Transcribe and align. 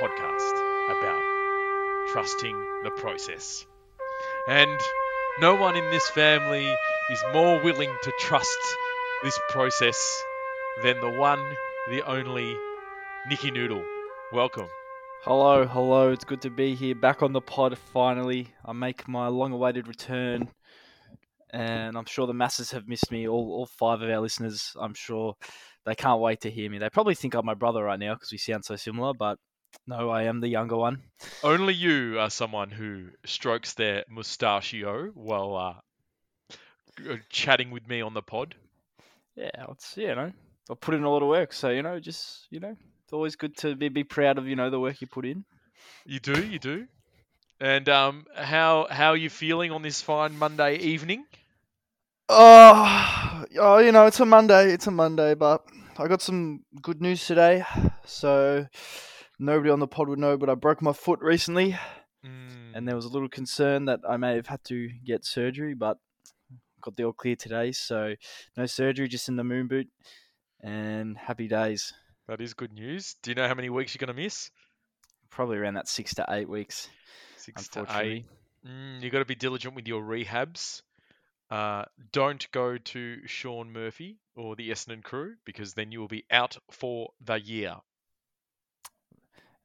podcast 0.00 0.52
about 0.90 1.22
trusting 2.12 2.56
the 2.84 2.90
process. 2.98 3.66
And 4.48 4.78
no 5.40 5.56
one 5.56 5.76
in 5.76 5.90
this 5.90 6.08
family 6.10 6.72
is 7.10 7.24
more 7.32 7.60
willing 7.64 7.90
to 8.04 8.12
trust 8.20 8.58
this 9.24 9.36
process 9.48 10.22
than 10.84 11.00
the 11.00 11.10
one, 11.10 11.40
the 11.90 12.06
only 12.06 12.56
Nikki 13.28 13.50
Noodle. 13.50 13.84
Welcome. 14.32 14.68
Hello, 15.22 15.66
hello. 15.66 16.12
It's 16.12 16.24
good 16.24 16.42
to 16.42 16.50
be 16.50 16.76
here, 16.76 16.94
back 16.94 17.24
on 17.24 17.32
the 17.32 17.40
pod 17.40 17.76
finally. 17.76 18.54
I 18.64 18.72
make 18.74 19.08
my 19.08 19.26
long-awaited 19.26 19.88
return, 19.88 20.48
and 21.50 21.98
I'm 21.98 22.06
sure 22.06 22.28
the 22.28 22.34
masses 22.34 22.70
have 22.70 22.86
missed 22.86 23.10
me. 23.10 23.26
All, 23.26 23.50
all 23.50 23.66
five 23.66 24.00
of 24.02 24.08
our 24.08 24.20
listeners, 24.20 24.76
I'm 24.80 24.94
sure 24.94 25.34
they 25.84 25.96
can't 25.96 26.20
wait 26.20 26.42
to 26.42 26.50
hear 26.52 26.70
me. 26.70 26.78
They 26.78 26.88
probably 26.88 27.16
think 27.16 27.34
I'm 27.34 27.44
my 27.44 27.54
brother 27.54 27.82
right 27.82 27.98
now 27.98 28.14
because 28.14 28.30
we 28.30 28.38
sound 28.38 28.64
so 28.64 28.76
similar, 28.76 29.12
but 29.12 29.38
no, 29.86 30.10
I 30.10 30.24
am 30.24 30.40
the 30.40 30.48
younger 30.48 30.76
one. 30.76 31.02
Only 31.42 31.74
you 31.74 32.18
are 32.18 32.30
someone 32.30 32.70
who 32.70 33.08
strokes 33.24 33.74
their 33.74 34.04
mustachio 34.08 35.08
while 35.14 35.56
uh, 35.56 37.16
chatting 37.30 37.70
with 37.70 37.88
me 37.88 38.00
on 38.00 38.14
the 38.14 38.22
pod. 38.22 38.54
Yeah, 39.34 39.50
it's 39.70 39.96
you 39.96 40.14
know, 40.14 40.32
I 40.70 40.74
put 40.74 40.94
in 40.94 41.04
a 41.04 41.10
lot 41.10 41.22
of 41.22 41.28
work, 41.28 41.52
so 41.52 41.70
you 41.70 41.82
know, 41.82 41.98
just 42.00 42.46
you 42.50 42.60
know, 42.60 42.76
it's 43.04 43.12
always 43.12 43.36
good 43.36 43.56
to 43.58 43.76
be, 43.76 43.88
be 43.88 44.04
proud 44.04 44.38
of 44.38 44.46
you 44.46 44.56
know 44.56 44.70
the 44.70 44.80
work 44.80 45.00
you 45.00 45.06
put 45.06 45.24
in. 45.24 45.44
You 46.04 46.20
do, 46.20 46.44
you 46.44 46.58
do. 46.58 46.86
And 47.60 47.88
um, 47.88 48.26
how 48.34 48.86
how 48.90 49.10
are 49.10 49.16
you 49.16 49.30
feeling 49.30 49.72
on 49.72 49.82
this 49.82 50.02
fine 50.02 50.38
Monday 50.38 50.76
evening? 50.76 51.24
Oh, 52.28 53.44
oh, 53.58 53.78
you 53.78 53.90
know, 53.90 54.06
it's 54.06 54.20
a 54.20 54.26
Monday. 54.26 54.72
It's 54.72 54.86
a 54.86 54.90
Monday, 54.90 55.34
but 55.34 55.64
I 55.96 56.08
got 56.08 56.20
some 56.20 56.64
good 56.82 57.00
news 57.00 57.26
today. 57.26 57.64
So 58.04 58.66
nobody 59.38 59.70
on 59.70 59.80
the 59.80 59.86
pod 59.86 60.08
would 60.08 60.18
know, 60.18 60.36
but 60.36 60.50
I 60.50 60.54
broke 60.54 60.82
my 60.82 60.92
foot 60.92 61.20
recently, 61.20 61.76
Mm, 62.24 62.72
and 62.74 62.88
there 62.88 62.96
was 62.96 63.04
a 63.04 63.08
little 63.08 63.28
concern 63.28 63.84
that 63.84 64.00
I 64.08 64.16
may 64.16 64.34
have 64.34 64.48
had 64.48 64.64
to 64.64 64.88
get 65.04 65.24
surgery, 65.24 65.74
but 65.74 65.98
got 66.80 66.96
the 66.96 67.04
all 67.04 67.12
clear 67.12 67.36
today. 67.36 67.70
So 67.72 68.14
no 68.56 68.66
surgery, 68.66 69.06
just 69.08 69.28
in 69.28 69.36
the 69.36 69.44
moon 69.44 69.68
boot, 69.68 69.86
and 70.60 71.16
happy 71.16 71.46
days. 71.46 71.92
that 72.26 72.40
is 72.40 72.54
good 72.54 72.72
news. 72.72 73.14
Do 73.22 73.30
you 73.30 73.34
know 73.36 73.46
how 73.46 73.54
many 73.54 73.70
weeks 73.70 73.94
you're 73.94 74.04
going 74.04 74.14
to 74.14 74.20
miss? 74.20 74.50
Probably 75.30 75.58
around 75.58 75.74
that 75.74 75.88
six 75.88 76.14
to 76.14 76.26
eight 76.28 76.48
weeks. 76.48 76.88
Six 77.36 77.68
to 77.68 77.86
eight. 78.00 78.26
Mm, 78.66 79.00
you 79.00 79.10
got 79.10 79.20
to 79.20 79.24
be 79.24 79.36
diligent 79.36 79.76
with 79.76 79.86
your 79.86 80.02
rehabs. 80.02 80.82
Uh, 81.50 81.84
don't 82.12 82.50
go 82.52 82.76
to 82.76 83.26
Sean 83.26 83.72
Murphy 83.72 84.18
or 84.36 84.56
the 84.56 84.70
Essendon 84.70 85.02
crew 85.02 85.34
because 85.46 85.74
then 85.74 85.92
you 85.92 86.00
will 86.00 86.08
be 86.08 86.24
out 86.30 86.58
for 86.70 87.10
the 87.24 87.40
year. 87.40 87.76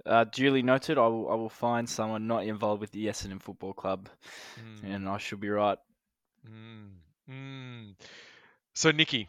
Uh, 0.05 0.25
duly 0.25 0.61
noted. 0.61 0.97
I 0.97 1.07
will, 1.07 1.29
I 1.29 1.35
will 1.35 1.49
find 1.49 1.87
someone 1.89 2.27
not 2.27 2.45
involved 2.45 2.81
with 2.81 2.91
the 2.91 3.07
Essendon 3.07 3.41
Football 3.41 3.73
Club, 3.73 4.09
Mm, 4.59 4.93
and 4.95 5.09
I 5.09 5.17
should 5.17 5.39
be 5.39 5.49
right. 5.49 5.77
mm, 6.47 6.89
mm. 7.29 7.95
So, 8.73 8.91
Nikki, 8.91 9.27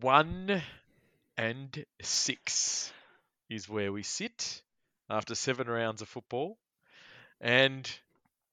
one 0.00 0.62
and 1.36 1.84
six 2.02 2.92
is 3.48 3.68
where 3.68 3.92
we 3.92 4.02
sit 4.02 4.62
after 5.08 5.34
seven 5.34 5.68
rounds 5.68 6.02
of 6.02 6.08
football. 6.08 6.58
And 7.40 7.88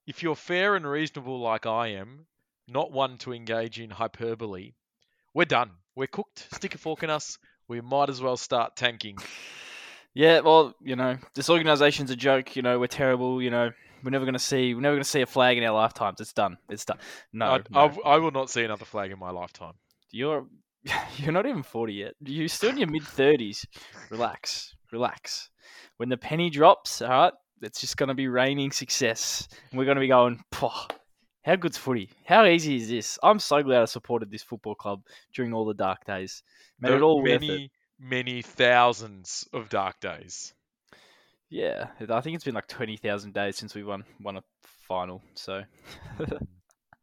if 0.06 0.22
you're 0.24 0.36
fair 0.36 0.76
and 0.76 0.86
reasonable 0.86 1.40
like 1.40 1.66
I 1.66 1.90
am, 1.94 2.26
not 2.68 2.92
one 2.92 3.18
to 3.20 3.34
engage 3.34 3.80
in 3.80 3.90
hyperbole, 3.90 4.74
we're 5.34 5.46
done. 5.46 5.72
We're 5.96 6.08
cooked. 6.08 6.48
Stick 6.54 6.76
a 6.76 6.78
fork 6.78 7.04
in 7.04 7.10
us. 7.10 7.38
We 7.68 7.82
might 7.82 8.10
as 8.10 8.22
well 8.22 8.38
start 8.38 8.76
tanking. 8.76 9.18
Yeah, 10.14 10.42
well, 10.42 10.76
you 10.82 10.96
know, 10.96 11.18
this 11.34 11.50
organization's 11.50 12.12
a 12.12 12.16
joke. 12.16 12.56
You 12.56 12.62
know, 12.62 12.80
we're 12.80 12.88
terrible. 12.88 13.42
You 13.42 13.50
know, 13.50 13.72
we're 14.04 14.12
never 14.12 14.26
gonna 14.26 14.40
see, 14.40 14.74
we're 14.74 14.82
never 14.82 14.96
gonna 14.96 15.04
see 15.04 15.22
a 15.22 15.26
flag 15.26 15.58
in 15.58 15.64
our 15.64 15.74
lifetimes. 15.74 16.22
It's 16.22 16.34
done. 16.34 16.58
It's 16.70 16.86
done. 16.86 17.00
No, 17.32 17.46
I, 17.46 17.62
no. 17.70 17.80
I, 18.06 18.14
I 18.14 18.18
will 18.18 18.32
not 18.32 18.50
see 18.50 18.64
another 18.64 18.86
flag 18.86 19.12
in 19.12 19.20
my 19.20 19.32
lifetime. 19.32 19.74
you're 20.12 20.46
you're 21.18 21.32
not 21.32 21.46
even 21.46 21.64
forty 21.64 21.94
yet. 21.94 22.14
You're 22.22 22.48
still 22.48 22.72
in 22.72 22.78
your 22.78 22.90
mid 22.90 23.04
thirties. 23.04 23.66
Relax, 24.10 24.76
relax. 24.92 25.50
When 25.98 26.10
the 26.10 26.18
penny 26.18 26.50
drops, 26.50 27.02
all 27.02 27.10
right, 27.10 27.34
it's 27.62 27.80
just 27.82 27.98
gonna 27.98 28.14
be 28.14 28.28
raining 28.28 28.72
success, 28.72 29.48
and 29.72 29.80
we're 29.80 29.86
gonna 29.86 30.00
be 30.02 30.08
going. 30.10 30.44
"Pwah, 30.52 30.90
How 31.46 31.56
good's 31.56 31.78
footy? 31.78 32.10
How 32.26 32.46
easy 32.46 32.76
is 32.76 32.90
this? 32.90 33.18
I'm 33.24 33.40
so 33.40 33.64
glad 33.64 33.82
I 33.82 33.86
supported 33.86 34.30
this 34.30 34.44
football 34.44 34.76
club 34.76 35.02
during 35.34 35.54
all 35.54 35.66
the 35.66 35.74
dark 35.74 36.06
days. 36.06 36.44
Made 36.80 36.90
There 36.90 36.98
it 36.98 37.02
all 37.02 37.22
worth 37.22 37.42
it. 37.42 37.72
Many, 38.04 38.42
thousands 38.42 39.48
of 39.54 39.70
dark 39.70 40.00
days. 40.00 40.54
Yeah, 41.50 41.88
I 42.10 42.22
think 42.22 42.36
it's 42.36 42.44
been 42.44 42.56
like 42.56 42.68
twenty 42.68 42.98
thousand 42.98 43.34
days 43.34 43.56
since 43.58 43.74
we 43.76 43.84
won 43.84 44.04
won 44.20 44.38
a 44.38 44.44
final. 44.88 45.22
So 45.36 45.64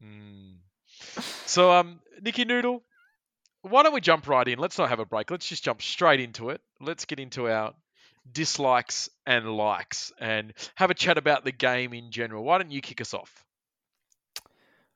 Mm. 0.03 0.57
So, 1.47 1.73
um, 1.73 2.01
Nikki 2.23 2.45
Noodle, 2.45 2.83
why 3.63 3.83
don't 3.83 3.93
we 3.93 4.01
jump 4.01 4.27
right 4.29 4.47
in? 4.47 4.59
Let's 4.59 4.79
not 4.79 4.89
have 4.89 5.01
a 5.01 5.05
break. 5.05 5.31
Let's 5.31 5.47
just 5.47 5.65
jump 5.65 5.83
straight 5.83 6.21
into 6.21 6.51
it. 6.51 6.61
Let's 6.81 7.05
get 7.05 7.21
into 7.21 7.49
our 7.49 7.75
dislikes 8.31 9.11
and 9.27 9.57
likes 9.57 10.13
and 10.19 10.53
have 10.77 10.91
a 10.91 10.95
chat 10.95 11.19
about 11.19 11.45
the 11.45 11.53
game 11.53 11.93
in 11.93 12.11
general. 12.11 12.45
Why 12.45 12.59
don't 12.59 12.71
you 12.71 12.81
kick 12.81 13.01
us 13.01 13.15
off? 13.15 13.45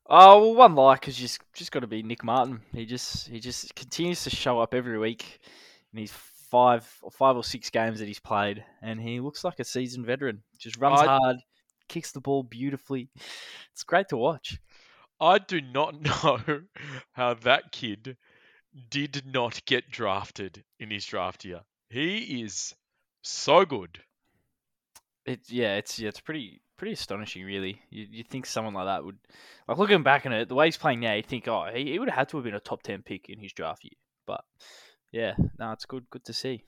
Oh 0.06 0.41
well, 0.41 0.54
one 0.54 0.75
like 0.75 1.09
is 1.09 1.16
just 1.16 1.41
just 1.54 1.72
got 1.72 1.81
to 1.81 1.87
be 1.87 2.03
Nick 2.03 2.25
Martin. 2.25 2.60
He 2.72 2.84
just 2.84 3.28
he 3.28 3.41
just 3.41 3.75
continues 3.75 4.25
to 4.25 4.31
show 4.31 4.60
up 4.60 4.75
every 4.75 4.98
week 4.98 5.41
in 5.94 6.00
his 6.00 6.12
five 6.12 6.87
or 7.03 7.10
five 7.10 7.37
or 7.37 7.44
six 7.44 7.71
games 7.71 8.00
that 8.00 8.06
he's 8.06 8.21
played, 8.21 8.65
and 8.82 9.00
he 9.00 9.21
looks 9.21 9.44
like 9.44 9.60
a 9.60 9.65
seasoned 9.65 10.06
veteran. 10.06 10.43
Just 10.59 10.78
runs 10.78 11.00
I- 11.00 11.06
hard, 11.06 11.37
kicks 11.88 12.12
the 12.12 12.21
ball 12.21 12.43
beautifully. 12.43 13.09
It's 13.72 13.84
great 13.84 14.09
to 14.09 14.16
watch. 14.16 14.59
I 15.21 15.38
do 15.38 15.60
not 15.60 16.00
know 16.25 16.60
how 17.12 17.34
that 17.34 17.72
kid 17.72 18.16
did 18.91 19.22
not 19.27 19.65
get 19.66 19.91
drafted 19.91 20.65
in 20.81 20.91
his 20.91 21.06
draft 21.06 21.44
year. 21.44 21.60
He 21.88 22.43
is 22.43 22.75
so 23.22 23.65
good. 23.65 24.00
It's 25.26 25.50
yeah, 25.50 25.76
it's 25.76 25.99
yeah, 25.99 26.09
it's 26.09 26.21
pretty 26.21 26.61
pretty 26.76 26.93
astonishing, 26.93 27.44
really. 27.44 27.81
You 27.91 28.06
you 28.11 28.25
think 28.25 28.47
someone 28.47 28.75
like 28.75 28.87
that 28.87 29.05
would 29.05 29.19
like 29.69 29.78
looking 29.78 30.03
back 30.03 30.26
on 30.26 30.32
it, 30.32 30.49
the 30.49 30.55
way 30.55 30.66
he's 30.66 30.76
playing 30.76 31.00
now, 31.00 31.15
you 31.15 31.22
think, 31.22 31.49
oh, 31.49 31.66
he, 31.72 31.93
he 31.93 31.99
would 31.99 32.11
have 32.11 32.19
had 32.19 32.28
to 32.31 32.37
have 32.37 32.44
been 32.44 32.55
a 32.55 32.61
top 32.61 32.82
ten 32.82 33.03
pick 33.03 33.28
in 33.28 33.38
his 33.38 33.53
draft 33.53 33.84
year. 33.84 33.93
But 34.26 34.43
yeah, 35.14 35.34
no, 35.60 35.70
it's 35.70 35.86
good 35.86 36.10
good 36.10 36.25
to 36.25 36.32
see. 36.32 36.64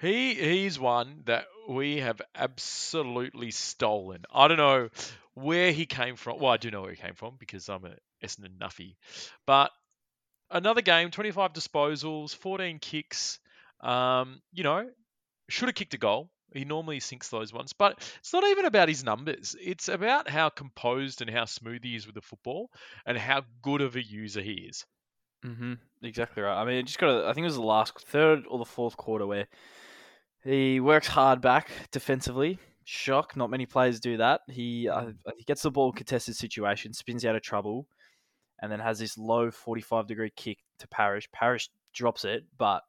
He 0.00 0.34
he's 0.34 0.80
one 0.80 1.22
that 1.26 1.46
we 1.68 1.98
have 1.98 2.20
absolutely 2.34 3.52
stolen. 3.52 4.24
I 4.34 4.48
don't 4.48 4.56
know 4.56 4.88
where 5.34 5.70
he 5.70 5.86
came 5.86 6.16
from. 6.16 6.40
Well, 6.40 6.50
I 6.50 6.56
do 6.56 6.72
know 6.72 6.82
where 6.82 6.90
he 6.90 6.96
came 6.96 7.14
from 7.14 7.36
because 7.38 7.68
I'm 7.68 7.84
a 7.84 7.94
Essendon 8.24 8.58
nuffy. 8.58 8.96
But 9.46 9.70
another 10.50 10.82
game, 10.82 11.12
25 11.12 11.52
disposals, 11.52 12.34
14 12.34 12.80
kicks. 12.80 13.38
Um, 13.80 14.42
you 14.52 14.64
know, 14.64 14.88
should 15.48 15.68
have 15.68 15.76
kicked 15.76 15.94
a 15.94 15.98
goal. 15.98 16.30
He 16.52 16.64
normally 16.64 16.98
sinks 16.98 17.28
those 17.28 17.52
ones, 17.52 17.74
but 17.74 17.92
it's 18.18 18.32
not 18.32 18.44
even 18.44 18.64
about 18.64 18.88
his 18.88 19.04
numbers. 19.04 19.54
It's 19.60 19.86
about 19.86 20.28
how 20.28 20.48
composed 20.48 21.20
and 21.20 21.30
how 21.30 21.44
smooth 21.44 21.84
he 21.84 21.94
is 21.94 22.06
with 22.06 22.16
the 22.16 22.22
football, 22.22 22.70
and 23.06 23.16
how 23.16 23.42
good 23.62 23.82
of 23.82 23.94
a 23.94 24.02
user 24.02 24.40
he 24.40 24.66
is. 24.68 24.84
Hmm 25.42 25.74
Exactly 26.02 26.42
right. 26.42 26.60
I 26.60 26.64
mean, 26.64 26.76
it 26.76 26.86
just 26.86 26.98
got. 26.98 27.24
I 27.24 27.32
think 27.32 27.44
it 27.44 27.48
was 27.48 27.56
the 27.56 27.62
last 27.62 27.98
third 27.98 28.44
or 28.48 28.58
the 28.58 28.64
fourth 28.64 28.96
quarter 28.96 29.26
where 29.26 29.48
he 30.44 30.78
works 30.78 31.08
hard 31.08 31.40
back 31.40 31.70
defensively. 31.90 32.58
Shock. 32.84 33.36
Not 33.36 33.50
many 33.50 33.66
players 33.66 33.98
do 33.98 34.16
that. 34.18 34.42
He 34.48 34.88
uh, 34.88 35.10
he 35.36 35.44
gets 35.44 35.62
the 35.62 35.72
ball 35.72 35.90
in 35.90 35.96
contested 35.96 36.36
situation, 36.36 36.92
spins 36.92 37.24
out 37.24 37.34
of 37.34 37.42
trouble, 37.42 37.88
and 38.62 38.70
then 38.70 38.78
has 38.78 39.00
this 39.00 39.18
low 39.18 39.50
forty-five 39.50 40.06
degree 40.06 40.30
kick 40.36 40.58
to 40.78 40.86
Parish. 40.86 41.28
Parish 41.32 41.68
drops 41.92 42.24
it, 42.24 42.44
but 42.56 42.82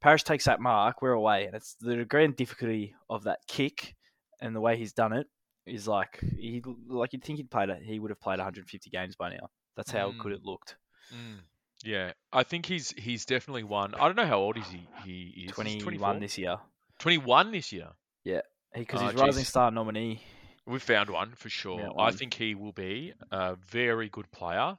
Parish 0.00 0.22
takes 0.22 0.44
that 0.44 0.60
mark. 0.60 1.02
We're 1.02 1.12
away, 1.12 1.46
and 1.46 1.56
it's 1.56 1.74
the 1.80 1.96
degree 1.96 2.24
and 2.24 2.36
difficulty 2.36 2.94
of 3.10 3.24
that 3.24 3.40
kick 3.48 3.96
and 4.40 4.54
the 4.54 4.60
way 4.60 4.76
he's 4.76 4.92
done 4.92 5.12
it 5.12 5.26
is 5.66 5.88
like 5.88 6.20
he 6.38 6.62
like 6.88 7.12
you'd 7.12 7.24
think 7.24 7.38
he'd 7.38 7.50
played 7.50 7.70
it. 7.70 7.82
He 7.82 7.98
would 7.98 8.10
have 8.10 8.20
played 8.20 8.38
150 8.38 8.90
games 8.90 9.16
by 9.16 9.30
now. 9.30 9.50
That's 9.76 9.90
how 9.90 10.12
good 10.12 10.32
it 10.32 10.44
looked. 10.44 10.76
Mm. 11.12 11.40
Yeah, 11.84 12.12
I 12.32 12.42
think 12.42 12.66
he's 12.66 12.90
he's 12.96 13.24
definitely 13.26 13.64
one. 13.64 13.94
I 13.94 14.06
don't 14.06 14.16
know 14.16 14.26
how 14.26 14.38
old 14.38 14.56
is 14.56 14.66
he. 14.68 14.88
He 15.04 15.44
is 15.46 15.52
21 15.52 15.80
21 15.82 16.20
this 16.20 16.38
year. 16.38 16.56
21 17.00 17.52
this 17.52 17.72
year. 17.72 17.88
Yeah, 18.24 18.40
because 18.74 19.02
Oh, 19.02 19.06
he's 19.08 19.14
rising 19.20 19.40
geez. 19.42 19.48
star 19.48 19.70
nominee. 19.70 20.22
We 20.66 20.78
found 20.80 21.10
one 21.10 21.32
for 21.36 21.48
sure. 21.48 21.78
Yeah, 21.80 21.90
I 22.02 22.10
think 22.10 22.34
he 22.34 22.54
will 22.54 22.72
be 22.72 23.12
a 23.30 23.56
very 23.68 24.08
good 24.08 24.30
player 24.32 24.76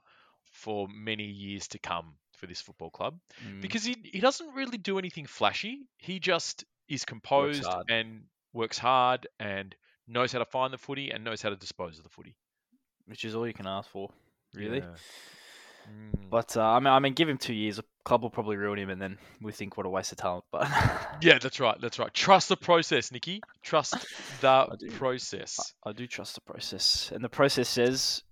for 0.50 0.86
many 0.88 1.24
years 1.24 1.68
to 1.68 1.78
come 1.78 2.16
for 2.36 2.46
this 2.46 2.60
football 2.60 2.90
club 2.90 3.18
Mm, 3.46 3.60
because 3.62 3.84
he 3.84 3.96
he 4.04 4.20
doesn't 4.20 4.54
really 4.54 4.78
do 4.78 4.98
anything 4.98 5.26
flashy. 5.26 5.86
He 5.98 6.18
just 6.20 6.64
is 6.88 7.04
composed 7.04 7.64
hard. 7.64 7.86
and 7.90 8.24
works 8.52 8.78
hard 8.78 9.26
and 9.38 9.74
knows 10.06 10.32
how 10.32 10.38
to 10.40 10.44
find 10.44 10.72
the 10.72 10.78
footy 10.78 11.10
and 11.10 11.22
knows 11.24 11.42
how 11.42 11.50
to 11.50 11.56
dispose 11.56 11.98
of 11.98 12.04
the 12.04 12.10
footy. 12.10 12.34
which 13.06 13.24
is 13.24 13.34
all 13.34 13.46
you 13.46 13.54
can 13.54 13.66
ask 13.66 13.88
for, 13.90 14.10
really. 14.54 14.78
Yeah. 14.80 14.94
Mm. 15.88 16.30
But 16.30 16.56
uh, 16.56 16.62
I 16.62 16.78
mean, 16.78 16.88
I 16.88 16.98
mean, 16.98 17.14
give 17.14 17.28
him 17.28 17.38
two 17.38 17.54
years. 17.54 17.78
A 17.78 17.84
club 18.04 18.22
will 18.22 18.30
probably 18.30 18.56
ruin 18.56 18.78
him, 18.78 18.90
and 18.90 19.00
then 19.00 19.18
we 19.40 19.52
think 19.52 19.76
what 19.76 19.86
a 19.86 19.88
waste 19.88 20.12
of 20.12 20.18
talent. 20.18 20.44
But 20.50 20.68
Yeah, 21.22 21.38
that's 21.38 21.58
right. 21.60 21.80
That's 21.80 21.98
right. 21.98 22.12
Trust 22.12 22.48
the 22.48 22.56
process, 22.56 23.10
Nikki. 23.12 23.40
Trust 23.62 23.94
the 24.40 24.66
process. 24.96 25.74
I 25.84 25.92
do 25.92 26.06
trust 26.06 26.34
the 26.34 26.40
process, 26.42 27.10
and 27.14 27.24
the 27.24 27.28
process 27.28 27.68
says 27.68 28.22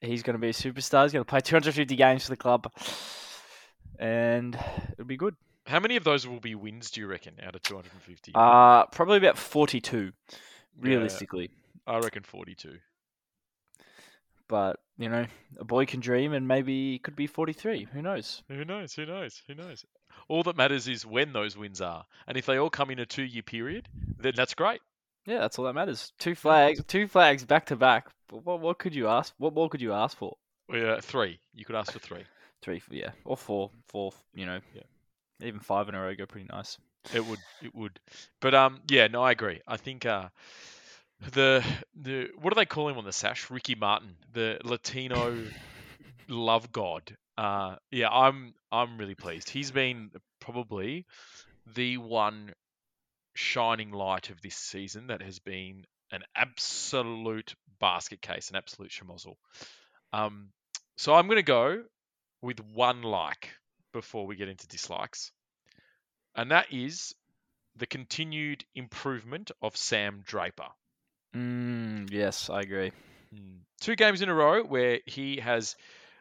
he's 0.00 0.22
going 0.22 0.34
to 0.34 0.40
be 0.40 0.48
a 0.48 0.52
superstar. 0.52 1.04
He's 1.04 1.12
going 1.12 1.24
to 1.24 1.28
play 1.28 1.40
250 1.40 1.94
games 1.96 2.24
for 2.24 2.30
the 2.30 2.36
club, 2.36 2.70
and 3.98 4.58
it'll 4.92 5.04
be 5.04 5.16
good. 5.16 5.34
How 5.66 5.80
many 5.80 5.96
of 5.96 6.04
those 6.04 6.26
will 6.26 6.40
be 6.40 6.54
wins, 6.54 6.90
do 6.90 7.00
you 7.02 7.06
reckon, 7.06 7.34
out 7.42 7.54
of 7.54 7.62
250? 7.62 8.32
Uh 8.34 8.86
probably 8.86 9.18
about 9.18 9.36
42, 9.36 10.12
Yeah, 10.32 10.38
realistically. 10.80 11.50
I 11.86 11.98
reckon 11.98 12.22
42. 12.22 12.78
But 14.48 14.80
you 14.98 15.08
know, 15.08 15.26
a 15.58 15.64
boy 15.64 15.86
can 15.86 16.00
dream, 16.00 16.32
and 16.32 16.48
maybe 16.48 16.94
it 16.96 17.02
could 17.02 17.14
be 17.16 17.26
43. 17.26 17.88
Who 17.92 18.02
knows? 18.02 18.42
Who 18.48 18.64
knows? 18.64 18.94
Who 18.94 19.06
knows? 19.06 19.42
Who 19.46 19.54
knows? 19.54 19.84
All 20.28 20.42
that 20.42 20.56
matters 20.56 20.88
is 20.88 21.06
when 21.06 21.32
those 21.32 21.56
wins 21.56 21.80
are. 21.80 22.04
And 22.26 22.36
if 22.36 22.46
they 22.46 22.56
all 22.58 22.70
come 22.70 22.90
in 22.90 22.98
a 22.98 23.06
two 23.06 23.22
year 23.22 23.42
period, 23.42 23.88
then 24.18 24.32
that's 24.34 24.54
great. 24.54 24.80
Yeah, 25.26 25.38
that's 25.38 25.58
all 25.58 25.64
that 25.66 25.74
matters. 25.74 26.12
Two 26.18 26.34
flags, 26.34 26.82
two 26.86 27.06
flags 27.06 27.44
back 27.44 27.66
to 27.66 27.76
back. 27.76 28.08
What 28.30 28.60
what 28.60 28.78
could 28.78 28.94
you 28.94 29.08
ask? 29.08 29.34
What 29.38 29.54
more 29.54 29.68
could 29.68 29.80
you 29.82 29.92
ask 29.92 30.16
for? 30.16 30.36
Yeah, 30.72 31.00
three. 31.00 31.38
You 31.54 31.64
could 31.64 31.76
ask 31.76 31.92
for 31.92 31.98
three. 31.98 32.24
Three, 32.60 32.82
yeah, 32.90 33.12
or 33.24 33.36
four, 33.36 33.70
four. 33.86 34.12
You 34.34 34.44
know, 34.44 34.58
Yeah. 34.74 34.82
even 35.40 35.60
five 35.60 35.88
in 35.88 35.94
a 35.94 36.00
row 36.00 36.12
go 36.16 36.26
pretty 36.26 36.48
nice. 36.50 36.76
It 37.14 37.24
would. 37.24 37.38
It 37.62 37.72
would. 37.72 38.00
But 38.40 38.52
um, 38.56 38.80
yeah, 38.90 39.06
no, 39.06 39.22
I 39.22 39.30
agree. 39.30 39.60
I 39.68 39.76
think 39.76 40.04
uh, 40.04 40.28
the 41.32 41.64
the 41.94 42.28
what 42.40 42.52
do 42.52 42.58
they 42.58 42.66
call 42.66 42.88
him 42.88 42.98
on 42.98 43.04
the 43.04 43.12
sash? 43.12 43.50
Ricky 43.50 43.74
Martin, 43.74 44.16
the 44.32 44.58
Latino 44.64 45.36
love 46.28 46.72
god. 46.72 47.16
Uh, 47.36 47.76
yeah, 47.90 48.08
I'm 48.08 48.54
I'm 48.70 48.98
really 48.98 49.14
pleased. 49.14 49.50
He's 49.50 49.70
been 49.70 50.10
probably 50.40 51.06
the 51.74 51.96
one 51.98 52.52
shining 53.34 53.90
light 53.90 54.30
of 54.30 54.40
this 54.42 54.56
season 54.56 55.08
that 55.08 55.22
has 55.22 55.38
been 55.38 55.84
an 56.10 56.22
absolute 56.34 57.54
basket 57.78 58.20
case, 58.20 58.50
an 58.50 58.56
absolute 58.56 58.90
schmozzle. 58.90 59.36
Um, 60.12 60.48
so 60.96 61.14
I'm 61.14 61.26
going 61.26 61.36
to 61.36 61.42
go 61.42 61.82
with 62.42 62.60
one 62.60 63.02
like 63.02 63.50
before 63.92 64.26
we 64.26 64.36
get 64.36 64.48
into 64.48 64.66
dislikes, 64.66 65.30
and 66.34 66.50
that 66.50 66.72
is 66.72 67.14
the 67.76 67.86
continued 67.86 68.64
improvement 68.74 69.50
of 69.62 69.76
Sam 69.76 70.22
Draper. 70.24 70.68
Mm, 71.38 72.10
yes, 72.10 72.50
I 72.50 72.62
agree. 72.62 72.90
Mm. 73.34 73.58
Two 73.80 73.94
games 73.94 74.22
in 74.22 74.28
a 74.28 74.34
row 74.34 74.64
where 74.64 75.00
he 75.06 75.38
has 75.38 75.76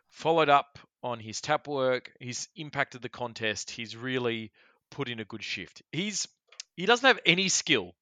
followed 0.09 0.49
up 0.49 0.77
on 1.01 1.19
his 1.19 1.41
tap 1.41 1.67
work. 1.67 2.11
He's 2.19 2.47
impacted 2.55 3.01
the 3.01 3.09
contest. 3.09 3.71
He's 3.71 3.95
really 3.95 4.51
put 4.91 5.09
in 5.09 5.19
a 5.19 5.25
good 5.25 5.43
shift. 5.43 5.81
He's 5.91 6.27
he 6.75 6.85
doesn't 6.85 7.07
have 7.07 7.19
any 7.25 7.49
skill 7.49 7.95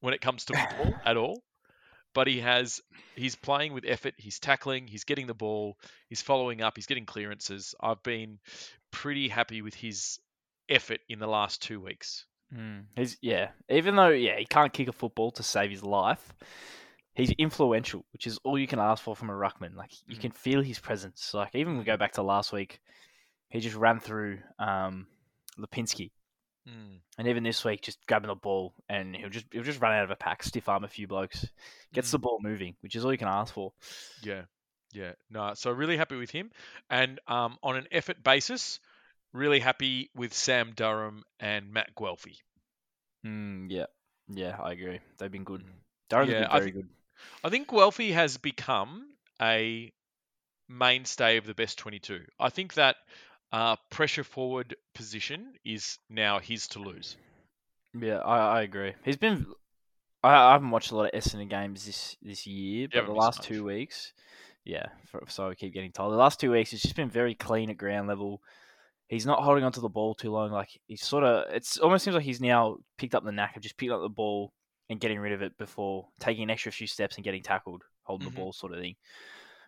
when 0.00 0.12
it 0.12 0.20
comes 0.20 0.44
to 0.46 0.54
football 0.58 0.94
at 1.06 1.16
all, 1.16 1.42
but 2.14 2.26
he 2.26 2.40
has 2.40 2.82
he's 3.16 3.34
playing 3.34 3.72
with 3.72 3.84
effort. 3.86 4.14
He's 4.18 4.38
tackling. 4.38 4.88
He's 4.88 5.04
getting 5.04 5.26
the 5.26 5.34
ball. 5.34 5.78
He's 6.08 6.22
following 6.22 6.60
up. 6.60 6.76
He's 6.76 6.86
getting 6.86 7.06
clearances. 7.06 7.74
I've 7.80 8.02
been 8.02 8.40
pretty 8.90 9.28
happy 9.28 9.62
with 9.62 9.74
his 9.74 10.18
effort 10.68 11.00
in 11.08 11.18
the 11.18 11.26
last 11.26 11.62
two 11.62 11.80
weeks. 11.80 12.26
Mm. 12.54 12.84
He's 12.96 13.16
yeah. 13.20 13.50
Even 13.68 13.96
though 13.96 14.08
yeah, 14.08 14.38
he 14.38 14.44
can't 14.46 14.72
kick 14.72 14.88
a 14.88 14.92
football 14.92 15.30
to 15.32 15.42
save 15.42 15.70
his 15.70 15.82
life, 15.82 16.34
he's 17.14 17.30
influential, 17.32 18.04
which 18.12 18.26
is 18.26 18.38
all 18.44 18.58
you 18.58 18.66
can 18.66 18.78
ask 18.78 19.02
for 19.02 19.14
from 19.14 19.28
a 19.30 19.34
ruckman. 19.34 19.74
Like 19.74 19.90
you 20.06 20.16
Mhm. 20.16 20.20
can 20.20 20.30
feel 20.30 20.62
his 20.62 20.78
presence. 20.78 21.34
Like 21.34 21.54
even 21.54 21.76
we 21.78 21.84
go 21.84 21.96
back 21.96 22.12
to 22.12 22.22
last 22.22 22.52
week, 22.52 22.80
he 23.50 23.60
just 23.60 23.76
ran 23.76 24.00
through 24.00 24.38
um, 24.58 25.06
Lipinski, 25.58 26.10
Mm. 26.66 27.00
and 27.18 27.28
even 27.28 27.42
this 27.42 27.64
week, 27.64 27.80
just 27.82 27.98
grabbing 28.06 28.28
the 28.28 28.34
ball 28.34 28.74
and 28.88 29.16
he'll 29.16 29.30
just 29.30 29.46
he'll 29.52 29.62
just 29.62 29.80
run 29.80 29.92
out 29.94 30.04
of 30.04 30.10
a 30.10 30.16
pack, 30.16 30.42
stiff 30.42 30.68
arm 30.68 30.84
a 30.84 30.88
few 30.88 31.06
blokes, 31.06 31.46
gets 31.92 32.10
the 32.10 32.18
ball 32.18 32.38
moving, 32.42 32.76
which 32.80 32.94
is 32.94 33.04
all 33.04 33.12
you 33.12 33.18
can 33.18 33.28
ask 33.28 33.52
for. 33.54 33.72
Yeah, 34.22 34.42
yeah. 34.92 35.12
No, 35.30 35.52
so 35.54 35.70
really 35.70 35.96
happy 35.96 36.16
with 36.16 36.30
him. 36.30 36.50
And 36.90 37.20
um, 37.26 37.58
on 37.62 37.76
an 37.76 37.88
effort 37.90 38.22
basis, 38.22 38.80
really 39.32 39.60
happy 39.60 40.10
with 40.14 40.32
Sam 40.32 40.72
Durham 40.74 41.24
and 41.40 41.72
Matt 41.72 41.94
Guelfi. 41.94 42.36
Mm, 43.26 43.66
yeah, 43.70 43.86
yeah, 44.28 44.56
I 44.62 44.72
agree. 44.72 45.00
They've 45.18 45.30
been 45.30 45.44
good. 45.44 45.62
Mm. 45.62 45.72
Durham's 46.08 46.30
Yeah, 46.30 46.40
been 46.40 46.50
I 46.50 46.58
very 46.58 46.70
good. 46.70 46.88
I 47.44 47.50
think 47.50 47.68
Guelfi 47.68 48.12
has 48.12 48.36
become 48.36 49.08
a 49.40 49.92
mainstay 50.68 51.36
of 51.36 51.46
the 51.46 51.54
best 51.54 51.78
22. 51.78 52.20
I 52.38 52.50
think 52.50 52.74
that 52.74 52.96
uh, 53.52 53.76
pressure 53.90 54.24
forward 54.24 54.76
position 54.94 55.54
is 55.64 55.98
now 56.08 56.38
his 56.38 56.68
to 56.68 56.80
lose. 56.80 57.16
Yeah, 57.98 58.18
I, 58.18 58.58
I 58.58 58.62
agree. 58.62 58.94
He's 59.04 59.16
been. 59.16 59.46
I, 60.22 60.34
I 60.34 60.52
haven't 60.52 60.70
watched 60.70 60.90
a 60.90 60.96
lot 60.96 61.12
of 61.12 61.20
Essendon 61.20 61.48
games 61.48 61.86
this 61.86 62.16
this 62.22 62.46
year, 62.46 62.88
but 62.92 63.06
the 63.06 63.12
last 63.12 63.42
two 63.42 63.64
weeks, 63.64 64.12
yeah. 64.64 64.86
For, 65.06 65.22
so 65.28 65.48
I 65.48 65.54
keep 65.54 65.72
getting 65.72 65.92
told. 65.92 66.12
The 66.12 66.16
last 66.16 66.40
two 66.40 66.52
weeks, 66.52 66.72
it's 66.72 66.82
just 66.82 66.96
been 66.96 67.10
very 67.10 67.34
clean 67.34 67.70
at 67.70 67.78
ground 67.78 68.08
level. 68.08 68.42
He's 69.08 69.26
not 69.26 69.42
holding 69.42 69.64
onto 69.64 69.80
the 69.80 69.88
ball 69.88 70.14
too 70.14 70.30
long. 70.30 70.50
Like 70.52 70.68
he's 70.86 71.02
sort 71.02 71.24
of. 71.24 71.52
It's 71.54 71.78
almost 71.78 72.04
seems 72.04 72.14
like 72.14 72.24
he's 72.24 72.40
now 72.40 72.76
picked 72.98 73.14
up 73.14 73.24
the 73.24 73.32
knack 73.32 73.56
of 73.56 73.62
just 73.62 73.76
picking 73.76 73.92
up 73.92 74.02
the 74.02 74.08
ball 74.08 74.52
and 74.90 75.00
getting 75.00 75.18
rid 75.18 75.32
of 75.32 75.42
it 75.42 75.56
before 75.58 76.08
taking 76.20 76.42
an 76.44 76.50
extra 76.50 76.70
few 76.72 76.86
steps 76.86 77.16
and 77.16 77.24
getting 77.24 77.42
tackled, 77.42 77.84
holding 78.04 78.28
Mhm. 78.28 78.32
the 78.32 78.36
ball, 78.36 78.52
sort 78.52 78.72
of 78.74 78.80
thing. 78.80 78.96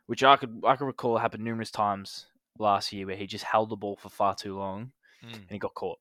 Which 0.07 0.23
I 0.23 0.37
could 0.37 0.61
I 0.67 0.77
could 0.77 0.85
recall 0.87 1.17
happened 1.19 1.43
numerous 1.45 1.71
times 1.71 2.27
last 2.59 2.93
year 2.93 3.07
where 3.07 3.17
he 3.17 3.27
just 3.27 3.45
held 3.45 3.71
the 3.71 3.77
ball 3.77 3.97
for 3.97 4.11
far 4.11 4.35
too 4.35 4.57
long 4.59 4.93
Mm. 5.23 5.35
and 5.35 5.51
he 5.51 5.59
got 5.59 5.75
caught. 5.75 5.99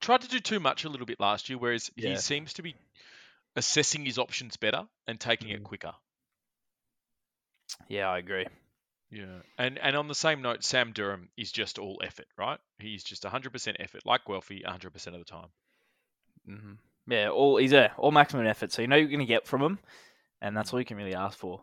Tried 0.00 0.20
to 0.22 0.28
do 0.28 0.40
too 0.40 0.60
much 0.60 0.84
a 0.84 0.88
little 0.88 1.06
bit 1.06 1.20
last 1.20 1.48
year, 1.48 1.58
whereas 1.58 1.90
Yeah. 1.96 2.10
he 2.10 2.16
seems 2.16 2.52
to 2.54 2.62
be 2.62 2.76
assessing 3.56 4.04
his 4.06 4.18
options 4.18 4.56
better 4.56 4.86
and 5.06 5.20
taking 5.20 5.48
it 5.48 5.60
Mm. 5.60 5.64
quicker. 5.64 5.94
Yeah, 7.88 8.08
I 8.10 8.18
agree. 8.18 8.46
Yeah, 9.10 9.42
and 9.58 9.78
and 9.78 9.96
on 9.96 10.08
the 10.08 10.14
same 10.14 10.42
note, 10.42 10.64
Sam 10.64 10.92
Durham 10.92 11.30
is 11.36 11.52
just 11.52 11.78
all 11.78 12.00
effort, 12.02 12.26
right? 12.36 12.58
He's 12.78 13.04
just 13.04 13.24
100% 13.24 13.76
effort, 13.80 14.06
like 14.06 14.24
Guelfi, 14.24 14.62
100% 14.64 15.16
of 15.16 15.20
the 15.20 15.30
time. 15.30 15.50
hmm 16.46 16.74
Yeah, 17.06 17.30
all 17.30 17.56
he's 17.56 17.72
a 17.72 17.92
all 17.96 18.12
maximum 18.12 18.46
effort, 18.46 18.72
so 18.72 18.82
you 18.82 18.88
know 18.88 18.96
you're 18.96 19.08
going 19.08 19.20
to 19.20 19.24
get 19.26 19.46
from 19.46 19.62
him, 19.62 19.78
and 20.42 20.56
that's 20.56 20.72
all 20.72 20.80
you 20.80 20.86
can 20.86 20.96
really 20.98 21.14
ask 21.14 21.38
for. 21.38 21.62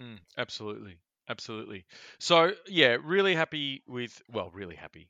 Mm, 0.00 0.18
absolutely, 0.36 0.98
absolutely. 1.28 1.84
So 2.18 2.52
yeah, 2.66 2.96
really 3.02 3.34
happy 3.34 3.82
with 3.86 4.20
well, 4.30 4.50
really 4.50 4.76
happy, 4.76 5.08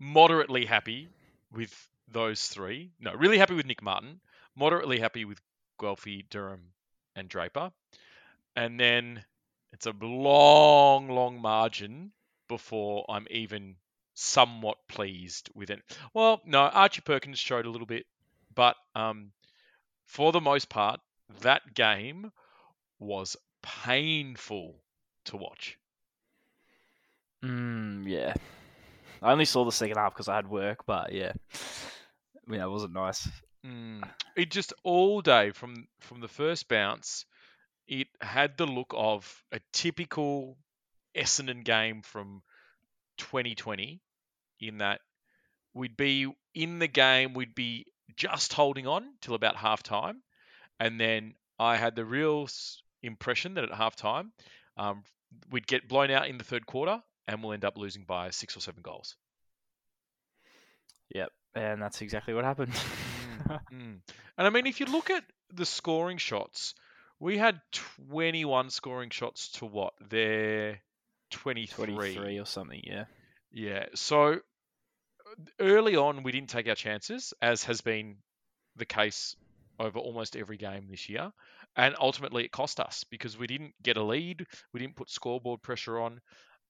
moderately 0.00 0.66
happy 0.66 1.08
with 1.52 1.72
those 2.08 2.48
three. 2.48 2.92
No, 3.00 3.14
really 3.14 3.38
happy 3.38 3.54
with 3.54 3.66
Nick 3.66 3.82
Martin, 3.82 4.20
moderately 4.56 5.00
happy 5.00 5.24
with 5.24 5.40
Guelfi, 5.80 6.28
Durham, 6.30 6.72
and 7.16 7.28
Draper, 7.28 7.72
and 8.56 8.80
then 8.80 9.24
it's 9.74 9.86
a 9.86 9.94
long, 10.00 11.08
long 11.08 11.42
margin 11.42 12.12
before 12.48 13.04
I'm 13.08 13.26
even 13.28 13.74
somewhat 14.14 14.78
pleased 14.88 15.50
with 15.52 15.70
it. 15.70 15.80
Well, 16.14 16.40
no, 16.46 16.60
Archie 16.60 17.02
Perkins 17.02 17.40
showed 17.40 17.66
a 17.66 17.70
little 17.70 17.86
bit, 17.86 18.06
but 18.54 18.76
um, 18.94 19.32
for 20.06 20.30
the 20.30 20.40
most 20.40 20.68
part, 20.68 21.00
that 21.40 21.74
game 21.74 22.30
was 23.00 23.36
painful 23.62 24.76
to 25.24 25.36
watch. 25.36 25.76
Mm, 27.44 28.04
yeah, 28.06 28.34
I 29.20 29.32
only 29.32 29.44
saw 29.44 29.64
the 29.64 29.72
second 29.72 29.96
half 29.96 30.14
because 30.14 30.28
I 30.28 30.36
had 30.36 30.48
work, 30.48 30.86
but 30.86 31.12
yeah, 31.12 31.32
yeah, 32.48 32.64
it 32.64 32.70
wasn't 32.70 32.94
nice. 32.94 33.28
Mm. 33.66 34.08
It 34.36 34.52
just 34.52 34.72
all 34.84 35.20
day 35.20 35.50
from 35.50 35.88
from 36.00 36.20
the 36.20 36.28
first 36.28 36.68
bounce, 36.68 37.26
it 37.86 38.08
had 38.20 38.56
the 38.56 38.66
look 38.66 38.92
of 38.96 39.42
a 39.52 39.60
typical 39.72 40.56
Essendon 41.16 41.64
game 41.64 42.02
from 42.02 42.42
2020, 43.18 44.00
in 44.60 44.78
that 44.78 45.00
we'd 45.74 45.96
be 45.96 46.32
in 46.54 46.78
the 46.78 46.88
game, 46.88 47.34
we'd 47.34 47.54
be 47.54 47.86
just 48.16 48.52
holding 48.52 48.86
on 48.86 49.04
till 49.20 49.34
about 49.34 49.56
half 49.56 49.82
time, 49.82 50.22
and 50.80 51.00
then 51.00 51.34
I 51.58 51.76
had 51.76 51.96
the 51.96 52.04
real 52.04 52.48
impression 53.02 53.54
that 53.54 53.64
at 53.64 53.72
half 53.72 53.96
time, 53.96 54.32
um, 54.76 55.04
we'd 55.50 55.66
get 55.66 55.88
blown 55.88 56.10
out 56.10 56.28
in 56.28 56.38
the 56.38 56.44
third 56.44 56.66
quarter, 56.66 57.02
and 57.28 57.42
we'll 57.42 57.52
end 57.52 57.64
up 57.64 57.76
losing 57.76 58.04
by 58.04 58.30
six 58.30 58.56
or 58.56 58.60
seven 58.60 58.82
goals. 58.82 59.16
Yep, 61.14 61.30
and 61.54 61.82
that's 61.82 62.00
exactly 62.00 62.34
what 62.34 62.44
happened. 62.44 62.72
Mm. 63.72 63.98
And 64.36 64.48
I 64.48 64.50
mean, 64.50 64.66
if 64.66 64.80
you 64.80 64.86
look 64.86 65.10
at 65.10 65.22
the 65.52 65.64
scoring 65.64 66.18
shots, 66.18 66.74
we 67.24 67.38
had 67.38 67.58
21 67.98 68.68
scoring 68.68 69.08
shots 69.08 69.48
to 69.52 69.64
what? 69.64 69.94
Their 70.10 70.80
23. 71.30 71.86
Twenty-three 71.86 72.38
or 72.38 72.44
something. 72.44 72.82
Yeah. 72.84 73.04
Yeah. 73.50 73.86
So 73.94 74.40
early 75.58 75.96
on, 75.96 76.22
we 76.22 76.32
didn't 76.32 76.50
take 76.50 76.68
our 76.68 76.74
chances, 76.74 77.32
as 77.40 77.64
has 77.64 77.80
been 77.80 78.16
the 78.76 78.84
case 78.84 79.36
over 79.80 79.98
almost 79.98 80.36
every 80.36 80.58
game 80.58 80.88
this 80.90 81.08
year. 81.08 81.32
And 81.74 81.96
ultimately, 81.98 82.44
it 82.44 82.52
cost 82.52 82.78
us 82.78 83.04
because 83.10 83.38
we 83.38 83.46
didn't 83.46 83.72
get 83.82 83.96
a 83.96 84.02
lead. 84.02 84.44
We 84.74 84.80
didn't 84.80 84.96
put 84.96 85.08
scoreboard 85.08 85.62
pressure 85.62 85.98
on. 85.98 86.20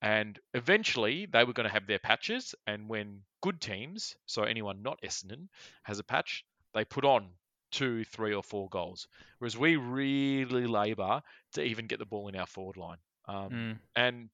And 0.02 0.38
eventually 0.54 1.26
they 1.26 1.42
were 1.42 1.52
going 1.52 1.66
to 1.66 1.74
have 1.74 1.88
their 1.88 1.98
patches. 1.98 2.54
And 2.64 2.88
when 2.88 3.22
good 3.42 3.60
teams, 3.60 4.14
so 4.26 4.44
anyone 4.44 4.84
not 4.84 5.00
Essendon, 5.02 5.48
has 5.82 5.98
a 5.98 6.04
patch, 6.04 6.44
they 6.74 6.84
put 6.84 7.04
on 7.04 7.30
two, 7.74 8.04
three, 8.04 8.34
or 8.34 8.42
four 8.42 8.68
goals. 8.68 9.08
Whereas 9.38 9.56
we 9.56 9.76
really 9.76 10.66
labour 10.66 11.22
to 11.52 11.62
even 11.62 11.86
get 11.86 11.98
the 11.98 12.06
ball 12.06 12.28
in 12.28 12.36
our 12.36 12.46
forward 12.46 12.76
line. 12.76 12.98
Um, 13.26 13.50
Mm. 13.50 13.78
And 13.96 14.28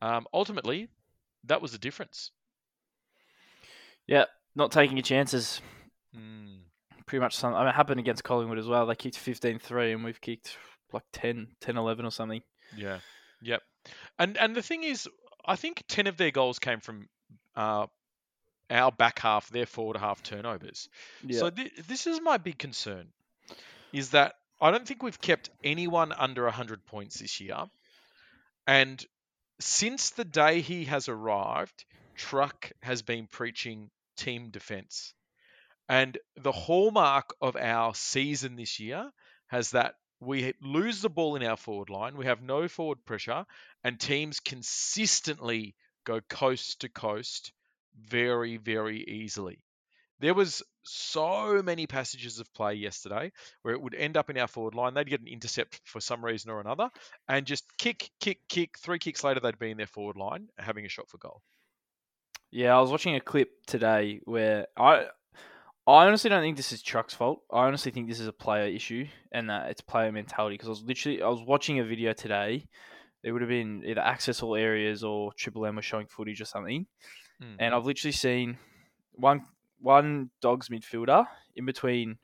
um, 0.00 0.26
ultimately, 0.32 0.88
that 1.44 1.60
was 1.60 1.72
the 1.72 1.78
difference. 1.78 2.30
Yeah, 4.06 4.24
not 4.54 4.72
taking 4.72 4.96
your 4.96 5.02
chances. 5.02 5.60
Mm. 6.16 6.60
Pretty 7.06 7.20
much 7.20 7.36
something. 7.36 7.56
I 7.56 7.60
mean, 7.60 7.68
it 7.68 7.74
happened 7.74 8.00
against 8.00 8.24
Collingwood 8.24 8.58
as 8.58 8.66
well. 8.66 8.86
They 8.86 8.94
kicked 8.94 9.16
15-3 9.16 9.94
and 9.94 10.04
we've 10.04 10.20
kicked 10.20 10.56
like 10.92 11.04
10, 11.12 11.48
10 11.60 11.76
11 11.76 12.04
or 12.06 12.10
something. 12.10 12.42
Yeah. 12.76 12.98
Yep. 13.42 13.62
And 14.18 14.36
and 14.36 14.54
the 14.54 14.62
thing 14.62 14.82
is, 14.82 15.08
I 15.46 15.56
think 15.56 15.82
ten 15.88 16.06
of 16.06 16.16
their 16.16 16.30
goals 16.30 16.58
came 16.58 16.80
from 16.80 17.08
uh, 17.56 17.86
our 18.70 18.92
back 18.92 19.18
half, 19.18 19.48
their 19.48 19.66
forward 19.66 19.96
half 19.96 20.22
turnovers. 20.22 20.88
Yeah. 21.24 21.40
So 21.40 21.50
th- 21.50 21.72
this 21.86 22.06
is 22.06 22.20
my 22.20 22.36
big 22.36 22.58
concern, 22.58 23.08
is 23.92 24.10
that 24.10 24.34
I 24.60 24.70
don't 24.70 24.86
think 24.86 25.02
we've 25.02 25.20
kept 25.20 25.50
anyone 25.62 26.12
under 26.12 26.48
hundred 26.50 26.84
points 26.86 27.20
this 27.20 27.40
year, 27.40 27.64
and 28.66 29.04
since 29.60 30.10
the 30.10 30.24
day 30.24 30.60
he 30.60 30.84
has 30.84 31.08
arrived, 31.08 31.84
Truck 32.16 32.70
has 32.82 33.02
been 33.02 33.26
preaching 33.26 33.90
team 34.16 34.50
defense, 34.50 35.14
and 35.88 36.18
the 36.36 36.52
hallmark 36.52 37.34
of 37.40 37.56
our 37.56 37.94
season 37.94 38.56
this 38.56 38.80
year 38.80 39.10
has 39.46 39.70
that 39.70 39.94
we 40.20 40.52
lose 40.60 41.00
the 41.00 41.08
ball 41.08 41.36
in 41.36 41.44
our 41.44 41.56
forward 41.56 41.90
line, 41.90 42.16
we 42.16 42.26
have 42.26 42.42
no 42.42 42.66
forward 42.68 43.04
pressure, 43.04 43.46
and 43.84 44.00
teams 44.00 44.40
consistently 44.40 45.76
go 46.04 46.20
coast 46.20 46.80
to 46.80 46.88
coast 46.88 47.52
very, 47.96 48.56
very 48.56 49.04
easily. 49.04 49.62
There 50.20 50.34
was 50.34 50.62
so 50.82 51.62
many 51.62 51.86
passages 51.86 52.40
of 52.40 52.52
play 52.52 52.74
yesterday 52.74 53.30
where 53.62 53.74
it 53.74 53.80
would 53.80 53.94
end 53.94 54.16
up 54.16 54.30
in 54.30 54.38
our 54.38 54.48
forward 54.48 54.74
line. 54.74 54.94
They'd 54.94 55.08
get 55.08 55.20
an 55.20 55.28
intercept 55.28 55.80
for 55.84 56.00
some 56.00 56.24
reason 56.24 56.50
or 56.50 56.60
another, 56.60 56.90
and 57.28 57.46
just 57.46 57.64
kick, 57.78 58.10
kick, 58.20 58.40
kick. 58.48 58.78
Three 58.78 58.98
kicks 58.98 59.22
later, 59.22 59.40
they'd 59.40 59.58
be 59.58 59.70
in 59.70 59.76
their 59.76 59.86
forward 59.86 60.16
line 60.16 60.48
having 60.58 60.84
a 60.84 60.88
shot 60.88 61.08
for 61.08 61.18
goal. 61.18 61.42
Yeah, 62.50 62.76
I 62.76 62.80
was 62.80 62.90
watching 62.90 63.14
a 63.14 63.20
clip 63.20 63.50
today 63.66 64.20
where 64.24 64.66
I 64.76 65.06
I 65.86 66.06
honestly 66.06 66.28
don't 66.28 66.42
think 66.42 66.56
this 66.56 66.72
is 66.72 66.82
Truck's 66.82 67.14
fault. 67.14 67.42
I 67.50 67.66
honestly 67.66 67.92
think 67.92 68.08
this 68.08 68.20
is 68.20 68.26
a 68.26 68.32
player 68.32 68.66
issue 68.66 69.06
and 69.32 69.48
that 69.48 69.70
it's 69.70 69.80
player 69.80 70.12
mentality 70.12 70.54
because 70.54 70.68
I 70.68 70.70
was 70.70 70.82
literally 70.82 71.22
I 71.22 71.28
was 71.28 71.42
watching 71.42 71.78
a 71.78 71.84
video 71.84 72.12
today. 72.12 72.66
It 73.22 73.32
would 73.32 73.42
have 73.42 73.48
been 73.48 73.82
either 73.84 74.00
access 74.00 74.42
all 74.42 74.54
areas 74.54 75.02
or 75.02 75.32
Triple 75.32 75.66
M 75.66 75.76
was 75.76 75.84
showing 75.84 76.06
footage 76.06 76.40
or 76.40 76.44
something. 76.44 76.86
Mm. 77.42 77.56
And 77.58 77.74
I've 77.74 77.84
literally 77.86 78.12
seen 78.12 78.58
one 79.12 79.42
one 79.80 80.30
dogs 80.42 80.68
midfielder 80.68 81.26
in 81.54 81.64
between 81.64 82.18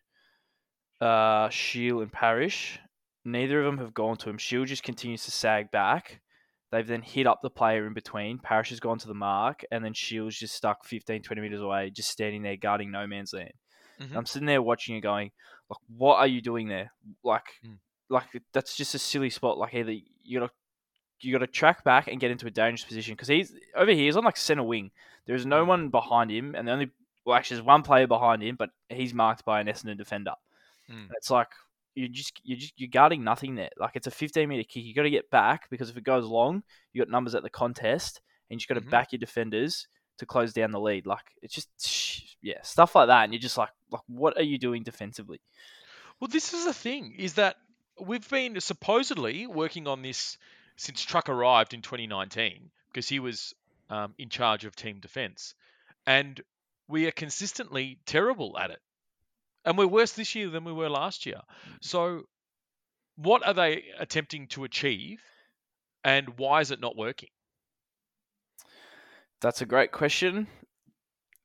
uh 1.01 1.49
Shiel 1.51 2.01
and 2.01 2.13
Parish. 2.13 2.79
Neither 3.25 3.61
of 3.61 3.65
them 3.67 3.79
have 3.79 3.95
gone 3.95 4.17
to 4.19 4.31
him. 4.31 4.39
Shiel 4.39 4.65
just 4.65 4.83
continues 4.83 5.25
to 5.25 5.31
sag 5.31 5.71
back. 5.71 6.21
They've 6.71 6.87
then 6.87 7.03
hit 7.03 7.27
up 7.27 7.41
the 7.43 7.51
player 7.51 7.87
in 7.87 7.95
between. 7.95 8.39
Parish 8.39 8.71
has 8.71 8.81
gone 8.81 8.99
to 8.99 9.07
the 9.09 9.15
mark, 9.15 9.65
and 9.71 9.85
then 9.85 9.93
Shiel's 9.95 10.37
just 10.37 10.55
stuck 10.57 10.85
15, 10.85 11.23
20 11.23 11.41
meters 11.41 11.61
away, 11.61 11.91
just 11.91 12.11
standing 12.11 12.43
there 12.43 12.57
guarding 12.57 12.91
no 12.91 13.07
man's 13.07 13.33
land. 13.33 13.53
Mhm. 14.01 14.17
I'm 14.17 14.27
sitting 14.27 14.47
there 14.47 14.61
watching 14.61 14.97
it, 14.97 15.01
going, 15.01 15.31
like, 15.71 15.79
what 15.87 16.17
are 16.19 16.27
you 16.27 16.41
doing 16.41 16.67
there? 16.69 16.93
Like, 17.23 17.45
Mm. 17.65 17.79
like 18.09 18.43
that's 18.53 18.77
just 18.77 18.95
a 18.95 18.99
silly 18.99 19.31
spot. 19.31 19.57
Like, 19.57 19.73
either 19.75 19.93
you 20.25 20.41
gotta 20.41 20.53
you 21.21 21.33
gotta 21.33 21.47
track 21.47 21.85
back 21.85 22.09
and 22.09 22.21
get 22.21 22.31
into 22.31 22.47
a 22.47 22.51
dangerous 22.51 22.85
position 22.85 23.15
because 23.15 23.29
he's 23.29 23.55
over 23.75 23.91
here. 23.93 24.05
He's 24.05 24.17
on 24.17 24.25
like 24.25 24.37
center 24.37 24.63
wing. 24.63 24.91
There's 25.27 25.47
no 25.47 25.65
Mm. 25.65 25.69
one 25.69 25.89
behind 25.89 26.31
him, 26.31 26.55
and 26.55 26.69
the 26.69 26.73
only 26.73 26.91
well, 27.25 27.37
actually, 27.37 27.57
there's 27.57 27.67
one 27.67 27.83
player 27.83 28.07
behind 28.07 28.43
him, 28.43 28.55
but 28.57 28.69
he's 28.91 29.15
marked 29.15 29.47
by 29.47 29.59
an 29.61 29.67
Essendon 29.67 29.97
defender. 29.97 30.35
Mm. 30.91 31.09
It's 31.17 31.31
like 31.31 31.49
you 31.95 32.09
just 32.09 32.39
you 32.45 32.57
just 32.57 32.75
you're 32.77 32.91
guarding 32.91 33.25
nothing 33.25 33.55
there. 33.55 33.71
Like 33.79 33.93
it's 33.97 34.07
a 34.07 34.11
15 34.11 34.49
meter 34.49 34.65
kick. 34.65 34.85
You 34.85 34.93
got 34.95 35.05
to 35.05 35.11
get 35.11 35.31
back 35.31 35.71
because 35.71 35.89
if 35.89 35.97
it 35.97 36.05
goes 36.05 36.25
long, 36.27 36.63
you 36.93 37.01
got 37.03 37.11
numbers 37.11 37.35
at 37.35 37.43
the 37.43 37.49
contest, 37.51 38.21
and 38.51 38.57
you 38.57 38.59
just 38.59 38.69
got 38.69 38.75
to 38.75 38.87
Mhm. 38.87 38.91
back 38.91 39.13
your 39.13 39.19
defenders 39.21 39.87
to 40.19 40.27
close 40.27 40.53
down 40.53 40.71
the 40.73 40.81
lead. 40.81 41.07
Like 41.07 41.25
it's 41.41 41.55
just 41.55 42.37
yeah 42.43 42.61
stuff 42.63 42.95
like 42.95 43.07
that, 43.07 43.25
and 43.25 43.33
you're 43.33 43.41
just 43.41 43.57
like 43.57 43.71
like 43.91 44.03
what 44.07 44.37
are 44.37 44.43
you 44.43 44.59
doing 44.59 44.83
defensively? 44.83 45.41
Well, 46.21 46.29
this 46.29 46.53
is 46.53 46.67
the 46.67 46.75
thing: 46.75 47.15
is 47.17 47.35
that 47.35 47.57
we've 47.99 48.29
been 48.29 48.61
supposedly 48.61 49.47
working 49.47 49.87
on 49.87 50.03
this 50.03 50.37
since 50.77 51.03
Truck 51.03 51.29
arrived 51.29 51.75
in 51.75 51.83
2019 51.83 52.71
because 52.89 53.09
he 53.09 53.21
was 53.21 53.55
um, 53.91 54.15
in 54.19 54.29
charge 54.29 54.65
of 54.65 54.75
team 54.75 55.01
defense, 55.01 55.55
and 56.07 56.41
we 56.89 57.07
are 57.07 57.13
consistently 57.13 57.99
terrible 58.07 58.57
at 58.59 58.71
it, 58.71 58.81
and 59.65 59.79
we're 59.79 59.87
worse 59.87 60.13
this 60.13 60.35
year 60.35 60.51
than 60.51 60.65
we 60.65 60.73
were 60.73 60.89
last 60.89 61.27
year. 61.27 61.41
So, 61.81 62.23
what 63.17 63.47
are 63.47 63.55
they 63.55 63.85
attempting 63.99 64.49
to 64.49 64.65
achieve, 64.65 65.21
and 66.03 66.39
why 66.39 66.61
is 66.61 66.71
it 66.71 66.81
not 66.81 66.97
working? 66.97 67.31
That's 69.41 69.61
a 69.61 69.67
great 69.67 69.93
question. 69.93 70.47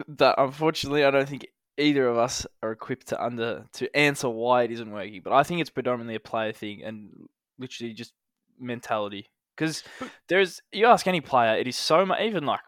That 0.08 0.36
unfortunately, 0.38 1.04
I 1.04 1.12
don't 1.12 1.28
think 1.28 1.48
either 1.78 2.08
of 2.08 2.18
us 2.18 2.46
are 2.62 2.72
equipped 2.72 3.08
to 3.08 3.24
under 3.24 3.66
to 3.74 3.96
answer 3.96 4.30
why 4.30 4.64
it 4.64 4.72
isn't 4.72 4.92
working. 4.92 5.22
But 5.24 5.34
I 5.34 5.44
think 5.44 5.62
it's 5.62 5.70
predominantly 5.70 6.16
a 6.16 6.20
player 6.20 6.52
thing 6.52 6.84
and 6.84 7.10
literally 7.58 7.94
just 7.94 8.14
mentality. 8.60 9.30
Because 9.56 9.84
there's 10.30 10.62
you 10.72 10.86
ask 10.86 11.08
any 11.08 11.22
player, 11.22 11.56
it 11.56 11.68
is 11.68 11.76
so 11.76 12.06
much 12.06 12.22
even 12.22 12.46
like 12.46 12.62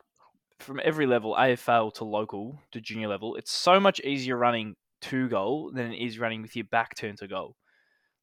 from 0.59 0.79
every 0.83 1.05
level, 1.05 1.35
AFL 1.37 1.93
to 1.95 2.03
local 2.03 2.59
to 2.71 2.81
junior 2.81 3.07
level, 3.07 3.35
it's 3.35 3.51
so 3.51 3.79
much 3.79 3.99
easier 4.01 4.37
running 4.37 4.75
to 5.01 5.27
goal 5.27 5.71
than 5.73 5.91
it 5.91 5.97
is 5.97 6.19
running 6.19 6.41
with 6.41 6.55
your 6.55 6.65
back 6.65 6.95
turned 6.95 7.17
to 7.19 7.27
goal. 7.27 7.55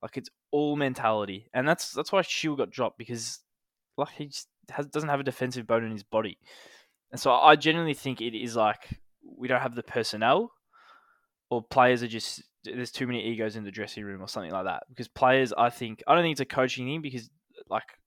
Like 0.03 0.17
it's 0.17 0.31
all 0.53 0.77
mentality, 0.77 1.49
and 1.53 1.67
that's 1.69 1.93
that's 1.93 2.13
why 2.13 2.23
Shiel 2.23 2.57
got 2.57 2.71
dropped 2.71 2.99
because 2.99 3.41
like 3.97 4.11
he 4.11 4.27
just 4.27 4.49
has, 4.71 4.87
doesn't 4.87 5.09
have 5.09 5.21
a 5.21 5.25
defensive 5.25 5.67
bone 5.67 5.85
in 5.85 5.91
his 5.91 6.05
body. 6.05 6.39
And 7.11 7.21
so 7.21 7.33
I 7.33 7.57
genuinely 7.57 7.95
think 7.95 8.21
it 8.21 8.37
is 8.37 8.55
like 8.55 9.01
we 9.25 9.49
don't 9.49 9.61
have 9.61 9.75
the 9.75 9.83
personnel, 9.83 10.53
or 11.51 11.63
players 11.63 12.03
are 12.03 12.09
just 12.09 12.43
there's 12.65 12.93
too 12.93 13.07
many 13.07 13.27
egos 13.27 13.57
in 13.57 13.65
the 13.65 13.71
dressing 13.71 14.05
room 14.05 14.23
or 14.23 14.29
something 14.29 14.53
like 14.53 14.67
that. 14.67 14.85
Because 14.89 15.09
players, 15.09 15.53
I 15.57 15.71
think 15.71 16.03
I 16.07 16.15
don't 16.15 16.23
think 16.23 16.33
it's 16.33 16.41
a 16.41 16.45
coaching 16.45 16.87
thing 16.87 17.03
because 17.03 17.29
like 17.71 17.99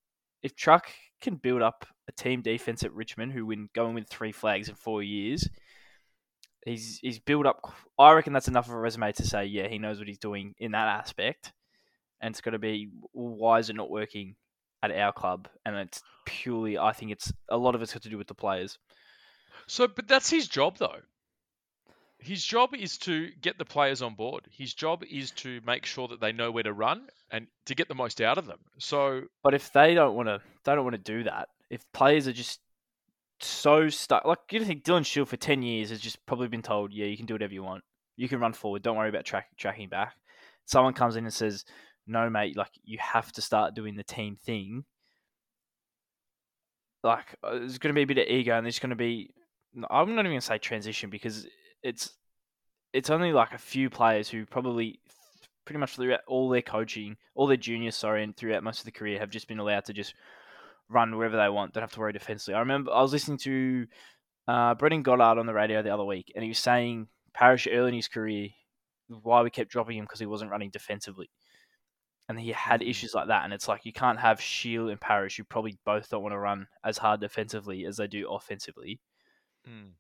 if 0.43 0.55
Truck 0.55 0.87
can 1.21 1.35
build 1.35 1.61
up 1.61 1.85
a 2.07 2.11
team 2.11 2.41
defense 2.41 2.83
at 2.83 2.93
Richmond 2.93 3.31
who 3.31 3.45
win 3.45 3.69
going 3.73 3.95
with 3.95 4.09
three 4.09 4.31
flags 4.31 4.69
in 4.69 4.75
four 4.75 5.03
years, 5.03 5.47
he's 6.65 6.99
he's 7.01 7.19
built 7.19 7.45
up. 7.45 7.73
I 7.97 8.11
reckon 8.13 8.33
that's 8.33 8.47
enough 8.47 8.67
of 8.67 8.73
a 8.73 8.79
resume 8.79 9.11
to 9.13 9.23
say 9.25 9.45
yeah 9.45 9.67
he 9.67 9.77
knows 9.77 9.99
what 9.99 10.07
he's 10.07 10.17
doing 10.17 10.53
in 10.57 10.71
that 10.71 10.87
aspect, 10.87 11.53
and 12.21 12.31
it's 12.31 12.41
got 12.41 12.51
to 12.51 12.59
be 12.59 12.89
why 13.11 13.59
is 13.59 13.69
it 13.69 13.75
not 13.75 13.89
working 13.89 14.35
at 14.83 14.91
our 14.91 15.13
club? 15.13 15.47
And 15.65 15.75
it's 15.75 16.01
purely 16.25 16.77
I 16.77 16.93
think 16.93 17.11
it's 17.11 17.31
a 17.49 17.57
lot 17.57 17.75
of 17.75 17.81
it's 17.81 17.93
got 17.93 18.03
to 18.03 18.09
do 18.09 18.17
with 18.17 18.27
the 18.27 18.35
players. 18.35 18.77
So, 19.67 19.87
but 19.87 20.07
that's 20.07 20.29
his 20.29 20.47
job, 20.47 20.77
though. 20.77 21.01
His 22.21 22.45
job 22.45 22.75
is 22.75 22.99
to 22.99 23.29
get 23.41 23.57
the 23.57 23.65
players 23.65 24.03
on 24.03 24.13
board. 24.13 24.45
His 24.51 24.73
job 24.75 25.03
is 25.09 25.31
to 25.31 25.59
make 25.65 25.85
sure 25.85 26.07
that 26.07 26.21
they 26.21 26.31
know 26.31 26.51
where 26.51 26.63
to 26.63 26.71
run 26.71 27.07
and 27.31 27.47
to 27.65 27.73
get 27.73 27.87
the 27.87 27.95
most 27.95 28.21
out 28.21 28.37
of 28.37 28.45
them. 28.45 28.59
So, 28.77 29.23
But 29.43 29.55
if 29.55 29.73
they 29.73 29.95
don't 29.95 30.15
want 30.15 30.27
to, 30.27 30.39
they 30.63 30.75
don't 30.75 30.83
want 30.83 30.95
to 30.95 31.11
do 31.11 31.23
that. 31.23 31.49
If 31.71 31.83
players 31.93 32.27
are 32.27 32.33
just 32.33 32.59
so 33.39 33.89
stuck, 33.89 34.23
like 34.23 34.39
you 34.51 34.63
think 34.63 34.83
Dylan 34.83 35.05
Shiel 35.05 35.25
for 35.25 35.37
ten 35.37 35.63
years 35.63 35.89
has 35.89 35.99
just 35.99 36.23
probably 36.27 36.47
been 36.47 36.61
told, 36.61 36.93
yeah, 36.93 37.07
you 37.07 37.17
can 37.17 37.25
do 37.25 37.33
whatever 37.33 37.53
you 37.53 37.63
want. 37.63 37.83
You 38.17 38.29
can 38.29 38.39
run 38.39 38.53
forward. 38.53 38.83
Don't 38.83 38.97
worry 38.97 39.09
about 39.09 39.25
track, 39.25 39.47
tracking 39.57 39.89
back. 39.89 40.13
Someone 40.65 40.93
comes 40.93 41.15
in 41.15 41.23
and 41.23 41.33
says, 41.33 41.65
no, 42.05 42.29
mate, 42.29 42.55
like 42.55 42.71
you 42.83 42.99
have 42.99 43.31
to 43.31 43.41
start 43.41 43.73
doing 43.73 43.95
the 43.95 44.03
team 44.03 44.35
thing. 44.35 44.83
Like 47.03 47.35
uh, 47.43 47.57
there's 47.57 47.79
going 47.79 47.95
to 47.95 47.97
be 47.97 48.03
a 48.03 48.05
bit 48.05 48.19
of 48.19 48.27
ego, 48.27 48.55
and 48.55 48.65
there's 48.65 48.77
going 48.79 48.91
to 48.91 48.95
be. 48.95 49.33
I'm 49.89 50.09
not 50.09 50.19
even 50.19 50.31
going 50.31 50.39
to 50.39 50.45
say 50.45 50.57
transition 50.59 51.09
because 51.09 51.47
it's 51.83 52.17
it's 52.93 53.09
only 53.09 53.31
like 53.33 53.53
a 53.53 53.57
few 53.57 53.89
players 53.89 54.29
who 54.29 54.45
probably 54.45 54.99
pretty 55.65 55.79
much 55.79 55.95
throughout 55.95 56.21
all 56.27 56.49
their 56.49 56.61
coaching, 56.61 57.17
all 57.35 57.47
their 57.47 57.57
juniors, 57.57 57.95
sorry, 57.95 58.23
and 58.23 58.35
throughout 58.35 58.63
most 58.63 58.79
of 58.79 58.85
the 58.85 58.91
career 58.91 59.19
have 59.19 59.29
just 59.29 59.47
been 59.47 59.59
allowed 59.59 59.85
to 59.85 59.93
just 59.93 60.13
run 60.89 61.15
wherever 61.17 61.37
they 61.37 61.49
want. 61.49 61.73
Don't 61.73 61.83
have 61.83 61.91
to 61.93 61.99
worry 61.99 62.13
defensively. 62.13 62.55
I 62.55 62.59
remember 62.59 62.91
I 62.91 63.01
was 63.01 63.13
listening 63.13 63.37
to 63.39 63.87
uh, 64.47 64.75
Brendan 64.75 65.03
Goddard 65.03 65.39
on 65.39 65.45
the 65.45 65.53
radio 65.53 65.81
the 65.81 65.93
other 65.93 66.05
week, 66.05 66.31
and 66.35 66.43
he 66.43 66.49
was 66.49 66.59
saying 66.59 67.07
Parish 67.33 67.67
early 67.71 67.89
in 67.89 67.95
his 67.95 68.07
career 68.07 68.49
why 69.07 69.41
we 69.41 69.49
kept 69.49 69.71
dropping 69.71 69.97
him 69.97 70.05
because 70.05 70.19
he 70.19 70.25
wasn't 70.25 70.51
running 70.51 70.69
defensively. 70.71 71.29
And 72.29 72.39
he 72.39 72.51
had 72.51 72.81
Mhm. 72.81 72.89
issues 72.89 73.13
like 73.13 73.27
that, 73.27 73.43
and 73.43 73.53
it's 73.53 73.67
like 73.67 73.85
you 73.85 73.93
can't 73.93 74.19
have 74.19 74.41
Shiel 74.41 74.89
and 74.89 74.99
Parish 75.01 75.37
who 75.37 75.43
probably 75.43 75.77
both 75.85 76.09
don't 76.09 76.23
want 76.23 76.33
to 76.33 76.39
run 76.39 76.67
as 76.83 76.97
hard 76.97 77.19
defensively 77.21 77.85
as 77.85 77.97
they 77.97 78.07
do 78.07 78.29
offensively. 78.31 78.99
mm. 79.67 79.93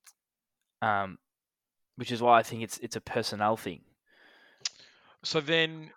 Um, 0.81 1.17
which 1.95 2.11
is 2.11 2.21
why 2.21 2.39
I 2.39 2.43
think 2.43 2.63
it's 2.63 2.77
it's 2.79 2.95
a 2.95 3.01
personnel 3.01 3.57
thing. 3.57 3.81
so 5.23 5.41
then, 5.41 5.91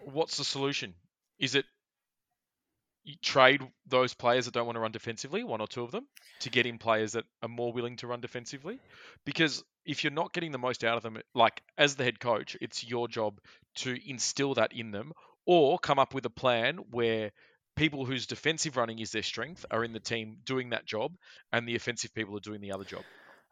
what's 0.00 0.36
the 0.36 0.44
solution? 0.44 0.94
Is 1.38 1.54
it 1.54 1.64
trade 3.20 3.62
those 3.86 4.14
players 4.14 4.44
that 4.44 4.54
don't 4.54 4.66
want 4.66 4.76
to 4.76 4.80
run 4.80 4.92
defensively, 4.92 5.42
one 5.42 5.60
or 5.60 5.66
two 5.66 5.82
of 5.82 5.90
them, 5.90 6.06
to 6.40 6.50
get 6.50 6.66
in 6.66 6.78
players 6.78 7.12
that 7.12 7.24
are 7.42 7.48
more 7.48 7.72
willing 7.72 7.96
to 7.96 8.06
run 8.06 8.20
defensively. 8.20 8.78
Because 9.24 9.62
if 9.84 10.04
you're 10.04 10.12
not 10.12 10.32
getting 10.32 10.52
the 10.52 10.58
most 10.58 10.84
out 10.84 10.96
of 10.96 11.02
them, 11.02 11.18
like 11.34 11.62
as 11.76 11.96
the 11.96 12.04
head 12.04 12.20
coach, 12.20 12.56
it's 12.60 12.84
your 12.84 13.08
job 13.08 13.40
to 13.76 13.96
instill 14.08 14.54
that 14.54 14.72
in 14.72 14.92
them 14.92 15.12
or 15.46 15.78
come 15.78 15.98
up 15.98 16.14
with 16.14 16.24
a 16.26 16.30
plan 16.30 16.76
where 16.90 17.32
people 17.74 18.04
whose 18.04 18.26
defensive 18.26 18.76
running 18.76 18.98
is 18.98 19.10
their 19.10 19.22
strength 19.22 19.66
are 19.70 19.82
in 19.82 19.92
the 19.92 20.00
team 20.00 20.36
doing 20.44 20.70
that 20.70 20.86
job 20.86 21.12
and 21.52 21.66
the 21.66 21.74
offensive 21.74 22.14
people 22.14 22.36
are 22.36 22.40
doing 22.40 22.60
the 22.60 22.72
other 22.72 22.84
job. 22.84 23.02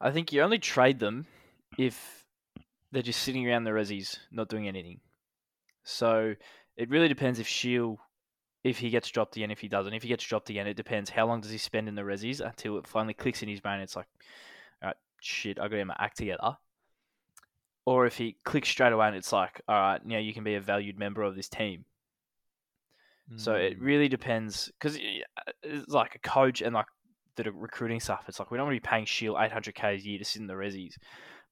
I 0.01 0.11
think 0.11 0.33
you 0.33 0.43
only 0.43 0.59
trade 0.59 0.99
them 0.99 1.27
if 1.79 2.25
they're 2.91 3.03
just 3.03 3.23
sitting 3.23 3.47
around 3.47 3.65
the 3.65 3.71
resis, 3.71 4.19
not 4.31 4.49
doing 4.49 4.67
anything. 4.67 5.01
So 5.85 6.35
it 6.77 6.89
really 6.91 7.09
depends 7.09 7.39
if 7.39 7.47
Shiel, 7.47 7.99
if 8.65 8.79
he 8.79 8.91
gets 8.91 9.09
dropped 9.11 9.37
again, 9.37 9.51
if 9.51 9.61
he 9.61 9.69
doesn't. 9.69 9.93
If 9.93 10.03
he 10.03 10.09
gets 10.09 10.25
dropped 10.25 10.51
again, 10.51 10.67
it 10.67 10.77
depends 10.77 11.11
how 11.11 11.27
long 11.27 11.41
does 11.41 11.51
he 11.51 11.59
spend 11.59 11.89
in 11.89 11.95
the 11.95 12.03
resis 12.03 12.41
until 12.41 12.79
it 12.79 12.87
finally 12.87 13.15
clicks 13.15 13.43
in 13.43 13.49
his 13.49 13.61
brain. 13.61 13.81
It's 13.81 13.97
like, 13.97 14.09
all 14.83 14.89
right, 14.89 14.97
shit, 15.21 15.59
I 15.59 15.65
got 15.65 15.71
to 15.71 15.77
get 15.77 15.87
my 15.87 15.97
act 15.99 16.17
together. 16.17 16.57
Or 17.85 18.07
if 18.07 18.17
he 18.17 18.37
clicks 18.45 18.69
straight 18.69 18.93
away 18.93 19.09
and 19.09 19.17
it's 19.17 19.33
like, 19.33 19.61
all 19.69 19.75
right, 19.75 20.05
now 20.05 20.19
you 20.19 20.33
can 20.33 20.45
be 20.45 20.55
a 20.55 20.61
valued 20.61 20.99
member 20.99 21.23
of 21.23 21.37
this 21.37 21.49
team. 21.49 21.85
So 23.37 23.55
it 23.55 23.79
Mm. 23.79 23.85
really 23.85 24.09
depends 24.09 24.73
because 24.73 24.99
it's 25.63 25.89
like 25.89 26.17
a 26.17 26.19
coach 26.19 26.63
and 26.63 26.75
like 26.75 26.89
the 27.37 27.51
recruiting 27.53 28.01
stuff. 28.01 28.25
It's 28.29 28.39
like 28.39 28.51
we 28.51 28.57
don't 28.59 28.67
want 28.67 28.77
to 28.77 28.81
be 28.83 28.89
paying 28.89 29.05
Shiel 29.05 29.35
800k 29.35 29.95
a 29.95 29.99
year 30.01 30.19
to 30.19 30.25
sit 30.25 30.41
in 30.41 30.47
the 30.47 30.55
resis, 30.55 30.95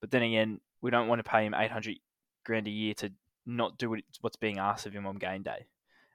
but 0.01 0.11
then 0.11 0.21
again, 0.23 0.59
we 0.81 0.91
don't 0.91 1.07
want 1.07 1.19
to 1.23 1.29
pay 1.29 1.45
him 1.45 1.53
800 1.53 1.97
grand 2.45 2.67
a 2.67 2.71
year 2.71 2.93
to 2.95 3.11
not 3.45 3.77
do 3.77 3.95
what's 4.21 4.35
being 4.37 4.57
asked 4.59 4.85
of 4.85 4.93
him 4.93 5.05
on 5.05 5.15
game 5.17 5.43
day. 5.43 5.65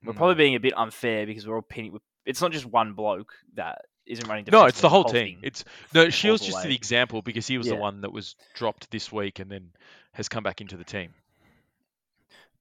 We're 0.04 0.12
Mm. 0.12 0.16
probably 0.16 0.34
being 0.36 0.54
a 0.54 0.60
bit 0.60 0.74
unfair 0.76 1.26
because 1.26 1.46
we're 1.46 1.56
all 1.56 1.62
pinning. 1.62 1.98
It's 2.26 2.40
not 2.40 2.52
just 2.52 2.66
one 2.66 2.92
bloke 2.94 3.34
that 3.54 3.82
isn't 4.06 4.28
running. 4.28 4.44
No, 4.52 4.64
it's 4.66 4.80
the 4.80 4.88
whole 4.88 5.04
team. 5.04 5.38
It's 5.42 5.64
no 5.94 6.10
Shiel's 6.10 6.40
just 6.42 6.58
away. 6.58 6.68
the 6.68 6.74
example 6.74 7.22
because 7.22 7.46
he 7.46 7.56
was 7.58 7.66
the 7.68 7.76
one 7.76 8.02
that 8.02 8.12
was 8.12 8.36
dropped 8.54 8.90
this 8.90 9.10
week 9.10 9.38
and 9.40 9.50
then 9.50 9.70
has 10.12 10.28
come 10.28 10.42
back 10.42 10.60
into 10.60 10.76
the 10.76 10.84
team. 10.84 11.14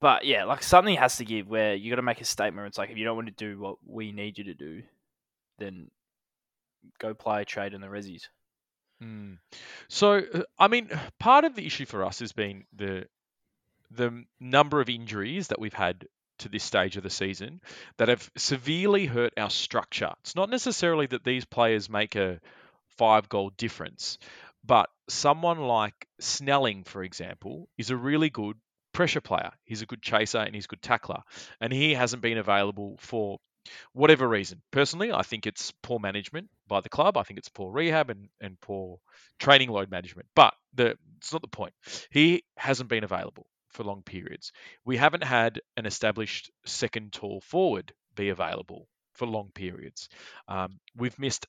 But 0.00 0.24
yeah, 0.26 0.44
like 0.44 0.62
something 0.62 0.96
has 0.96 1.16
to 1.18 1.24
give 1.24 1.48
where 1.48 1.74
you 1.74 1.90
got 1.90 1.96
to 1.96 2.02
make 2.02 2.20
a 2.20 2.24
statement. 2.24 2.66
It's 2.66 2.78
like 2.78 2.90
if 2.90 2.96
you 2.98 3.04
don't 3.04 3.16
want 3.16 3.28
to 3.28 3.32
do 3.34 3.58
what 3.58 3.76
we 3.86 4.12
need 4.12 4.36
you 4.38 4.44
to 4.44 4.54
do, 4.54 4.82
then 5.58 5.90
go 6.98 7.14
play 7.14 7.44
trade 7.44 7.74
in 7.74 7.80
the 7.80 7.88
resis. 7.88 8.28
Mm. 9.02 9.38
So, 9.88 10.22
uh, 10.32 10.42
I 10.58 10.68
mean, 10.68 10.88
part 11.18 11.44
of 11.44 11.54
the 11.54 11.66
issue 11.66 11.86
for 11.86 12.04
us 12.04 12.20
has 12.20 12.32
been 12.32 12.64
the 12.74 13.06
the 13.90 14.24
number 14.40 14.80
of 14.80 14.88
injuries 14.88 15.48
that 15.48 15.60
we've 15.60 15.74
had 15.74 16.06
to 16.38 16.48
this 16.48 16.64
stage 16.64 16.96
of 16.96 17.02
the 17.02 17.10
season 17.10 17.60
that 17.98 18.08
have 18.08 18.28
severely 18.36 19.06
hurt 19.06 19.32
our 19.36 19.50
structure. 19.50 20.12
It's 20.22 20.34
not 20.34 20.50
necessarily 20.50 21.06
that 21.06 21.22
these 21.22 21.44
players 21.44 21.88
make 21.88 22.16
a 22.16 22.40
five 22.96 23.28
goal 23.28 23.50
difference, 23.56 24.18
but 24.64 24.88
someone 25.08 25.60
like 25.60 26.08
Snelling, 26.20 26.84
for 26.84 27.04
example, 27.04 27.68
is 27.78 27.90
a 27.90 27.96
really 27.96 28.30
good 28.30 28.56
pressure 28.92 29.20
player. 29.20 29.52
He's 29.64 29.82
a 29.82 29.86
good 29.86 30.02
chaser 30.02 30.38
and 30.38 30.54
he's 30.54 30.64
a 30.64 30.68
good 30.68 30.82
tackler, 30.82 31.22
and 31.60 31.72
he 31.72 31.94
hasn't 31.94 32.22
been 32.22 32.38
available 32.38 32.96
for 33.00 33.38
whatever 33.92 34.28
reason. 34.28 34.62
Personally, 34.70 35.12
I 35.12 35.22
think 35.22 35.46
it's 35.46 35.72
poor 35.82 35.98
management 35.98 36.48
by 36.68 36.80
the 36.80 36.88
club. 36.88 37.16
I 37.16 37.22
think 37.22 37.38
it's 37.38 37.48
poor 37.48 37.70
rehab 37.72 38.10
and, 38.10 38.28
and 38.40 38.60
poor 38.60 38.98
training 39.38 39.70
load 39.70 39.90
management. 39.90 40.28
But 40.34 40.54
the 40.74 40.96
it's 41.18 41.32
not 41.32 41.42
the 41.42 41.48
point. 41.48 41.74
He 42.10 42.44
hasn't 42.56 42.88
been 42.88 43.04
available 43.04 43.46
for 43.68 43.84
long 43.84 44.02
periods. 44.02 44.52
We 44.84 44.96
haven't 44.96 45.24
had 45.24 45.60
an 45.76 45.86
established 45.86 46.50
second 46.64 47.12
tall 47.12 47.40
forward 47.40 47.92
be 48.14 48.28
available 48.28 48.88
for 49.14 49.26
long 49.26 49.50
periods. 49.54 50.08
Um, 50.48 50.78
we've 50.96 51.18
missed 51.18 51.46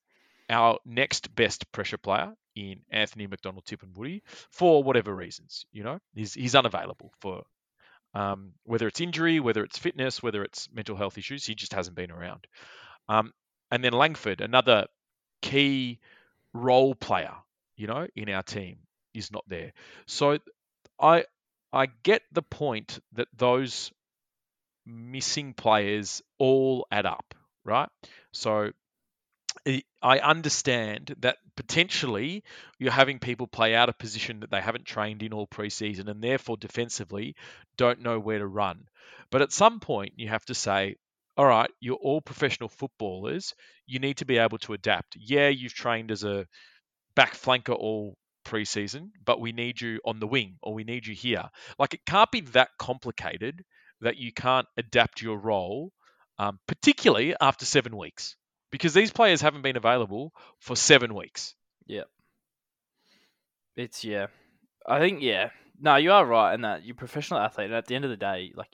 our 0.50 0.80
next 0.86 1.34
best 1.34 1.72
pressure 1.72 1.98
player 1.98 2.34
in 2.56 2.82
Anthony 2.90 3.28
McDonald 3.28 3.66
Tipungwuti 3.66 4.22
for 4.50 4.84
whatever 4.84 5.14
reasons. 5.14 5.66
You 5.72 5.84
know, 5.84 6.00
he's 6.14 6.34
he's 6.34 6.56
unavailable 6.56 7.12
for 7.20 7.44
um, 8.16 8.54
whether 8.64 8.88
it's 8.88 9.02
injury, 9.02 9.40
whether 9.40 9.64
it's 9.64 9.78
fitness, 9.78 10.24
whether 10.24 10.44
it's 10.44 10.70
mental 10.74 10.96
health 10.96 11.18
issues. 11.18 11.46
He 11.46 11.54
just 11.54 11.74
hasn't 11.74 11.96
been 11.96 12.12
around. 12.12 12.48
Um, 13.10 13.34
and 13.70 13.84
then 13.84 13.94
Langford, 13.94 14.42
another 14.42 14.88
key 15.42 16.00
role 16.54 16.96
player, 16.96 17.34
you 17.76 17.88
know, 17.88 18.08
in 18.16 18.30
our 18.30 18.44
team, 18.44 18.78
is 19.14 19.32
not 19.32 19.44
there. 19.48 19.74
So 20.08 20.40
I 21.00 21.26
I 21.74 21.88
get 22.04 22.22
the 22.32 22.42
point 22.42 23.00
that 23.14 23.28
those 23.36 23.92
missing 24.86 25.54
players 25.54 26.22
all 26.38 26.88
add 26.92 27.06
up, 27.06 27.36
right? 27.64 27.90
So 28.32 28.72
I- 30.02 30.20
understand 30.20 31.16
that 31.20 31.38
potentially 31.56 32.44
you're 32.78 32.92
having 32.92 33.20
people 33.20 33.48
play 33.48 33.76
out 33.76 33.90
of 33.90 33.98
position 33.98 34.42
that 34.42 34.52
they 34.52 34.62
haven't 34.62 34.86
trained 34.86 35.24
in 35.24 35.34
all 35.34 35.48
preseason 35.48 36.08
and 36.10 36.24
therefore 36.24 36.58
defensively 36.58 37.36
don't 37.78 38.02
know 38.02 38.20
where 38.20 38.40
to 38.40 38.48
run. 38.48 38.88
But 39.32 39.42
at 39.42 39.52
some 39.52 39.80
point, 39.80 40.14
you 40.18 40.28
have 40.30 40.46
to 40.46 40.56
say, 40.56 40.98
all 41.38 41.46
right, 41.46 41.70
you're 41.80 41.96
all 41.96 42.22
professional 42.22 42.70
footballers. 42.70 43.54
You 43.88 44.00
need 44.00 44.18
to 44.18 44.26
be 44.26 44.38
able 44.38 44.58
to 44.60 44.74
adapt. 44.74 45.16
Yeah, 45.16 45.50
you've 45.50 45.74
trained 45.74 46.12
as 46.12 46.24
a 46.24 46.48
back 47.16 47.34
flanker 47.36 47.76
all 47.76 48.18
preseason, 48.46 49.10
but 49.26 49.40
we 49.42 49.52
need 49.52 49.82
you 49.82 50.00
on 50.06 50.20
the 50.20 50.28
wing 50.28 50.58
or 50.62 50.74
we 50.74 50.84
need 50.84 51.08
you 51.08 51.16
here. 51.16 51.50
Like 51.80 51.94
it 51.94 52.06
can't 52.06 52.32
be 52.32 52.42
that 52.42 52.70
complicated 52.78 53.64
that 54.02 54.18
you 54.18 54.34
can't 54.34 54.68
adapt 54.78 55.22
your 55.22 55.38
role, 55.38 55.92
um, 56.38 56.60
particularly 56.68 57.36
after 57.40 57.66
seven 57.66 57.98
weeks 57.98 58.36
because 58.76 58.94
these 58.94 59.12
players 59.12 59.42
haven't 59.42 59.62
been 59.62 59.78
available 59.78 60.34
for 60.60 60.76
seven 60.76 61.14
weeks. 61.16 61.56
Yeah. 61.86 62.04
It's 63.76 64.04
yeah. 64.04 64.28
I 64.88 65.00
think 65.00 65.22
yeah. 65.22 65.50
No, 65.80 65.96
you 65.98 66.12
are 66.12 66.26
right 66.26 66.54
in 66.54 66.62
that 66.62 66.84
you're 66.86 66.94
a 66.94 66.98
professional 66.98 67.40
athlete, 67.40 67.66
and 67.66 67.76
at 67.76 67.86
the 67.88 67.96
end 67.96 68.06
of 68.06 68.12
the 68.12 68.18
day, 68.18 68.52
like 68.56 68.70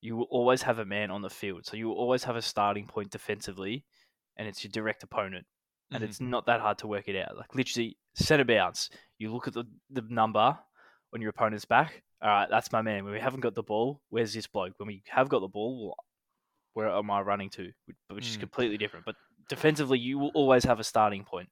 you 0.00 0.16
will 0.16 0.28
always 0.30 0.62
have 0.62 0.78
a 0.78 0.84
man 0.84 1.10
on 1.10 1.22
the 1.22 1.30
field, 1.30 1.64
so 1.66 1.76
you 1.76 1.88
will 1.88 1.96
always 1.96 2.24
have 2.24 2.36
a 2.36 2.42
starting 2.42 2.86
point 2.86 3.10
defensively, 3.10 3.84
and 4.36 4.46
it's 4.48 4.62
your 4.64 4.70
direct 4.70 5.02
opponent, 5.02 5.46
and 5.90 6.02
Mhm. 6.02 6.06
it's 6.06 6.20
not 6.20 6.46
that 6.46 6.60
hard 6.60 6.78
to 6.78 6.86
work 6.86 7.08
it 7.08 7.16
out. 7.16 7.36
Like 7.36 7.54
literally, 7.54 7.96
centre 8.14 8.44
bounce. 8.44 8.90
You 9.18 9.32
look 9.32 9.48
at 9.48 9.54
the 9.54 9.64
the 9.90 10.02
number 10.02 10.58
on 11.14 11.20
your 11.20 11.30
opponent's 11.30 11.64
back. 11.64 12.02
All 12.20 12.28
right, 12.28 12.48
that's 12.48 12.70
my 12.70 12.82
man. 12.82 13.04
When 13.04 13.12
we 13.14 13.20
haven't 13.20 13.40
got 13.40 13.54
the 13.54 13.62
ball, 13.64 14.00
where's 14.10 14.32
this 14.32 14.46
bloke? 14.46 14.74
When 14.78 14.86
we 14.86 15.02
have 15.08 15.28
got 15.28 15.40
the 15.40 15.48
ball, 15.48 15.86
well, 15.86 15.96
where 16.74 16.88
am 16.88 17.10
I 17.10 17.20
running 17.20 17.50
to? 17.50 17.72
Which, 18.08 18.26
is 18.28 18.36
Mm. 18.36 18.40
completely 18.40 18.78
different. 18.78 19.04
But 19.06 19.16
defensively, 19.48 19.98
you 19.98 20.18
will 20.18 20.30
always 20.34 20.64
have 20.64 20.80
a 20.80 20.84
starting 20.84 21.24
point. 21.24 21.48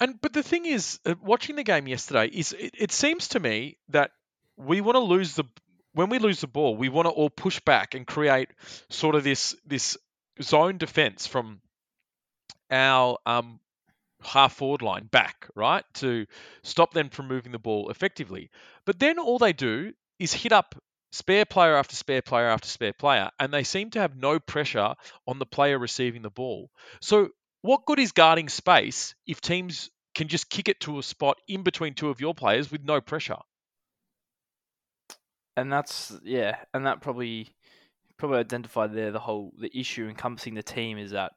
And 0.00 0.20
but 0.20 0.32
the 0.32 0.42
thing 0.42 0.66
is, 0.66 1.00
uh, 1.06 1.14
watching 1.22 1.56
the 1.56 1.64
game 1.64 1.86
yesterday 1.88 2.26
is 2.26 2.52
it, 2.52 2.74
it 2.78 2.92
seems 2.92 3.28
to 3.28 3.40
me 3.40 3.78
that 3.88 4.10
we 4.56 4.80
want 4.80 4.96
to 4.96 5.00
lose 5.00 5.34
the 5.34 5.44
when 5.92 6.10
we 6.10 6.18
lose 6.18 6.42
the 6.42 6.46
ball, 6.46 6.76
we 6.76 6.90
want 6.90 7.06
to 7.06 7.10
all 7.10 7.30
push 7.30 7.60
back 7.60 7.94
and 7.94 8.06
create 8.06 8.50
sort 8.90 9.14
of 9.14 9.24
this 9.24 9.56
this 9.64 9.96
zone 10.42 10.76
defense 10.76 11.26
from 11.26 11.62
our 12.70 13.16
um, 13.24 13.60
half 14.22 14.54
forward 14.54 14.82
line 14.82 15.06
back, 15.06 15.48
right, 15.54 15.84
to 15.94 16.26
stop 16.62 16.92
them 16.92 17.08
from 17.08 17.28
moving 17.28 17.52
the 17.52 17.58
ball 17.58 17.88
effectively. 17.90 18.50
But 18.84 18.98
then 18.98 19.18
all 19.18 19.38
they 19.38 19.54
do 19.54 19.94
is 20.18 20.34
hit 20.34 20.52
up 20.52 20.74
spare 21.16 21.44
player 21.44 21.76
after 21.76 21.96
spare 21.96 22.22
player 22.22 22.46
after 22.48 22.68
spare 22.68 22.92
player, 22.92 23.30
and 23.40 23.52
they 23.52 23.64
seem 23.64 23.90
to 23.90 24.00
have 24.00 24.16
no 24.16 24.38
pressure 24.38 24.94
on 25.26 25.38
the 25.38 25.46
player 25.46 25.78
receiving 25.78 26.22
the 26.22 26.30
ball. 26.30 26.70
So 27.00 27.30
what 27.62 27.86
good 27.86 27.98
is 27.98 28.12
guarding 28.12 28.48
space 28.48 29.14
if 29.26 29.40
teams 29.40 29.90
can 30.14 30.28
just 30.28 30.50
kick 30.50 30.68
it 30.68 30.80
to 30.80 30.98
a 30.98 31.02
spot 31.02 31.38
in 31.48 31.62
between 31.62 31.94
two 31.94 32.10
of 32.10 32.20
your 32.20 32.34
players 32.34 32.70
with 32.70 32.84
no 32.84 33.00
pressure? 33.00 33.38
and 35.56 35.72
that's 35.72 36.12
yeah, 36.22 36.56
and 36.74 36.86
that 36.86 37.00
probably 37.00 37.50
probably 38.18 38.38
identified 38.38 38.94
there 38.94 39.12
the 39.12 39.18
whole 39.20 39.52
the 39.58 39.76
issue 39.78 40.08
encompassing 40.08 40.54
the 40.54 40.62
team 40.62 40.98
is 40.98 41.12
that 41.12 41.32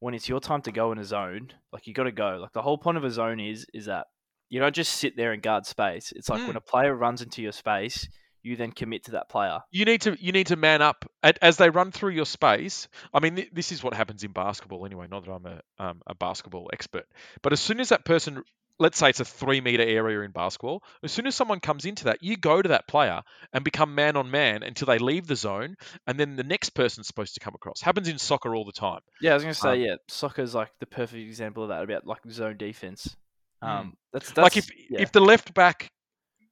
when 0.00 0.14
it's 0.14 0.28
your 0.28 0.40
time 0.40 0.62
to 0.62 0.72
go 0.72 0.92
in 0.92 0.98
a 0.98 1.04
zone, 1.04 1.52
like 1.72 1.86
you 1.86 1.94
got 1.94 2.04
to 2.04 2.12
go. 2.12 2.38
Like 2.40 2.52
the 2.52 2.62
whole 2.62 2.78
point 2.78 2.98
of 2.98 3.04
a 3.04 3.10
zone 3.10 3.40
is 3.40 3.66
is 3.74 3.86
that 3.86 4.06
you 4.50 4.60
don't 4.60 4.74
just 4.74 4.94
sit 4.96 5.16
there 5.16 5.32
and 5.32 5.42
guard 5.42 5.66
space. 5.66 6.12
It's 6.12 6.28
like 6.28 6.46
when 6.46 6.56
Mm. 6.56 6.58
a 6.58 6.60
player 6.60 6.94
runs 6.94 7.22
into 7.22 7.42
your 7.42 7.52
space, 7.52 8.08
you 8.42 8.56
then 8.56 8.72
commit 8.72 9.04
to 9.04 9.12
that 9.12 9.28
player. 9.28 9.60
You 9.70 9.84
need 9.84 10.02
to 10.02 10.16
you 10.20 10.32
need 10.32 10.48
to 10.48 10.56
man 10.56 10.82
up 10.82 11.04
as 11.22 11.56
they 11.56 11.70
run 11.70 11.92
through 11.92 12.10
your 12.10 12.26
space. 12.26 12.88
I 13.12 13.20
mean, 13.20 13.46
this 13.52 13.72
is 13.72 13.82
what 13.82 13.94
happens 13.94 14.24
in 14.24 14.32
basketball 14.32 14.84
anyway. 14.84 15.06
Not 15.10 15.24
that 15.24 15.32
I'm 15.32 15.46
a 15.46 15.60
um, 15.78 16.02
a 16.06 16.14
basketball 16.14 16.70
expert, 16.72 17.06
but 17.42 17.52
as 17.52 17.60
soon 17.60 17.80
as 17.80 17.90
that 17.90 18.04
person, 18.04 18.42
let's 18.78 18.98
say 18.98 19.10
it's 19.10 19.20
a 19.20 19.24
three 19.24 19.60
meter 19.60 19.82
area 19.82 20.20
in 20.20 20.32
basketball, 20.32 20.82
as 21.02 21.12
soon 21.12 21.26
as 21.26 21.34
someone 21.34 21.60
comes 21.60 21.84
into 21.84 22.04
that, 22.04 22.18
you 22.22 22.36
go 22.36 22.60
to 22.60 22.70
that 22.70 22.88
player 22.88 23.22
and 23.52 23.64
become 23.64 23.94
man 23.94 24.16
on 24.16 24.30
man 24.30 24.62
until 24.62 24.86
they 24.86 24.98
leave 24.98 25.26
the 25.26 25.36
zone, 25.36 25.76
and 26.06 26.18
then 26.18 26.36
the 26.36 26.44
next 26.44 26.70
person's 26.70 27.06
supposed 27.06 27.34
to 27.34 27.40
come 27.40 27.54
across. 27.54 27.80
Happens 27.80 28.08
in 28.08 28.18
soccer 28.18 28.54
all 28.54 28.64
the 28.64 28.72
time. 28.72 29.00
Yeah, 29.20 29.32
I 29.32 29.34
was 29.34 29.44
gonna 29.44 29.54
say 29.54 29.72
Um, 29.72 29.80
yeah, 29.80 29.94
soccer's 30.08 30.54
like 30.54 30.70
the 30.80 30.86
perfect 30.86 31.26
example 31.26 31.62
of 31.62 31.68
that 31.70 31.82
about 31.82 32.06
like 32.06 32.20
zone 32.28 32.56
defense. 32.56 33.16
Mm. 33.62 33.68
Um, 33.68 33.96
that's, 34.12 34.28
that's 34.32 34.38
like 34.38 34.56
if 34.56 34.68
yeah. 34.90 35.00
if 35.00 35.12
the 35.12 35.20
left 35.20 35.54
back 35.54 35.92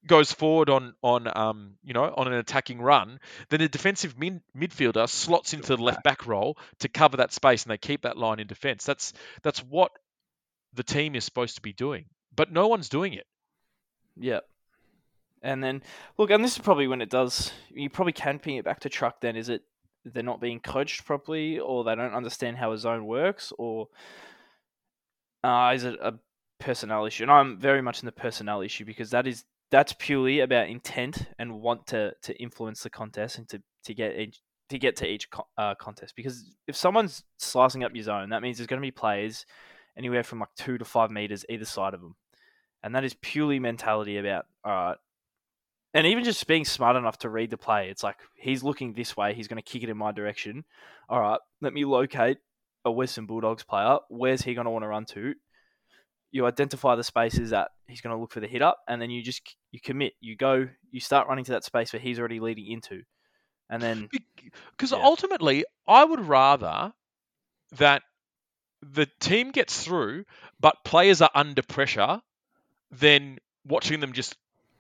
goes 0.06 0.32
forward 0.32 0.70
on 0.70 0.94
on 1.02 1.28
um 1.36 1.74
you 1.84 1.92
know 1.92 2.12
on 2.16 2.26
an 2.26 2.34
attacking 2.34 2.80
run, 2.80 3.20
then 3.48 3.60
the 3.60 3.68
defensive 3.68 4.18
min- 4.18 4.42
midfielder 4.56 5.08
slots 5.08 5.52
into 5.52 5.76
the 5.76 5.82
left 5.82 6.02
back 6.02 6.26
role 6.26 6.56
to 6.78 6.88
cover 6.88 7.18
that 7.18 7.32
space, 7.32 7.64
and 7.64 7.70
they 7.70 7.78
keep 7.78 8.02
that 8.02 8.16
line 8.16 8.40
in 8.40 8.46
defence. 8.46 8.84
That's 8.84 9.12
that's 9.42 9.60
what 9.60 9.92
the 10.74 10.82
team 10.82 11.14
is 11.14 11.24
supposed 11.24 11.56
to 11.56 11.62
be 11.62 11.72
doing, 11.72 12.06
but 12.34 12.52
no 12.52 12.68
one's 12.68 12.88
doing 12.88 13.12
it. 13.12 13.26
Yeah. 14.18 14.40
And 15.42 15.64
then 15.64 15.82
look, 16.18 16.30
and 16.30 16.44
this 16.44 16.52
is 16.52 16.58
probably 16.58 16.86
when 16.86 17.00
it 17.00 17.10
does. 17.10 17.52
You 17.70 17.88
probably 17.88 18.12
can 18.12 18.38
ping 18.38 18.56
it 18.56 18.64
back 18.64 18.80
to 18.80 18.88
truck. 18.88 19.20
Then 19.20 19.36
is 19.36 19.48
it 19.48 19.62
they're 20.04 20.22
not 20.22 20.40
being 20.40 20.60
coached 20.60 21.04
properly, 21.04 21.58
or 21.58 21.84
they 21.84 21.94
don't 21.94 22.14
understand 22.14 22.56
how 22.56 22.72
a 22.72 22.78
zone 22.78 23.06
works, 23.06 23.52
or 23.58 23.88
uh, 25.42 25.72
is 25.74 25.84
it 25.84 25.98
a 26.00 26.14
personnel 26.58 27.06
issue? 27.06 27.24
And 27.24 27.32
I'm 27.32 27.58
very 27.58 27.82
much 27.82 28.00
in 28.00 28.06
the 28.06 28.12
personnel 28.12 28.60
issue 28.60 28.84
because 28.84 29.10
that 29.10 29.26
is 29.26 29.44
that's 29.70 29.94
purely 29.98 30.40
about 30.40 30.68
intent 30.68 31.26
and 31.38 31.60
want 31.60 31.86
to 31.88 32.12
to 32.22 32.34
influence 32.42 32.82
the 32.82 32.90
contest 32.90 33.38
and 33.38 33.48
to 33.48 33.62
to 33.84 33.94
get 33.94 34.18
each, 34.18 34.40
to 34.68 34.78
get 34.78 34.96
to 34.96 35.06
each 35.06 35.28
uh, 35.56 35.74
contest. 35.76 36.14
Because 36.16 36.54
if 36.66 36.76
someone's 36.76 37.24
slicing 37.38 37.84
up 37.84 37.94
your 37.94 38.04
zone, 38.04 38.30
that 38.30 38.42
means 38.42 38.58
there's 38.58 38.66
going 38.66 38.80
to 38.80 38.86
be 38.86 38.90
players 38.90 39.46
anywhere 39.96 40.22
from 40.22 40.40
like 40.40 40.54
two 40.56 40.78
to 40.78 40.84
five 40.84 41.10
meters 41.10 41.44
either 41.48 41.64
side 41.64 41.94
of 41.94 42.00
them, 42.00 42.16
and 42.82 42.94
that 42.94 43.04
is 43.04 43.14
purely 43.22 43.58
mentality 43.58 44.18
about 44.18 44.46
all 44.64 44.72
right. 44.72 44.96
And 45.92 46.06
even 46.06 46.22
just 46.22 46.46
being 46.46 46.64
smart 46.64 46.94
enough 46.94 47.18
to 47.18 47.28
read 47.28 47.50
the 47.50 47.58
play, 47.58 47.90
it's 47.90 48.04
like 48.04 48.18
he's 48.36 48.62
looking 48.62 48.92
this 48.92 49.16
way, 49.16 49.34
he's 49.34 49.48
going 49.48 49.60
to 49.60 49.70
kick 49.70 49.82
it 49.82 49.88
in 49.88 49.96
my 49.96 50.12
direction. 50.12 50.64
All 51.08 51.20
right, 51.20 51.40
let 51.60 51.72
me 51.72 51.84
locate 51.84 52.38
a 52.84 52.92
Western 52.92 53.26
Bulldogs 53.26 53.64
player. 53.64 53.98
Where's 54.08 54.42
he 54.42 54.54
going 54.54 54.66
to 54.66 54.70
want 54.70 54.84
to 54.84 54.88
run 54.88 55.04
to? 55.06 55.34
You 56.32 56.46
identify 56.46 56.94
the 56.94 57.04
spaces 57.04 57.50
that 57.50 57.70
he's 57.88 58.00
going 58.00 58.14
to 58.14 58.20
look 58.20 58.32
for 58.32 58.40
the 58.40 58.46
hit 58.46 58.62
up, 58.62 58.78
and 58.88 59.00
then 59.00 59.10
you 59.10 59.22
just 59.22 59.56
you 59.72 59.80
commit. 59.80 60.12
You 60.20 60.36
go, 60.36 60.68
you 60.90 61.00
start 61.00 61.28
running 61.28 61.44
to 61.44 61.52
that 61.52 61.64
space 61.64 61.92
where 61.92 62.00
he's 62.00 62.18
already 62.18 62.40
leading 62.40 62.70
into, 62.70 63.02
and 63.68 63.82
then 63.82 64.08
because 64.70 64.92
yeah. 64.92 64.98
ultimately, 65.02 65.64
I 65.86 66.04
would 66.04 66.20
rather 66.20 66.92
that 67.78 68.02
the 68.82 69.06
team 69.20 69.50
gets 69.50 69.82
through, 69.82 70.24
but 70.58 70.76
players 70.84 71.20
are 71.20 71.30
under 71.34 71.62
pressure, 71.62 72.20
than 72.90 73.38
watching 73.64 74.00
them 74.00 74.12
just 74.12 74.36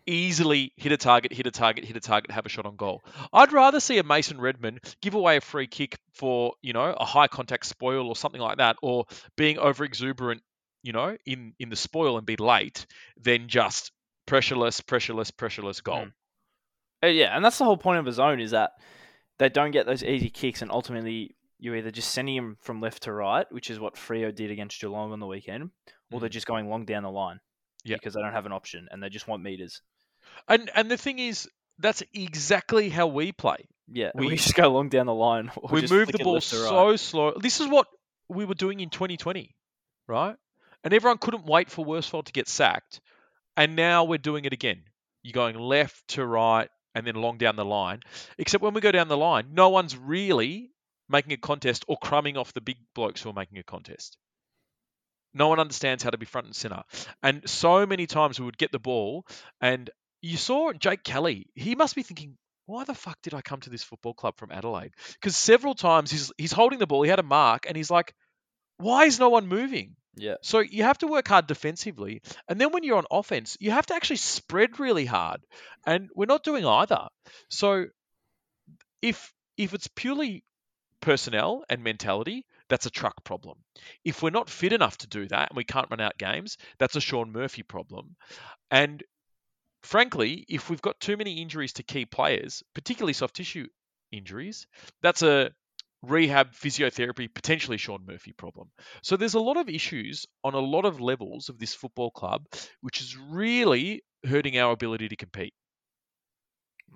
easily 0.06 0.72
hit 0.76 0.92
a 0.92 0.96
target, 0.96 1.32
hit 1.32 1.46
a 1.46 1.50
target, 1.50 1.84
hit 1.84 1.96
a 1.96 2.00
target, 2.00 2.30
have 2.30 2.46
a 2.46 2.48
shot 2.48 2.66
on 2.66 2.76
goal. 2.76 3.02
I'd 3.32 3.52
rather 3.52 3.80
see 3.80 3.98
a 3.98 4.02
Mason 4.02 4.40
Redman 4.40 4.80
give 5.00 5.14
away 5.14 5.36
a 5.36 5.40
free 5.40 5.66
kick 5.66 5.98
for, 6.12 6.54
you 6.62 6.72
know, 6.72 6.94
a 6.98 7.04
high 7.04 7.28
contact 7.28 7.66
spoil 7.66 8.08
or 8.08 8.16
something 8.16 8.40
like 8.40 8.58
that, 8.58 8.76
or 8.82 9.04
being 9.36 9.58
over 9.58 9.84
exuberant 9.84 10.42
you 10.82 10.92
know, 10.92 11.16
in 11.26 11.54
in 11.58 11.68
the 11.68 11.76
spoil 11.76 12.16
and 12.16 12.26
be 12.26 12.36
late 12.36 12.86
than 13.20 13.48
just 13.48 13.92
pressureless, 14.26 14.80
pressureless, 14.82 15.30
pressureless 15.32 15.82
goal. 15.82 16.06
Mm. 17.02 17.16
Yeah, 17.16 17.34
and 17.34 17.44
that's 17.44 17.58
the 17.58 17.64
whole 17.64 17.78
point 17.78 17.98
of 17.98 18.06
a 18.06 18.12
zone 18.12 18.40
is 18.40 18.50
that 18.50 18.72
they 19.38 19.48
don't 19.48 19.70
get 19.70 19.86
those 19.86 20.04
easy 20.04 20.30
kicks, 20.30 20.62
and 20.62 20.70
ultimately 20.70 21.36
you're 21.58 21.76
either 21.76 21.90
just 21.90 22.10
sending 22.10 22.36
them 22.36 22.56
from 22.60 22.80
left 22.80 23.04
to 23.04 23.12
right, 23.12 23.46
which 23.50 23.70
is 23.70 23.78
what 23.78 23.94
Freo 23.94 24.34
did 24.34 24.50
against 24.50 24.80
Geelong 24.80 25.12
on 25.12 25.20
the 25.20 25.26
weekend, 25.26 25.70
or 26.10 26.18
mm. 26.18 26.20
they're 26.20 26.28
just 26.28 26.46
going 26.46 26.68
long 26.68 26.84
down 26.84 27.02
the 27.02 27.10
line 27.10 27.40
yeah. 27.84 27.96
because 27.96 28.14
they 28.14 28.20
don't 28.20 28.32
have 28.32 28.46
an 28.46 28.52
option 28.52 28.88
and 28.90 29.02
they 29.02 29.08
just 29.08 29.28
want 29.28 29.42
meters. 29.42 29.82
And 30.48 30.70
and 30.74 30.90
the 30.90 30.96
thing 30.96 31.18
is, 31.18 31.48
that's 31.78 32.02
exactly 32.12 32.88
how 32.88 33.06
we 33.06 33.32
play. 33.32 33.68
Yeah, 33.88 34.10
we, 34.14 34.28
we 34.28 34.36
just 34.36 34.54
go 34.54 34.68
long 34.68 34.88
down 34.88 35.06
the 35.06 35.14
line. 35.14 35.50
we 35.70 35.86
move 35.86 36.12
the 36.12 36.18
ball 36.22 36.40
so 36.40 36.90
right. 36.90 37.00
slow. 37.00 37.32
This 37.40 37.60
is 37.60 37.68
what 37.68 37.86
we 38.28 38.44
were 38.44 38.54
doing 38.54 38.80
in 38.80 38.90
2020, 38.90 39.54
right? 40.06 40.36
And 40.84 40.94
everyone 40.94 41.18
couldn't 41.18 41.44
wait 41.44 41.70
for 41.70 41.84
Worsfold 41.84 42.26
to 42.26 42.32
get 42.32 42.48
sacked. 42.48 43.00
And 43.56 43.76
now 43.76 44.04
we're 44.04 44.18
doing 44.18 44.44
it 44.44 44.52
again. 44.52 44.82
You're 45.22 45.32
going 45.32 45.58
left 45.58 46.08
to 46.08 46.24
right 46.24 46.68
and 46.94 47.06
then 47.06 47.16
along 47.16 47.38
down 47.38 47.56
the 47.56 47.64
line. 47.64 48.00
Except 48.38 48.62
when 48.62 48.74
we 48.74 48.80
go 48.80 48.92
down 48.92 49.08
the 49.08 49.16
line, 49.16 49.48
no 49.52 49.68
one's 49.68 49.96
really 49.96 50.70
making 51.08 51.32
a 51.32 51.36
contest 51.36 51.84
or 51.88 51.98
crumbing 51.98 52.36
off 52.36 52.52
the 52.52 52.60
big 52.60 52.78
blokes 52.94 53.22
who 53.22 53.30
are 53.30 53.34
making 53.34 53.58
a 53.58 53.62
contest. 53.62 54.16
No 55.34 55.48
one 55.48 55.60
understands 55.60 56.02
how 56.02 56.10
to 56.10 56.18
be 56.18 56.26
front 56.26 56.46
and 56.46 56.56
center. 56.56 56.82
And 57.22 57.48
so 57.48 57.86
many 57.86 58.06
times 58.06 58.38
we 58.38 58.46
would 58.46 58.58
get 58.58 58.72
the 58.72 58.78
ball, 58.78 59.26
and 59.60 59.90
you 60.22 60.36
saw 60.36 60.72
Jake 60.72 61.04
Kelly. 61.04 61.46
He 61.54 61.74
must 61.76 61.94
be 61.94 62.02
thinking, 62.02 62.36
why 62.66 62.84
the 62.84 62.94
fuck 62.94 63.18
did 63.22 63.34
I 63.34 63.40
come 63.40 63.60
to 63.60 63.70
this 63.70 63.82
football 63.82 64.14
club 64.14 64.38
from 64.38 64.50
Adelaide? 64.50 64.92
Because 65.14 65.36
several 65.36 65.74
times 65.74 66.10
he's 66.10 66.32
he's 66.38 66.52
holding 66.52 66.78
the 66.78 66.86
ball, 66.86 67.02
he 67.02 67.10
had 67.10 67.18
a 67.18 67.24
mark, 67.24 67.66
and 67.66 67.76
he's 67.76 67.90
like, 67.90 68.14
why 68.78 69.04
is 69.04 69.18
no 69.18 69.28
one 69.28 69.46
moving? 69.46 69.96
Yeah. 70.16 70.36
So 70.42 70.58
you 70.60 70.82
have 70.82 70.98
to 70.98 71.06
work 71.06 71.28
hard 71.28 71.46
defensively. 71.46 72.22
And 72.48 72.60
then 72.60 72.72
when 72.72 72.82
you're 72.82 72.98
on 72.98 73.04
offense, 73.10 73.56
you 73.60 73.70
have 73.70 73.86
to 73.86 73.94
actually 73.94 74.16
spread 74.16 74.80
really 74.80 75.04
hard. 75.06 75.40
And 75.86 76.10
we're 76.14 76.26
not 76.26 76.44
doing 76.44 76.66
either. 76.66 77.08
So 77.48 77.86
if 79.02 79.32
if 79.56 79.74
it's 79.74 79.88
purely 79.88 80.44
personnel 81.00 81.64
and 81.68 81.82
mentality, 81.82 82.44
that's 82.68 82.86
a 82.86 82.90
truck 82.90 83.24
problem. 83.24 83.58
If 84.04 84.22
we're 84.22 84.30
not 84.30 84.50
fit 84.50 84.72
enough 84.72 84.98
to 84.98 85.06
do 85.06 85.26
that 85.28 85.50
and 85.50 85.56
we 85.56 85.64
can't 85.64 85.90
run 85.90 86.00
out 86.00 86.18
games, 86.18 86.56
that's 86.78 86.96
a 86.96 87.00
Sean 87.00 87.32
Murphy 87.32 87.62
problem. 87.62 88.16
And 88.70 89.02
frankly, 89.82 90.44
if 90.48 90.70
we've 90.70 90.82
got 90.82 91.00
too 91.00 91.16
many 91.16 91.40
injuries 91.40 91.74
to 91.74 91.82
key 91.82 92.04
players, 92.06 92.62
particularly 92.74 93.12
soft 93.12 93.36
tissue 93.36 93.66
injuries, 94.12 94.66
that's 95.02 95.22
a 95.22 95.50
rehab, 96.02 96.52
physiotherapy, 96.52 97.32
potentially 97.32 97.76
Sean 97.76 98.04
Murphy 98.06 98.32
problem. 98.32 98.70
So 99.02 99.16
there's 99.16 99.34
a 99.34 99.40
lot 99.40 99.56
of 99.56 99.68
issues 99.68 100.26
on 100.44 100.54
a 100.54 100.58
lot 100.58 100.84
of 100.84 101.00
levels 101.00 101.48
of 101.48 101.58
this 101.58 101.74
football 101.74 102.10
club, 102.10 102.46
which 102.80 103.00
is 103.00 103.16
really 103.16 104.02
hurting 104.26 104.58
our 104.58 104.72
ability 104.72 105.08
to 105.08 105.16
compete. 105.16 105.54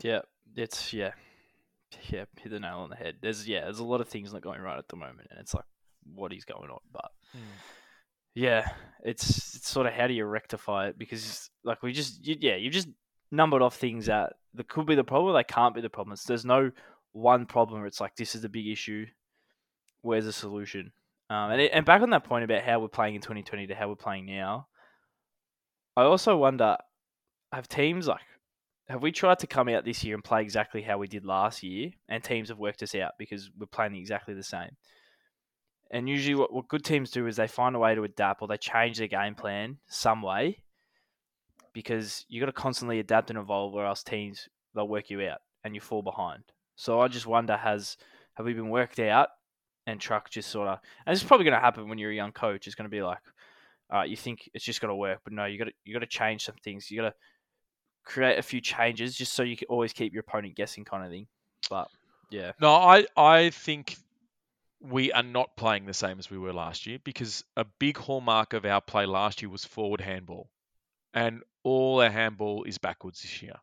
Yeah, 0.02 0.20
it's 0.56 0.92
yeah, 0.92 1.12
yeah, 2.08 2.24
hit 2.40 2.50
the 2.50 2.60
nail 2.60 2.78
on 2.78 2.90
the 2.90 2.96
head. 2.96 3.16
There's 3.20 3.48
yeah, 3.48 3.62
there's 3.64 3.78
a 3.78 3.84
lot 3.84 4.00
of 4.00 4.08
things 4.08 4.32
not 4.32 4.42
going 4.42 4.60
right 4.60 4.78
at 4.78 4.88
the 4.88 4.96
moment, 4.96 5.28
and 5.30 5.40
it's 5.40 5.54
like 5.54 5.64
what 6.14 6.32
is 6.32 6.44
going 6.44 6.70
on, 6.70 6.80
but. 6.92 7.10
Mm. 7.36 7.40
Yeah, 8.36 8.68
it's, 9.04 9.54
it's 9.54 9.68
sort 9.68 9.86
of 9.86 9.92
how 9.92 10.08
do 10.08 10.12
you 10.12 10.24
rectify 10.24 10.88
it? 10.88 10.98
Because 10.98 11.50
like 11.62 11.84
we 11.84 11.92
just 11.92 12.26
you, 12.26 12.36
yeah, 12.40 12.56
you 12.56 12.68
just 12.68 12.88
numbered 13.30 13.62
off 13.62 13.76
things 13.76 14.06
that 14.06 14.34
that 14.54 14.68
could 14.68 14.86
be 14.86 14.94
the 14.94 15.04
problem, 15.04 15.34
they 15.34 15.44
can't 15.44 15.74
be 15.74 15.80
the 15.80 15.90
problem. 15.90 16.16
So 16.16 16.24
there's 16.28 16.44
no 16.44 16.70
one 17.14 17.46
problem 17.46 17.80
where 17.80 17.86
it's 17.86 18.00
like 18.00 18.16
this 18.16 18.34
is 18.34 18.42
the 18.42 18.48
big 18.48 18.66
issue. 18.66 19.06
Where's 20.02 20.26
the 20.26 20.32
solution? 20.32 20.92
Um, 21.30 21.52
and 21.52 21.60
and 21.62 21.86
back 21.86 22.02
on 22.02 22.10
that 22.10 22.24
point 22.24 22.44
about 22.44 22.62
how 22.62 22.80
we're 22.80 22.88
playing 22.88 23.14
in 23.14 23.22
2020 23.22 23.68
to 23.68 23.74
how 23.74 23.88
we're 23.88 23.94
playing 23.94 24.26
now, 24.26 24.66
I 25.96 26.02
also 26.02 26.36
wonder, 26.36 26.76
have 27.52 27.68
teams 27.68 28.06
like 28.06 28.20
have 28.88 29.02
we 29.02 29.12
tried 29.12 29.38
to 29.38 29.46
come 29.46 29.68
out 29.68 29.84
this 29.84 30.04
year 30.04 30.14
and 30.14 30.22
play 30.22 30.42
exactly 30.42 30.82
how 30.82 30.98
we 30.98 31.06
did 31.06 31.24
last 31.24 31.62
year, 31.62 31.90
and 32.08 32.22
teams 32.22 32.50
have 32.50 32.58
worked 32.58 32.82
us 32.82 32.94
out 32.94 33.12
because 33.18 33.50
we're 33.58 33.66
playing 33.66 33.94
exactly 33.94 34.34
the 34.34 34.42
same. 34.42 34.76
And 35.90 36.08
usually, 36.08 36.34
what, 36.34 36.52
what 36.52 36.68
good 36.68 36.84
teams 36.84 37.10
do 37.10 37.26
is 37.26 37.36
they 37.36 37.46
find 37.46 37.76
a 37.76 37.78
way 37.78 37.94
to 37.94 38.04
adapt 38.04 38.42
or 38.42 38.48
they 38.48 38.56
change 38.56 38.98
their 38.98 39.08
game 39.08 39.34
plan 39.34 39.78
some 39.86 40.20
way 40.20 40.58
because 41.72 42.26
you've 42.28 42.40
got 42.40 42.46
to 42.46 42.52
constantly 42.52 42.98
adapt 42.98 43.30
and 43.30 43.38
evolve, 43.38 43.74
or 43.74 43.86
else 43.86 44.02
teams 44.02 44.48
they'll 44.74 44.88
work 44.88 45.08
you 45.08 45.22
out 45.22 45.38
and 45.62 45.74
you 45.74 45.80
fall 45.80 46.02
behind. 46.02 46.42
So 46.76 47.00
I 47.00 47.08
just 47.08 47.26
wonder 47.26 47.56
has 47.56 47.96
have 48.34 48.46
we 48.46 48.52
been 48.52 48.70
worked 48.70 48.98
out 48.98 49.28
and 49.86 50.00
Truck 50.00 50.30
just 50.30 50.50
sort 50.50 50.68
of 50.68 50.78
and 51.06 51.14
it's 51.14 51.24
probably 51.24 51.44
going 51.44 51.54
to 51.54 51.60
happen 51.60 51.88
when 51.88 51.98
you're 51.98 52.10
a 52.10 52.14
young 52.14 52.32
coach. 52.32 52.66
It's 52.66 52.74
going 52.74 52.90
to 52.90 52.94
be 52.94 53.02
like, 53.02 53.18
right, 53.92 54.08
you 54.08 54.16
think 54.16 54.48
it's 54.54 54.64
just 54.64 54.80
going 54.80 54.90
to 54.90 54.96
work, 54.96 55.20
but 55.24 55.32
no, 55.32 55.44
you 55.44 55.58
got 55.58 55.66
to 55.66 55.72
you 55.84 55.92
got 55.92 56.00
to 56.00 56.06
change 56.06 56.44
some 56.44 56.56
things. 56.62 56.90
You 56.90 57.02
got 57.02 57.10
to 57.10 57.14
create 58.04 58.38
a 58.38 58.42
few 58.42 58.60
changes 58.60 59.14
just 59.14 59.32
so 59.32 59.42
you 59.42 59.56
can 59.56 59.68
always 59.68 59.92
keep 59.92 60.12
your 60.12 60.20
opponent 60.20 60.56
guessing, 60.56 60.84
kind 60.84 61.04
of 61.04 61.10
thing. 61.10 61.26
But 61.70 61.88
yeah, 62.30 62.52
no, 62.60 62.72
I 62.74 63.06
I 63.16 63.50
think 63.50 63.96
we 64.80 65.12
are 65.12 65.22
not 65.22 65.56
playing 65.56 65.86
the 65.86 65.94
same 65.94 66.18
as 66.18 66.30
we 66.30 66.38
were 66.38 66.52
last 66.52 66.86
year 66.86 66.98
because 67.04 67.44
a 67.56 67.64
big 67.78 67.96
hallmark 67.96 68.52
of 68.52 68.64
our 68.66 68.80
play 68.80 69.06
last 69.06 69.40
year 69.40 69.48
was 69.48 69.64
forward 69.64 70.00
handball, 70.00 70.50
and 71.12 71.42
all 71.62 72.02
our 72.02 72.10
handball 72.10 72.64
is 72.64 72.78
backwards 72.78 73.22
this 73.22 73.42
year. 73.42 73.54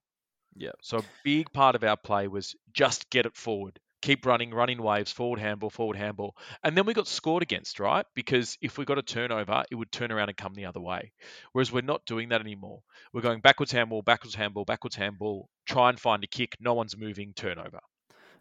Yeah. 0.56 0.72
So 0.82 0.98
a 0.98 1.04
big 1.24 1.52
part 1.54 1.76
of 1.76 1.84
our 1.84 1.98
play 1.98 2.28
was 2.28 2.56
just 2.74 3.10
get 3.10 3.26
it 3.26 3.36
forward. 3.36 3.80
Keep 4.02 4.26
running, 4.26 4.52
running 4.52 4.82
waves, 4.82 5.12
forward 5.12 5.40
handball, 5.40 5.70
forward 5.70 5.96
handball. 5.96 6.36
And 6.64 6.76
then 6.76 6.88
we 6.88 6.96
got 6.96 7.08
scored 7.08 7.44
against, 7.44 7.80
right? 7.80 8.06
Because 8.16 8.58
if 8.60 8.78
we 8.78 8.86
got 8.86 8.98
a 8.98 9.04
turnover, 9.04 9.64
it 9.70 9.76
would 9.76 9.92
turn 9.92 10.12
around 10.12 10.30
and 10.30 10.38
come 10.38 10.56
the 10.56 10.66
other 10.66 10.82
way. 10.82 11.12
Whereas 11.52 11.72
we're 11.72 11.82
not 11.82 12.06
doing 12.08 12.30
that 12.30 12.42
anymore. 12.42 12.82
We're 13.14 13.22
going 13.22 13.42
backwards 13.42 13.72
handball, 13.72 14.02
backwards 14.02 14.34
handball, 14.34 14.66
backwards 14.66 14.96
handball, 14.96 15.50
try 15.68 15.90
and 15.90 16.00
find 16.00 16.24
a 16.24 16.28
kick, 16.28 16.56
no 16.60 16.74
one's 16.74 16.98
moving, 16.98 17.34
turnover. 17.36 17.80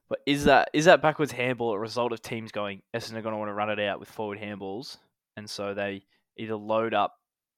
But 0.09 0.21
is 0.27 0.45
that 0.45 0.71
is 0.73 0.87
that 0.87 1.03
backwards 1.03 1.31
handball 1.31 1.73
a 1.73 1.79
result 1.79 2.13
of 2.13 2.21
teams 2.21 2.51
going 2.51 2.83
Essendon 2.95 3.15
are 3.15 3.23
going 3.23 3.33
to 3.33 3.39
want 3.39 3.49
to 3.49 3.55
run 3.55 3.71
it 3.71 3.79
out 3.79 4.01
with 4.01 4.11
forward 4.11 4.41
handballs, 4.41 4.97
and 5.37 5.49
so 5.49 5.73
they 5.73 6.03
either 6.37 6.57
load 6.57 6.95
up 6.95 7.15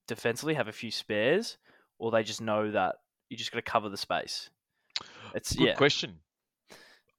defensively, 0.07 0.53
have 0.55 0.69
a 0.69 0.73
few 0.73 0.91
spares, 0.91 1.57
or 1.99 2.11
they 2.11 2.23
just 2.23 2.43
know 2.43 2.71
that 2.71 2.97
you 3.33 3.37
just 3.39 3.51
got 3.51 3.59
to 3.59 3.71
cover 3.71 3.89
the 3.89 3.97
space. 3.97 4.49
It's 5.35 5.55
good 5.55 5.69
yeah. 5.69 5.75
question. 5.75 6.19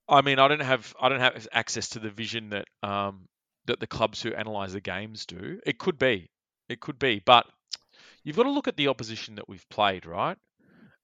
I 0.08 0.21
mean, 0.21 0.39
I 0.39 0.47
don't 0.47 0.62
have 0.62 0.95
I 0.99 1.10
don't 1.10 1.19
have 1.19 1.47
access 1.52 1.89
to 1.89 1.99
the 1.99 2.10
vision 2.10 2.52
that 2.52 2.67
um, 2.82 3.28
that 3.65 3.80
the 3.80 3.88
clubs 3.88 4.21
who 4.21 4.34
analyze 4.34 4.73
the 4.73 4.82
games 4.82 5.26
do. 5.26 5.60
It 5.65 5.80
could 5.80 5.97
be, 5.97 6.30
it 6.69 6.80
could 6.80 6.99
be, 6.99 7.21
but 7.26 7.45
you've 8.23 8.36
got 8.36 8.43
to 8.43 8.52
look 8.52 8.67
at 8.67 8.78
the 8.78 8.88
opposition 8.89 9.36
that 9.36 9.49
we've 9.49 9.67
played, 9.69 10.06
right? 10.06 10.38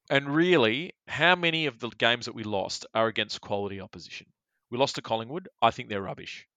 and 0.10 0.34
really, 0.34 0.94
how 1.08 1.36
many 1.36 1.68
of 1.68 1.80
the 1.80 1.90
games 1.90 2.26
that 2.26 2.34
we 2.34 2.44
lost 2.44 2.86
are 2.96 3.08
against 3.08 3.42
quality 3.42 3.80
opposition? 3.80 4.26
We 4.72 4.78
lost 4.78 4.96
to 4.96 5.02
Collingwood. 5.02 5.48
I 5.62 5.72
think 5.72 5.90
they're 5.90 6.02
rubbish. 6.02 6.48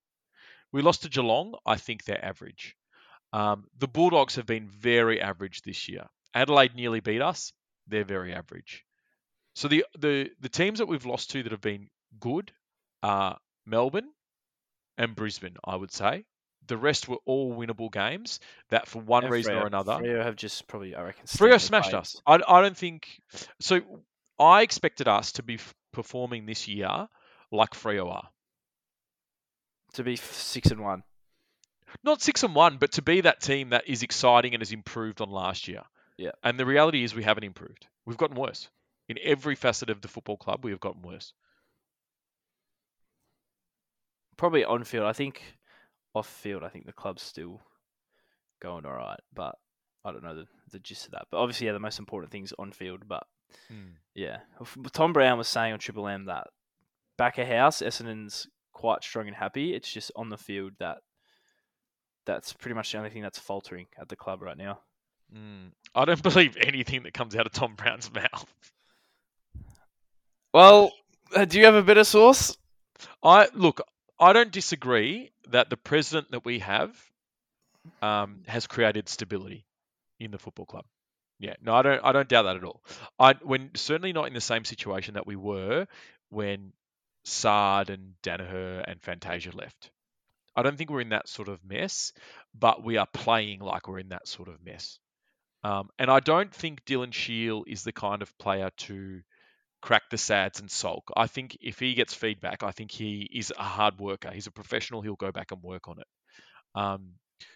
We 0.73 0.81
lost 0.81 1.03
to 1.03 1.11
Geelong. 1.11 1.55
I 1.67 1.77
think 1.77 2.05
they're 2.05 2.25
average. 2.25 2.75
Um, 3.33 3.65
the 3.79 3.89
Bulldogs 3.89 4.37
have 4.37 4.47
been 4.47 4.69
very 4.69 5.21
average 5.21 5.63
this 5.63 5.89
year. 5.89 6.07
Adelaide 6.35 6.75
nearly 6.75 7.01
beat 7.01 7.21
us. 7.21 7.53
They're 7.89 8.05
very 8.05 8.33
average. 8.33 8.85
So 9.55 9.69
the 9.69 9.85
the 9.99 10.31
the 10.41 10.49
teams 10.49 10.79
that 10.79 10.87
we've 10.87 11.05
lost 11.07 11.31
to 11.33 11.43
that 11.43 11.53
have 11.53 11.61
been 11.61 11.89
good 12.21 12.53
are 13.03 13.39
Melbourne 13.67 14.11
and 14.99 15.15
Brisbane, 15.15 15.57
I 15.65 15.77
would 15.77 15.93
say. 15.93 16.25
The 16.69 16.77
rest 16.77 17.09
were 17.09 17.19
all 17.27 17.55
winnable 17.57 17.91
games 17.93 18.39
that, 18.71 18.87
for 18.87 19.03
one 19.03 19.25
And 19.25 19.33
reason 19.33 19.55
or 19.57 19.67
another, 19.67 19.95
Freo 19.95 20.23
have 20.23 20.37
just 20.37 20.69
probably, 20.69 20.95
I 20.95 21.03
reckon. 21.03 21.27
Freo 21.27 21.61
smashed 21.61 21.91
played- 21.91 22.01
us. 22.01 22.23
I, 22.25 22.35
I 22.47 22.61
don't 22.63 22.77
think 22.77 23.09
so. 23.61 23.81
I 24.39 24.63
expected 24.63 25.09
us 25.09 25.33
to 25.33 25.43
be 25.43 25.55
f- 25.55 25.75
performing 25.93 26.47
this 26.47 26.69
year 26.69 27.09
like 27.51 27.71
Freo 27.73 28.09
are. 28.13 28.29
to 29.95 30.05
be 30.05 30.15
six 30.17 30.71
and 30.71 30.81
one. 30.81 31.03
Not 32.05 32.23
six 32.23 32.43
and 32.45 32.55
one, 32.55 32.79
but 32.79 32.93
to 32.93 33.03
be 33.03 33.21
that 33.23 33.41
team 33.41 33.71
that 33.71 33.89
is 33.89 34.03
exciting 34.03 34.55
and 34.55 34.61
has 34.61 34.73
improved 34.73 35.21
on 35.21 35.31
last 35.31 35.67
year. 35.69 35.83
Yeah. 36.23 36.31
And 36.45 36.57
the 36.57 36.67
reality 36.67 37.03
is 37.03 37.17
we 37.17 37.25
haven't 37.25 37.43
improved. 37.43 37.89
We've 38.07 38.17
gotten 38.17 38.37
worse. 38.37 38.69
In 39.09 39.19
every 39.25 39.57
facet 39.57 39.91
of 39.91 40.03
the 40.03 40.09
football 40.09 40.37
club, 40.37 40.65
we 40.65 40.71
have 40.71 40.79
gotten 40.79 41.03
worse. 41.03 41.33
Probably 44.37 44.65
on 44.65 44.85
field. 44.85 45.05
I 45.05 45.13
think 45.13 45.43
off 46.15 46.29
field. 46.29 46.63
I 46.63 46.69
think 46.69 46.87
the 46.87 46.93
club's 46.93 47.23
still 47.23 47.61
going 48.61 48.87
all 48.87 48.93
right, 48.93 49.19
but 49.35 49.57
I 50.05 50.13
don't 50.13 50.23
know 50.23 50.37
the, 50.37 50.47
the 50.71 50.79
gist 50.79 51.07
of 51.07 51.11
that. 51.11 51.27
But 51.33 51.39
obviously, 51.39 51.67
yeah, 51.67 51.73
the 51.73 51.81
most 51.81 51.99
important 51.99 52.31
thing's 52.31 52.53
on 52.57 52.71
field. 52.71 53.09
But 53.09 53.25
hmm. 53.67 53.97
yeah, 54.15 54.39
F- 54.61 54.79
Tom 54.93 55.13
Browne 55.13 55.39
was 55.39 55.49
saying 55.49 55.73
on 55.73 55.81
Triple 55.81 56.07
M 56.07 56.27
that 56.27 56.47
back 57.19 57.39
of 57.39 57.49
house, 57.49 57.83
Essendon's 57.83 58.47
quite 58.73 59.03
strong 59.03 59.27
and 59.27 59.37
happy. 59.37 59.75
It's 59.75 59.93
just 59.93 60.13
on 60.15 60.29
the 60.29 60.39
field 60.39 60.75
that 60.79 60.99
that's 62.27 62.53
pretty 62.53 62.77
much 62.77 62.93
the 62.93 62.99
only 62.99 63.11
thing 63.11 63.23
that's 63.23 63.41
faltering 63.41 63.87
at 64.01 64.09
the 64.09 64.15
club 64.15 64.41
right 64.41 64.57
now. 64.57 64.79
Mm. 65.35 65.73
I 65.95 66.05
don't 66.05 66.23
believe 66.23 66.57
anything 66.61 67.05
that 67.05 67.15
comes 67.15 67.37
out 67.37 67.47
of 67.47 67.53
Tom 67.53 67.75
Browne's 67.75 68.13
mouth. 68.15 68.47
Well, 70.53 70.93
uh, 71.35 71.45
do 71.45 71.59
you 71.59 71.65
have 71.65 71.75
a 71.75 71.83
bit 71.83 71.97
of 71.97 72.07
sauce? 72.07 72.57
I 73.23 73.49
look. 73.55 73.81
I 74.21 74.33
don't 74.33 74.53
disagree 74.53 75.33
that 75.49 75.71
the 75.71 75.77
president 75.77 76.31
that 76.33 76.45
we 76.45 76.61
have 76.61 76.95
um, 78.01 78.43
has 78.47 78.67
created 78.67 79.09
stability 79.09 79.65
in 80.21 80.31
the 80.31 80.39
football 80.39 80.67
club. 80.67 80.85
Yeah, 81.39 81.55
no, 81.61 81.75
I 81.75 81.83
don't. 81.83 82.01
I 82.05 82.13
don't 82.13 82.29
doubt 82.29 82.45
that 82.45 82.57
at 82.57 82.65
all. 82.65 82.83
I 83.19 83.35
when 83.43 83.71
certainly 83.75 84.13
not 84.13 84.29
in 84.29 84.35
the 84.35 84.41
same 84.41 84.65
situation 84.65 85.15
that 85.15 85.27
we 85.27 85.37
were 85.37 85.87
when 86.29 86.73
Saad 87.25 87.91
and 87.91 88.15
Daniher 88.23 88.85
and 88.87 89.01
Fantasia 89.01 89.51
left. 89.53 89.91
I 90.55 90.63
don't 90.63 90.77
think 90.77 90.91
we're 90.91 91.01
in 91.01 91.11
that 91.11 91.29
sort 91.29 91.49
of 91.49 91.65
mess, 91.65 92.13
but 92.55 92.85
we 92.85 92.99
are 92.99 93.07
playing 93.07 93.61
like 93.61 93.89
we're 93.89 94.01
in 94.01 94.11
that 94.11 94.29
sort 94.29 94.49
of 94.49 94.65
mess. 94.65 94.99
Um, 95.65 95.91
and 95.99 96.11
I 96.11 96.21
don't 96.21 96.53
think 96.53 96.85
Dylan 96.85 97.13
Shiel 97.13 97.65
is 97.67 97.85
the 97.85 97.93
kind 97.93 98.23
of 98.23 98.37
player 98.39 98.71
to 98.79 99.21
crack 99.81 100.03
the 100.11 100.19
sads 100.19 100.61
and 100.61 100.71
sulk. 100.71 101.11
I 101.17 101.27
think 101.27 101.57
if 101.61 101.79
he 101.79 101.95
gets 101.95 102.15
feedback, 102.15 102.63
I 102.63 102.71
think 102.71 102.91
he 102.91 103.29
is 103.33 103.53
a 103.57 103.63
hard 103.63 103.99
worker. 103.99 104.31
He's 104.31 104.47
a 104.47 104.53
professional. 104.53 105.03
He'll 105.03 105.17
go 105.17 105.33
back 105.33 105.53
and 105.53 105.63
work 105.63 105.89
on 105.89 105.99
it. 105.99 106.07
Um, 106.75 107.13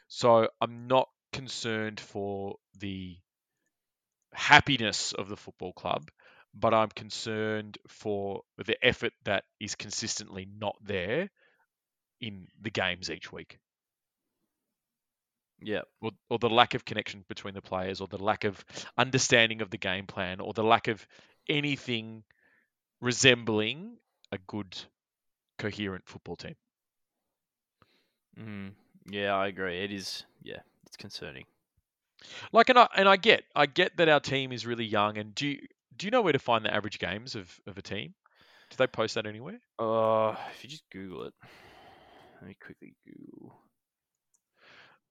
so 0.09 0.49
I'm 0.61 0.87
not 0.87 1.09
concerned 1.33 2.01
for 2.01 2.57
the 2.79 3.16
happiness 4.33 5.12
of 5.12 5.29
the 5.29 5.37
football 5.37 5.73
club, 5.73 6.11
but 6.55 6.75
I'm 6.75 6.90
concerned 6.90 7.79
for 7.88 8.42
the 8.64 8.77
effort 8.85 9.12
that 9.25 9.45
is 9.61 9.75
consistently 9.75 10.47
not 10.59 10.77
there 10.83 11.31
in 12.21 12.47
the 12.61 12.71
games 12.71 13.11
each 13.11 13.33
week, 13.33 13.59
Yeah. 15.61 15.83
or, 16.01 16.11
or 16.29 16.38
the 16.38 16.51
lack 16.51 16.75
of 16.75 16.85
connection 16.85 17.25
between 17.29 17.55
the 17.55 17.62
players, 17.62 18.01
or 18.01 18.07
the 18.07 18.23
lack 18.23 18.45
of 18.45 18.64
understanding 18.97 19.62
of 19.62 19.71
the 19.71 19.79
game 19.79 20.07
plan, 20.07 20.40
or 20.40 20.53
the 20.53 20.64
lack 20.64 20.88
of 20.88 21.07
anything 21.49 22.25
resembling 23.01 23.97
a 24.33 24.38
good, 24.47 24.77
coherent 25.59 26.07
football 26.07 26.37
team. 26.37 26.57
Mm, 28.38 28.73
yeah, 29.11 29.35
I 29.35 29.47
agree. 29.49 29.83
It 29.83 29.92
is. 29.92 30.25
Yeah, 30.42 30.61
it's 30.87 30.97
concerning. 30.97 31.45
Like, 32.53 32.69
and 32.69 32.79
I 32.79 32.88
and 32.97 33.09
I 33.09 33.16
get, 33.16 33.45
I 33.55 33.66
get 33.66 33.97
that 33.97 34.09
our 34.09 34.21
team 34.21 34.53
is 34.53 34.66
really 34.66 34.85
young. 34.85 35.19
And 35.19 35.35
do 35.35 35.49
you, 35.49 35.61
do 35.97 36.07
you 36.07 36.11
know 36.11 36.23
where 36.23 36.33
to 36.33 36.38
find 36.38 36.64
the 36.64 36.75
average 36.75 36.99
games 36.99 37.35
of, 37.35 37.61
of 37.66 37.79
a 37.79 37.83
team? 37.83 38.14
Do 38.71 38.77
they 38.77 38.87
post 38.87 39.14
that 39.14 39.27
anywhere? 39.27 39.61
Uh, 39.79 40.35
if 40.55 40.64
you 40.64 40.71
just 40.71 40.85
Google 40.90 41.25
it, 41.25 41.35
let 42.40 42.49
me 42.49 42.57
quickly 42.61 42.95
Google. 43.07 43.57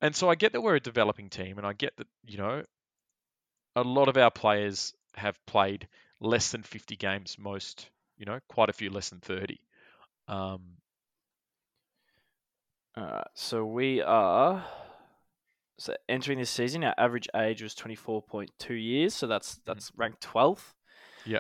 And 0.02 0.16
so 0.16 0.30
I 0.30 0.36
get 0.36 0.54
that 0.54 0.62
we're 0.62 0.76
a 0.76 0.80
developing 0.80 1.30
team, 1.30 1.58
and 1.58 1.66
I 1.66 1.74
get 1.74 1.96
that 1.98 2.08
you 2.26 2.38
know 2.38 2.64
a 3.76 3.84
lot 3.84 4.08
of 4.08 4.18
our 4.18 4.32
players 4.32 4.94
have 5.16 5.44
played 5.46 5.88
less 6.20 6.52
than 6.52 6.64
50 6.64 6.96
games. 6.96 7.38
Most, 7.38 7.90
you 8.18 8.26
know, 8.26 8.40
quite 8.48 8.70
a 8.70 8.74
few 8.74 8.90
less 8.90 9.10
than 9.10 9.20
30. 9.20 9.60
Um, 10.28 10.62
Alright, 12.98 13.28
so 13.34 13.66
we 13.66 14.02
are 14.02 14.66
so 15.78 15.96
entering 16.08 16.40
this 16.40 16.50
season. 16.50 16.84
Our 16.86 16.96
average 16.98 17.28
age 17.36 17.62
was 17.62 17.76
twenty 17.76 17.96
four 17.96 18.22
point 18.22 18.52
two 18.58 18.76
years, 18.76 19.14
so 19.14 19.28
that's 19.28 19.60
that's 19.66 19.92
ranked 19.98 20.22
twelfth. 20.22 20.74
Yeah. 21.26 21.40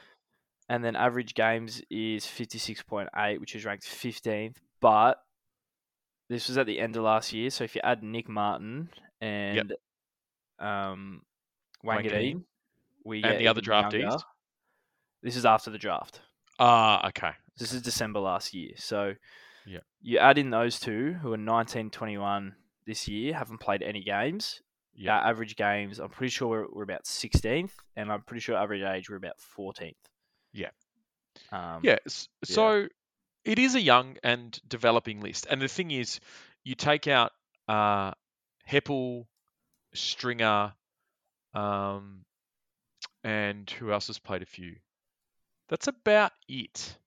And 0.68 0.84
then 0.84 0.98
average 0.98 1.34
games 1.34 1.82
is 1.89 2.26
fifty 2.26 2.58
six 2.58 2.84
point 2.84 3.08
eight, 3.15 3.39
which 3.39 3.56
is 3.56 3.63
ranked 3.63 3.86
fifteenth. 3.86 4.60
But 4.82 5.22
this 6.30 6.48
was 6.48 6.58
at 6.58 6.66
the 6.66 6.80
end 6.80 6.96
of 6.96 7.04
last 7.04 7.34
year, 7.34 7.50
so 7.50 7.64
if 7.64 7.76
you 7.76 7.82
add 7.84 8.04
Nick 8.04 8.28
Martin 8.28 8.90
and 9.22 9.74
um, 10.60 11.22
Wanganeen. 11.86 12.06
Wanganeen, 12.12 12.44
we 13.04 13.18
And 13.24 13.34
get 13.34 13.38
the 13.40 13.48
other 13.48 13.62
draftees? 13.62 14.02
younger. 14.02 14.18
This 15.22 15.36
is 15.36 15.46
after 15.46 15.70
the 15.72 15.78
draft. 15.78 16.22
ah, 16.60 17.08
okay. 17.10 17.32
This 17.58 17.74
is 17.74 17.82
December 17.82 18.20
last 18.20 18.54
year. 18.54 18.72
So 18.78 19.14
Yeah. 19.66 19.80
you 20.02 20.18
add 20.20 20.38
in 20.38 20.50
those 20.50 20.80
two 20.80 21.14
who 21.14 21.32
are 21.34 21.38
19, 21.38 21.90
21 21.90 22.56
this 22.86 23.08
year, 23.08 23.34
haven't 23.34 23.60
played 23.60 23.82
any 23.82 24.04
games. 24.04 24.62
Yeah. 24.94 25.18
Our 25.18 25.30
average 25.30 25.56
games, 25.56 26.00
I'm 26.00 26.10
pretty 26.10 26.32
sure 26.32 26.48
we're, 26.48 26.68
we're 26.72 26.84
about 26.84 27.04
16th, 27.06 27.72
and 27.96 28.12
I'm 28.12 28.22
pretty 28.22 28.42
sure 28.42 28.56
average 28.58 28.82
age 28.84 29.10
we're 29.10 29.16
about 29.18 29.36
14th. 29.58 29.96
Yeah. 30.54 30.70
Um, 31.52 31.82
Yeah. 31.84 31.98
s- 32.06 32.30
yeah. 32.48 32.54
It 33.46 33.60
is 33.60 33.76
a 33.76 33.82
young 33.82 34.18
and 34.24 34.60
developing 34.68 35.22
list. 35.22 35.48
And 35.50 35.62
the 35.62 35.68
thing 35.68 35.92
is, 35.92 36.20
you 36.64 36.76
take 36.76 37.08
out 37.08 37.32
uh, 37.68 38.12
Heppell, 38.70 39.26
Stringer, 39.94 40.74
um, 41.54 42.26
and 43.24 43.70
who 43.70 43.92
else 43.92 44.08
has 44.08 44.20
played 44.20 44.42
a 44.42 44.46
few? 44.46 44.76
That's 45.70 45.88
about 45.88 46.32
it. 46.48 46.98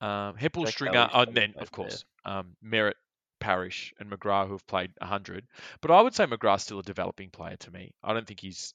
Um, 0.00 0.34
Heppell, 0.36 0.64
Jack 0.64 0.74
Stringer, 0.74 1.08
oh, 1.12 1.22
and 1.22 1.34
then 1.34 1.54
of 1.56 1.72
course 1.72 2.04
um, 2.24 2.56
Merrett, 2.64 2.94
Parish, 3.40 3.94
and 3.98 4.10
McGrath 4.10 4.46
who 4.46 4.52
have 4.52 4.66
played 4.66 4.92
hundred. 5.00 5.46
But 5.80 5.90
I 5.90 6.00
would 6.02 6.14
say 6.14 6.26
McGrath's 6.26 6.64
still 6.64 6.80
a 6.80 6.82
developing 6.82 7.30
player 7.30 7.56
to 7.56 7.70
me. 7.70 7.94
I 8.02 8.12
don't 8.12 8.26
think 8.26 8.40
he's 8.40 8.74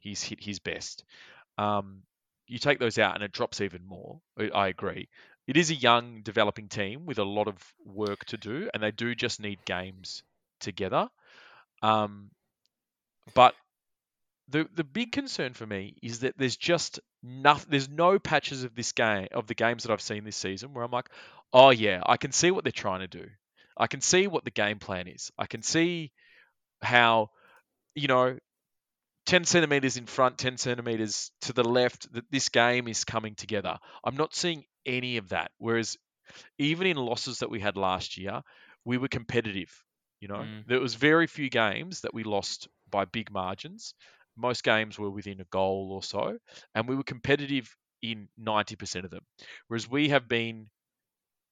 he's 0.00 0.22
hit 0.22 0.42
his 0.42 0.58
best. 0.58 1.04
Um, 1.58 2.02
you 2.46 2.58
take 2.58 2.78
those 2.78 2.98
out 2.98 3.14
and 3.14 3.24
it 3.24 3.32
drops 3.32 3.60
even 3.60 3.84
more. 3.86 4.20
I 4.54 4.68
agree. 4.68 5.08
It 5.46 5.56
is 5.56 5.70
a 5.70 5.74
young, 5.74 6.22
developing 6.22 6.68
team 6.68 7.06
with 7.06 7.18
a 7.18 7.24
lot 7.24 7.48
of 7.48 7.56
work 7.84 8.24
to 8.26 8.36
do, 8.36 8.68
and 8.74 8.82
they 8.82 8.90
do 8.90 9.14
just 9.14 9.40
need 9.40 9.64
games 9.64 10.22
together. 10.60 11.08
Um, 11.82 12.30
but 13.34 13.54
the 14.48 14.68
the 14.74 14.84
big 14.84 15.12
concern 15.12 15.54
for 15.54 15.66
me 15.66 15.96
is 16.02 16.20
that 16.20 16.36
there's 16.36 16.56
just 16.56 17.00
nothing. 17.22 17.70
There's 17.70 17.88
no 17.88 18.18
patches 18.18 18.64
of 18.64 18.74
this 18.74 18.92
game 18.92 19.28
of 19.32 19.46
the 19.46 19.54
games 19.54 19.82
that 19.84 19.92
I've 19.92 20.00
seen 20.00 20.24
this 20.24 20.36
season 20.36 20.74
where 20.74 20.84
I'm 20.84 20.90
like, 20.90 21.10
oh 21.52 21.70
yeah, 21.70 22.02
I 22.04 22.16
can 22.16 22.32
see 22.32 22.50
what 22.50 22.64
they're 22.64 22.72
trying 22.72 23.00
to 23.00 23.08
do. 23.08 23.26
I 23.76 23.86
can 23.86 24.00
see 24.00 24.26
what 24.26 24.44
the 24.44 24.50
game 24.50 24.78
plan 24.78 25.06
is. 25.06 25.30
I 25.38 25.46
can 25.46 25.62
see 25.62 26.12
how, 26.82 27.30
you 27.94 28.08
know, 28.08 28.38
10 29.26 29.44
centimeters 29.44 29.96
in 29.96 30.06
front, 30.06 30.38
10 30.38 30.56
centimeters 30.56 31.30
to 31.42 31.52
the 31.52 31.64
left, 31.64 32.12
that 32.14 32.30
this 32.30 32.48
game 32.48 32.88
is 32.88 33.04
coming 33.04 33.34
together. 33.34 33.78
I'm 34.04 34.16
not 34.16 34.34
seeing 34.34 34.64
any 34.86 35.18
of 35.18 35.30
that. 35.30 35.50
Whereas 35.58 35.96
even 36.58 36.86
in 36.86 36.96
losses 36.96 37.40
that 37.40 37.50
we 37.50 37.60
had 37.60 37.76
last 37.76 38.16
year, 38.16 38.42
we 38.84 38.98
were 38.98 39.08
competitive. 39.08 39.70
You 40.20 40.28
know, 40.28 40.38
Mm. 40.38 40.66
there 40.66 40.80
was 40.80 40.94
very 40.94 41.26
few 41.26 41.50
games 41.50 42.00
that 42.00 42.14
we 42.14 42.24
lost 42.24 42.68
by 42.90 43.04
big 43.04 43.30
margins. 43.30 43.94
Most 44.36 44.64
games 44.64 44.98
were 44.98 45.10
within 45.10 45.40
a 45.40 45.44
goal 45.46 45.92
or 45.92 46.02
so, 46.02 46.38
and 46.74 46.88
we 46.88 46.96
were 46.96 47.04
competitive 47.04 47.76
in 48.02 48.28
90% 48.36 49.04
of 49.04 49.10
them. 49.10 49.24
Whereas 49.68 49.88
we 49.88 50.08
have 50.10 50.28
been 50.28 50.70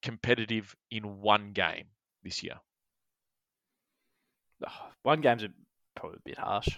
competitive 0.02 0.74
in 0.90 1.20
one 1.20 1.52
game 1.52 1.86
this 2.22 2.42
year. 2.42 2.60
One 5.02 5.20
game's 5.20 5.42
a, 5.44 5.48
probably 5.96 6.18
a 6.18 6.28
bit 6.28 6.38
harsh. 6.38 6.68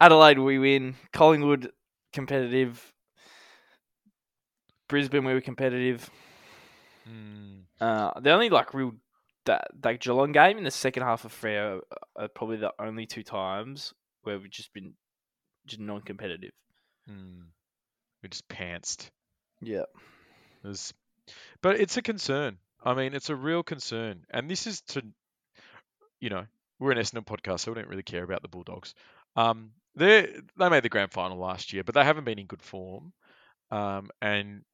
Adelaide, 0.00 0.38
we 0.38 0.58
win. 0.58 0.96
Collingwood, 1.12 1.72
competitive. 2.12 2.92
Brisbane, 4.90 5.24
we 5.24 5.32
were 5.32 5.40
competitive. 5.40 6.10
Mm, 7.08 7.62
Uh, 7.80 8.18
the 8.20 8.30
only 8.32 8.50
like 8.50 8.74
real 8.74 8.92
that 9.46 9.68
like 9.82 10.00
Geelong 10.00 10.32
game 10.32 10.58
in 10.58 10.64
the 10.64 10.70
second 10.70 11.02
half 11.04 11.24
of 11.24 11.32
Freo 11.32 11.80
are 12.16 12.28
probably 12.28 12.58
the 12.58 12.72
only 12.78 13.06
two 13.06 13.22
times 13.22 13.94
where 14.22 14.38
we've 14.38 14.50
just 14.50 14.72
been 14.74 14.92
just 15.66 15.80
non-competitive. 15.80 16.52
mm. 17.08 17.44
We 18.22 18.28
just 18.28 18.46
pantsed. 18.48 19.08
Yeah. 19.62 19.84
It 20.62 20.68
was- 20.68 20.92
but 21.62 21.80
it's 21.80 21.96
a 21.96 22.02
concern. 22.02 22.58
I 22.84 22.92
mean, 22.94 23.14
it's 23.14 23.30
a 23.30 23.36
real 23.36 23.62
concern, 23.62 24.24
and 24.30 24.50
this 24.50 24.66
is 24.66 24.80
to, 24.92 25.02
you 26.18 26.28
know, 26.30 26.46
we're 26.78 26.92
an 26.92 26.98
Essendon 26.98 27.24
podcast, 27.24 27.60
so 27.60 27.70
we 27.70 27.76
don't 27.76 27.88
really 27.88 28.02
care 28.02 28.24
about 28.24 28.42
the 28.42 28.48
Bulldogs. 28.48 28.94
Um, 29.36 29.72
they 29.94 30.26
they 30.58 30.68
made 30.68 30.82
the 30.82 30.88
grand 30.88 31.12
final 31.12 31.38
last 31.38 31.72
year, 31.72 31.84
but 31.84 31.94
they 31.94 32.04
haven't 32.04 32.24
been 32.24 32.38
in 32.38 32.46
good 32.46 32.62
form. 32.62 33.12
Um, 33.70 34.10
and 34.20 34.64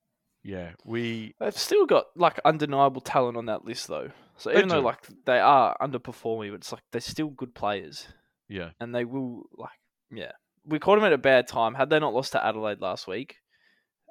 yeah, 0.47 0.71
we 0.85 1.35
They've 1.41 1.57
still 1.57 1.87
got 1.87 2.05
like 2.15 2.39
undeniable 2.45 3.01
talent 3.01 3.37
on 3.37 3.47
that 3.47 3.65
list 3.65 3.89
though. 3.89 4.11
So 4.37 4.53
even 4.53 4.69
though 4.69 4.81
do. 4.81 4.87
like 4.87 5.01
they 5.25 5.41
are 5.41 5.77
underperforming, 5.83 6.51
but 6.51 6.61
it's 6.61 6.71
like 6.71 6.85
they're 6.93 7.01
still 7.01 7.31
good 7.31 7.53
players, 7.53 8.07
yeah 8.49 8.71
and 8.79 8.95
they 8.95 9.05
will 9.05 9.45
like 9.57 9.71
yeah. 10.13 10.33
We 10.65 10.79
caught 10.79 10.97
them 10.97 11.05
at 11.05 11.13
a 11.13 11.19
bad 11.19 11.49
time. 11.49 11.75
Had 11.75 11.91
they 11.91 11.99
not 11.99 12.15
lost 12.15 12.33
to 12.33 12.45
Adelaide 12.45 12.81
last 12.81 13.09
week, 13.09 13.37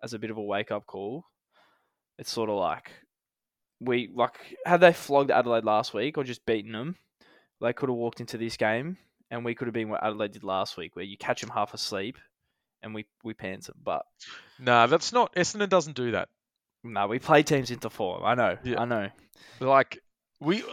as 0.03 0.13
a 0.13 0.19
bit 0.19 0.29
of 0.29 0.37
a 0.37 0.41
wake 0.41 0.71
up 0.71 0.85
call, 0.85 1.23
it's 2.17 2.31
sort 2.31 2.49
of 2.49 2.57
like 2.57 2.91
we 3.79 4.09
like 4.13 4.57
had 4.65 4.81
they 4.81 4.91
flogged 4.91 5.31
Adelaide 5.31 5.63
last 5.63 5.93
week 5.93 6.17
or 6.17 6.25
just 6.25 6.45
beaten 6.45 6.73
them, 6.73 6.97
they 7.61 7.71
could 7.71 7.87
have 7.87 7.97
walked 7.97 8.19
into 8.19 8.37
this 8.37 8.57
game 8.57 8.97
and 9.31 9.45
we 9.45 9.55
could 9.55 9.67
have 9.67 9.73
been 9.73 9.89
what 9.89 10.03
Adelaide 10.03 10.33
did 10.33 10.43
last 10.43 10.75
week, 10.75 10.97
where 10.97 11.05
you 11.05 11.17
catch 11.17 11.39
them 11.39 11.49
half 11.49 11.73
asleep, 11.73 12.17
and 12.85 12.95
we 12.95 13.05
we 13.23 13.33
pants 13.33 13.67
them. 13.67 13.75
But 13.83 14.05
nah, 14.59 14.87
that's 14.87 15.11
not 15.11 15.35
Essendon 15.35 15.67
doesn't 15.67 15.97
do 15.97 16.11
that. 16.11 16.29
no, 16.85 17.07
we 17.07 17.19
play 17.19 17.43
teams 17.43 17.71
into 17.71 17.89
form. 17.89 18.23
I 18.23 18.35
know, 18.35 18.57
Yeah. 18.63 18.79
I 18.81 18.85
know. 18.85 19.09
Like 19.59 20.01
we, 20.39 20.63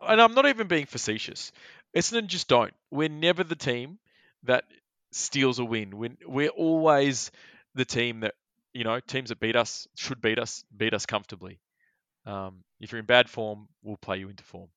and 0.00 0.20
I'm 0.22 0.34
not 0.34 0.46
even 0.46 0.66
being 0.68 0.86
facetious. 0.86 1.52
Essendon 1.94 2.26
just 2.28 2.48
don't. 2.48 2.72
We're 2.90 3.08
never 3.08 3.44
the 3.44 3.56
team 3.56 3.98
that 4.44 4.64
steals 5.12 5.58
a 5.58 5.64
win. 5.64 5.96
We're, 5.96 6.16
we're 6.26 6.48
always 6.50 7.30
the 7.74 7.84
team 7.84 8.20
that 8.20 8.34
you 8.72 8.84
know 8.84 9.00
teams 9.00 9.30
that 9.30 9.40
beat 9.40 9.56
us 9.56 9.88
should 9.96 10.20
beat 10.22 10.38
us, 10.38 10.64
beat 10.74 10.94
us 10.94 11.04
comfortably. 11.06 11.58
Um, 12.26 12.62
if 12.80 12.92
you're 12.92 12.98
in 12.98 13.06
bad 13.06 13.28
form, 13.30 13.68
we'll 13.82 13.96
play 13.96 14.18
you 14.18 14.28
into 14.28 14.44
form. 14.44 14.68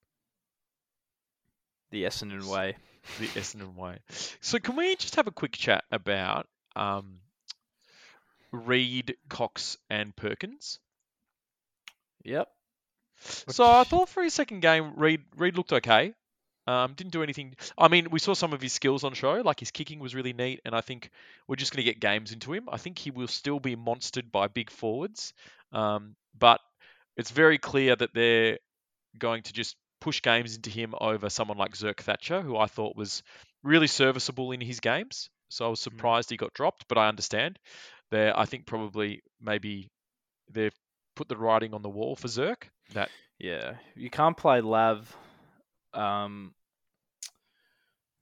The 1.91 2.04
Essendon 2.04 2.45
way. 2.45 2.78
The 3.19 3.28
Essendon 3.30 3.75
way. 3.75 3.97
So 4.39 4.60
can 4.60 4.75
we 4.75 4.95
just 4.95 5.15
have 5.15 5.28
a 5.28 5.32
quick 5.32 5.54
chat 5.54 5.84
about 5.91 6.47
um, 6.79 7.19
Reid, 8.51 9.15
Cox, 9.27 9.77
and 9.89 10.15
Perkins? 10.15 10.79
Yep. 12.23 12.47
So 13.49 13.69
I 13.69 13.83
thought 13.83 14.09
for 14.09 14.23
his 14.23 14.33
second 14.33 14.61
game, 14.61 14.93
Reid 14.95 15.21
Reid 15.35 15.57
looked 15.57 15.73
okay. 15.73 16.13
Um, 16.67 16.93
didn't 16.93 17.13
do 17.13 17.23
anything. 17.23 17.55
I 17.77 17.87
mean, 17.87 18.11
we 18.11 18.19
saw 18.19 18.33
some 18.33 18.53
of 18.53 18.61
his 18.61 18.73
skills 18.73 19.03
on 19.03 19.13
show. 19.13 19.41
Like 19.41 19.59
his 19.59 19.71
kicking 19.71 19.99
was 19.99 20.15
really 20.15 20.33
neat, 20.33 20.61
and 20.65 20.75
I 20.75 20.81
think 20.81 21.09
we're 21.47 21.55
just 21.55 21.73
going 21.73 21.83
to 21.83 21.91
get 21.91 21.99
games 21.99 22.31
into 22.31 22.53
him. 22.53 22.69
I 22.71 22.77
think 22.77 22.97
he 22.99 23.11
will 23.11 23.27
still 23.27 23.59
be 23.59 23.75
monstered 23.75 24.31
by 24.31 24.47
big 24.47 24.69
forwards, 24.69 25.33
um, 25.73 26.15
but 26.37 26.61
it's 27.17 27.31
very 27.31 27.57
clear 27.57 27.95
that 27.95 28.13
they're 28.13 28.59
going 29.17 29.43
to 29.43 29.53
just 29.53 29.75
push 29.99 30.21
games 30.21 30.55
into 30.55 30.69
him 30.69 30.93
over 31.01 31.29
someone 31.29 31.57
like 31.57 31.73
Zerk 31.73 32.01
Thatcher, 32.01 32.41
who 32.41 32.55
I 32.55 32.67
thought 32.67 32.95
was 32.95 33.23
really 33.63 33.87
serviceable 33.87 34.51
in 34.51 34.61
his 34.61 34.79
games. 34.79 35.29
So 35.49 35.65
I 35.65 35.69
was 35.69 35.79
surprised 35.79 36.29
he 36.29 36.38
got 36.38 36.53
dropped, 36.53 36.88
but 36.88 36.97
I 36.97 37.07
understand. 37.07 37.59
There, 38.12 38.38
I 38.38 38.45
think 38.45 38.65
probably 38.65 39.21
maybe 39.41 39.89
they've 40.51 40.73
put 41.15 41.27
the 41.27 41.38
writing 41.38 41.73
on 41.73 41.81
the 41.81 41.89
wall 41.89 42.15
for 42.15 42.27
Zerk 42.27 42.63
that 42.93 43.09
Yeah, 43.39 43.75
you 43.95 44.09
can't 44.09 44.38
play 44.38 44.62
Lav, 44.62 45.15
um, 45.93 46.53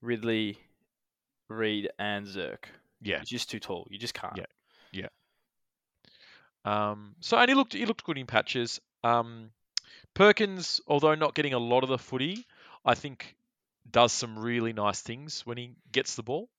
Ridley, 0.02 0.58
Reid, 1.50 1.90
and 2.00 2.26
Zerk. 2.26 2.66
yeah. 3.02 3.22
Just 3.26 3.50
too 3.50 3.60
tall. 3.60 3.88
You 3.90 3.98
just 3.98 4.14
can't. 4.14 4.38
Yeah. 4.38 4.46
Um, 6.66 7.16
so 7.22 7.38
and 7.38 7.50
he 7.50 7.56
looked 7.56 7.74
he 7.74 7.86
looked 7.86 8.04
good 8.04 8.18
in 8.18 8.26
patches. 8.26 8.82
Um, 9.04 9.52
Perkins, 10.14 10.82
although 10.88 11.16
not 11.16 11.34
getting 11.34 11.54
a 11.54 11.60
lot 11.60 11.84
of 11.84 11.90
the 11.90 11.98
footy, 11.98 12.46
I 12.84 12.96
think 12.96 13.36
does 13.90 14.12
some 14.12 14.38
really 14.38 14.74
nice 14.74 15.02
things 15.02 15.46
when 15.46 15.58
he 15.58 15.76
gets 15.92 16.16
the 16.16 16.24
ball. 16.24 16.50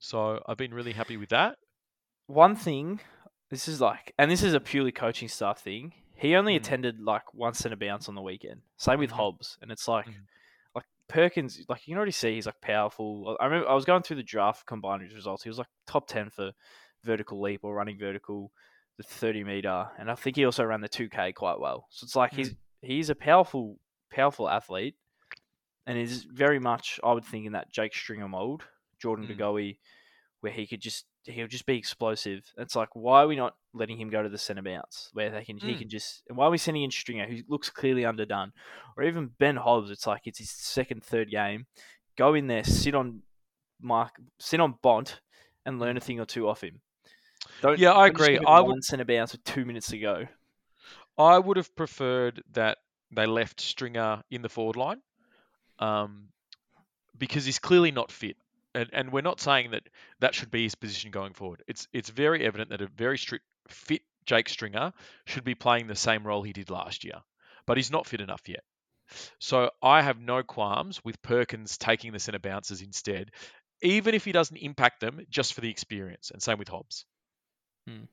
So 0.00 0.42
I've 0.46 0.56
been 0.56 0.74
really 0.74 0.92
happy 0.92 1.16
with 1.16 1.28
that. 1.28 1.56
One 2.26 2.56
thing, 2.56 3.00
this 3.50 3.68
is 3.68 3.80
like, 3.80 4.12
and 4.18 4.30
this 4.30 4.42
is 4.42 4.54
a 4.54 4.60
purely 4.60 4.92
coaching 4.92 5.28
staff 5.28 5.60
thing. 5.60 5.92
He 6.16 6.34
only 6.34 6.54
Mm. 6.54 6.60
attended 6.60 7.00
like 7.00 7.32
once 7.34 7.34
one 7.34 7.54
centre 7.54 7.76
bounce 7.76 8.08
on 8.08 8.14
the 8.14 8.22
weekend. 8.22 8.62
Same 8.76 8.98
with 8.98 9.10
Mhm. 9.10 9.16
Hobbs, 9.16 9.58
and 9.62 9.70
it's 9.70 9.86
like, 9.88 10.06
Mhm. 10.06 10.26
like 10.74 10.84
Perkins, 11.08 11.64
like 11.68 11.86
you 11.86 11.92
can 11.92 11.98
already 11.98 12.12
see 12.12 12.34
he's 12.34 12.46
like 12.46 12.60
powerful. 12.60 13.36
I 13.40 13.44
remember 13.46 13.68
I 13.68 13.74
was 13.74 13.84
going 13.84 14.02
through 14.02 14.16
the 14.16 14.22
draft 14.22 14.66
combined 14.66 15.02
results. 15.12 15.42
He 15.42 15.48
was 15.50 15.58
like 15.58 15.68
top 15.86 16.06
ten 16.06 16.30
for 16.30 16.52
vertical 17.02 17.40
leap 17.40 17.64
or 17.64 17.74
running 17.74 17.98
vertical, 17.98 18.52
the 18.96 19.02
thirty 19.02 19.44
meter, 19.44 19.90
and 19.98 20.10
I 20.10 20.14
think 20.14 20.36
he 20.36 20.44
also 20.44 20.64
ran 20.64 20.80
the 20.82 20.88
two 20.88 21.08
K 21.08 21.32
quite 21.32 21.58
well. 21.58 21.86
So 21.90 22.04
it's 22.04 22.16
like 22.16 22.32
he's 22.32 22.54
he's 22.82 23.10
a 23.10 23.14
powerful, 23.14 23.78
powerful 24.10 24.48
athlete, 24.48 24.96
and 25.86 25.98
is 25.98 26.24
very 26.24 26.58
much 26.58 27.00
I 27.02 27.12
would 27.12 27.24
think 27.24 27.46
in 27.46 27.52
that 27.52 27.70
Jake 27.72 27.94
Stringer 27.94 28.28
mold, 28.28 28.64
Jordan 29.00 29.26
Mm. 29.26 29.36
De 29.38 29.78
where 30.40 30.52
he 30.52 30.66
could 30.66 30.80
just 30.80 31.04
he'll 31.24 31.46
just 31.46 31.66
be 31.66 31.76
explosive. 31.76 32.42
It's 32.56 32.74
like 32.74 32.88
why 32.94 33.22
are 33.22 33.26
we 33.26 33.36
not 33.36 33.54
letting 33.74 34.00
him 34.00 34.08
go 34.10 34.22
to 34.22 34.28
the 34.28 34.38
centre 34.38 34.62
bounce 34.62 35.10
where 35.12 35.30
they 35.30 35.44
can 35.44 35.58
he 35.58 35.74
Mm. 35.74 35.78
can 35.78 35.88
just 35.88 36.22
and 36.28 36.36
why 36.38 36.46
are 36.46 36.50
we 36.50 36.58
sending 36.58 36.82
in 36.82 36.90
Stringer 36.90 37.26
who 37.26 37.42
looks 37.48 37.68
clearly 37.70 38.04
underdone, 38.06 38.52
or 38.96 39.02
even 39.04 39.28
Ben 39.38 39.56
Hobbs? 39.56 39.90
It's 39.90 40.06
like 40.06 40.22
it's 40.26 40.38
his 40.38 40.50
second 40.50 41.04
third 41.04 41.30
game. 41.30 41.66
Go 42.16 42.34
in 42.34 42.46
there, 42.46 42.64
sit 42.64 42.94
on 42.94 43.22
Mark, 43.80 44.14
sit 44.38 44.60
on 44.60 44.74
Bont, 44.82 45.20
and 45.66 45.78
learn 45.78 45.96
a 45.96 46.00
thing 46.00 46.20
or 46.20 46.26
two 46.26 46.48
off 46.48 46.62
him. 46.62 46.80
Don't, 47.62 47.78
Yeah, 47.78 47.92
I 47.92 48.06
agree. 48.08 48.38
I 48.38 48.60
would- 48.60 48.84
centre 48.84 49.04
bounce 49.04 49.32
with 49.32 49.44
two 49.44 49.64
minutes 49.64 49.88
to 49.88 49.98
go. 49.98 50.26
I 51.18 51.38
would 51.38 51.56
have 51.56 51.74
preferred 51.76 52.42
that 52.52 52.78
they 53.10 53.26
left 53.26 53.60
Stringer 53.60 54.22
in 54.30 54.42
the 54.42 54.48
forward 54.48 54.76
line, 54.76 55.02
um, 55.78 56.28
because 57.16 57.44
he's 57.44 57.58
clearly 57.58 57.90
not 57.90 58.10
fit, 58.12 58.36
and 58.74 58.88
and 58.92 59.12
we're 59.12 59.20
not 59.20 59.40
saying 59.40 59.72
that 59.72 59.88
that 60.20 60.34
should 60.34 60.50
be 60.50 60.64
his 60.64 60.74
position 60.74 61.10
going 61.10 61.34
forward. 61.34 61.62
It's 61.66 61.86
it's 61.92 62.10
very 62.10 62.44
evident 62.44 62.70
that 62.70 62.82
a 62.82 62.86
very 62.86 63.18
strict 63.18 63.44
fit 63.68 64.02
Jake 64.26 64.48
Stringer 64.48 64.92
should 65.24 65.44
be 65.44 65.54
playing 65.54 65.86
the 65.86 65.96
same 65.96 66.26
role 66.26 66.42
he 66.42 66.52
did 66.52 66.70
last 66.70 67.04
year, 67.04 67.20
but 67.66 67.76
he's 67.76 67.90
not 67.90 68.06
fit 68.06 68.20
enough 68.20 68.48
yet. 68.48 68.62
So 69.38 69.70
I 69.82 70.02
have 70.02 70.20
no 70.20 70.42
qualms 70.42 71.04
with 71.04 71.20
Perkins 71.22 71.78
taking 71.78 72.12
the 72.12 72.20
centre 72.20 72.38
bounces 72.38 72.80
instead, 72.80 73.32
even 73.82 74.14
if 74.14 74.24
he 74.24 74.32
doesn't 74.32 74.56
impact 74.56 75.00
them 75.00 75.20
just 75.28 75.54
for 75.54 75.62
the 75.62 75.70
experience, 75.70 76.30
and 76.30 76.40
same 76.40 76.58
with 76.58 76.68
Hobbs. 76.68 77.06
Hmm. 77.88 78.04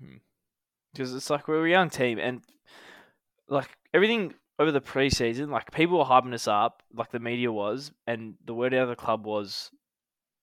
Hmm. 0.00 0.16
because 0.92 1.14
it's 1.14 1.30
like 1.30 1.48
we're 1.48 1.66
a 1.66 1.70
young 1.70 1.88
team 1.88 2.18
and 2.18 2.42
like 3.48 3.70
everything 3.94 4.34
over 4.58 4.72
the 4.72 4.80
preseason, 4.80 5.50
like 5.50 5.70
people 5.70 5.98
were 5.98 6.04
hyping 6.04 6.32
us 6.34 6.48
up, 6.48 6.82
like 6.94 7.10
the 7.10 7.18
media 7.20 7.52
was, 7.52 7.92
and 8.06 8.34
the 8.46 8.54
word 8.54 8.72
out 8.74 8.84
of 8.84 8.88
the 8.88 8.96
club 8.96 9.26
was 9.26 9.70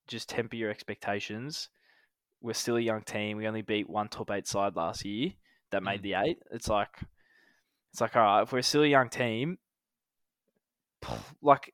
just 0.07 0.29
temper 0.29 0.55
your 0.55 0.69
expectations. 0.69 1.69
We're 2.41 2.53
still 2.53 2.75
a 2.75 2.81
young 2.81 3.01
team. 3.01 3.37
We 3.37 3.47
only 3.47 3.61
beat 3.61 3.89
one 3.89 4.09
top 4.09 4.29
eight 4.31 4.47
side 4.47 4.75
last 4.75 5.03
year 5.05 5.31
that 5.71 5.81
made 5.81 6.01
Mm. 6.01 6.03
the 6.03 6.13
eight. 6.15 6.37
It's 6.51 6.67
like 6.67 6.95
it's 7.91 8.01
like 8.01 8.15
all 8.15 8.21
right, 8.23 8.41
if 8.43 8.51
we're 8.51 8.61
still 8.61 8.83
a 8.83 8.87
young 8.87 9.09
team, 9.09 9.57
like 11.41 11.73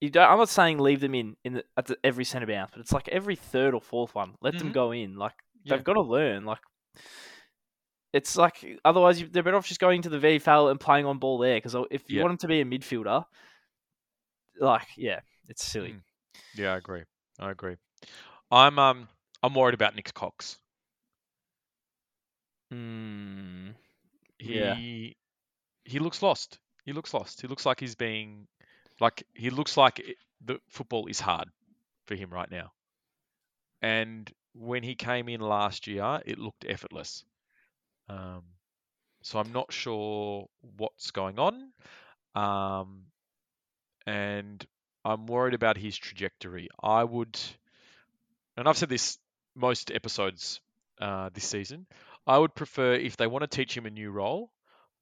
you 0.00 0.10
don't. 0.10 0.28
I'm 0.30 0.38
not 0.38 0.48
saying 0.48 0.78
leave 0.78 1.00
them 1.00 1.14
in 1.14 1.36
in 1.44 1.54
the, 1.54 1.64
at 1.76 1.86
the, 1.86 1.96
every 2.04 2.24
centre 2.24 2.46
bounce, 2.46 2.70
but 2.72 2.80
it's 2.80 2.92
like 2.92 3.08
every 3.08 3.36
third 3.36 3.74
or 3.74 3.80
fourth 3.80 4.14
one, 4.14 4.34
let 4.40 4.58
them 4.58 4.70
Mhm. 4.70 4.74
go 4.74 4.92
in. 4.92 5.16
Like 5.16 5.34
Yeah. 5.64 5.76
they've 5.76 5.84
got 5.84 5.94
to 5.94 6.02
learn. 6.02 6.44
Like 6.44 6.60
it's 8.16 8.36
like 8.36 8.78
otherwise 8.84 9.20
you, 9.20 9.28
they're 9.28 9.42
better 9.42 9.56
off 9.56 9.66
just 9.66 9.80
going 9.80 10.02
to 10.02 10.08
the 10.08 10.18
VFL 10.18 10.70
and 10.70 10.80
playing 10.80 11.06
on 11.06 11.18
ball 11.18 11.38
there. 11.38 11.56
Because 11.56 11.76
if 11.90 12.08
you 12.10 12.18
Yeah. 12.18 12.22
want 12.24 12.32
them 12.32 12.48
to 12.48 12.48
be 12.48 12.60
a 12.60 12.64
midfielder, 12.64 13.24
like 14.58 14.88
yeah, 14.96 15.20
it's 15.48 15.64
silly. 15.64 15.92
Mm. 15.92 16.02
Yeah, 16.54 16.72
I 16.72 16.76
agree. 16.78 17.04
I 17.38 17.50
agree. 17.50 17.76
I'm 18.50 18.78
um 18.78 19.08
I'm 19.42 19.54
worried 19.54 19.74
about 19.74 19.94
Nick 19.94 20.12
Cox. 20.14 20.58
Mm. 22.72 23.74
He 24.38 24.58
Yeah. 24.58 24.74
he 25.84 25.98
looks 25.98 26.22
lost. 26.22 26.58
He 26.84 26.92
looks 26.92 27.12
lost. 27.14 27.40
He 27.40 27.48
looks 27.48 27.66
like 27.66 27.80
he's 27.80 27.94
being 27.94 28.46
like 29.00 29.24
he 29.34 29.50
looks 29.50 29.76
like 29.76 29.98
it, 30.00 30.16
the 30.44 30.58
football 30.68 31.06
is 31.06 31.20
hard 31.20 31.48
for 32.06 32.14
him 32.14 32.30
right 32.30 32.50
now. 32.50 32.72
And 33.82 34.32
when 34.54 34.82
he 34.82 34.94
came 34.94 35.28
in 35.28 35.40
last 35.40 35.86
year, 35.86 36.20
it 36.24 36.38
looked 36.38 36.64
effortless. 36.66 37.24
Um, 38.08 38.42
so 39.22 39.38
I'm 39.38 39.52
not 39.52 39.72
sure 39.72 40.48
what's 40.76 41.10
going 41.10 41.38
on. 41.38 41.72
Um, 42.34 43.02
and 44.06 44.64
I'm 45.04 45.26
worried 45.26 45.54
about 45.54 45.76
his 45.76 45.96
trajectory. 45.96 46.68
I 46.82 47.02
would 47.02 47.38
and 48.56 48.68
I've 48.68 48.78
said 48.78 48.88
this 48.88 49.18
most 49.54 49.90
episodes 49.90 50.60
uh, 51.00 51.30
this 51.32 51.44
season, 51.44 51.86
I 52.26 52.38
would 52.38 52.54
prefer 52.54 52.94
if 52.94 53.16
they 53.16 53.26
want 53.26 53.42
to 53.42 53.48
teach 53.48 53.76
him 53.76 53.86
a 53.86 53.90
new 53.90 54.10
role, 54.10 54.50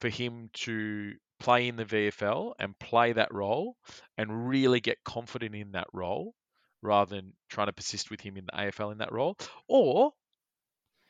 for 0.01 0.09
him 0.09 0.51
to 0.55 1.15
play 1.39 1.69
in 1.69 1.77
the 1.77 1.85
VFL 1.85 2.55
and 2.59 2.79
play 2.79 3.13
that 3.13 3.33
role 3.33 3.77
and 4.17 4.49
really 4.49 4.81
get 4.81 5.05
confident 5.05 5.55
in 5.55 5.73
that 5.73 5.87
role 5.93 6.35
rather 6.83 7.17
than 7.17 7.33
trying 7.49 7.67
to 7.69 7.73
persist 7.73 8.11
with 8.11 8.21
him 8.21 8.37
in 8.37 8.47
the 8.47 8.53
AFL 8.53 8.93
in 8.93 8.99
that 8.99 9.13
role. 9.13 9.37
Or 9.69 10.13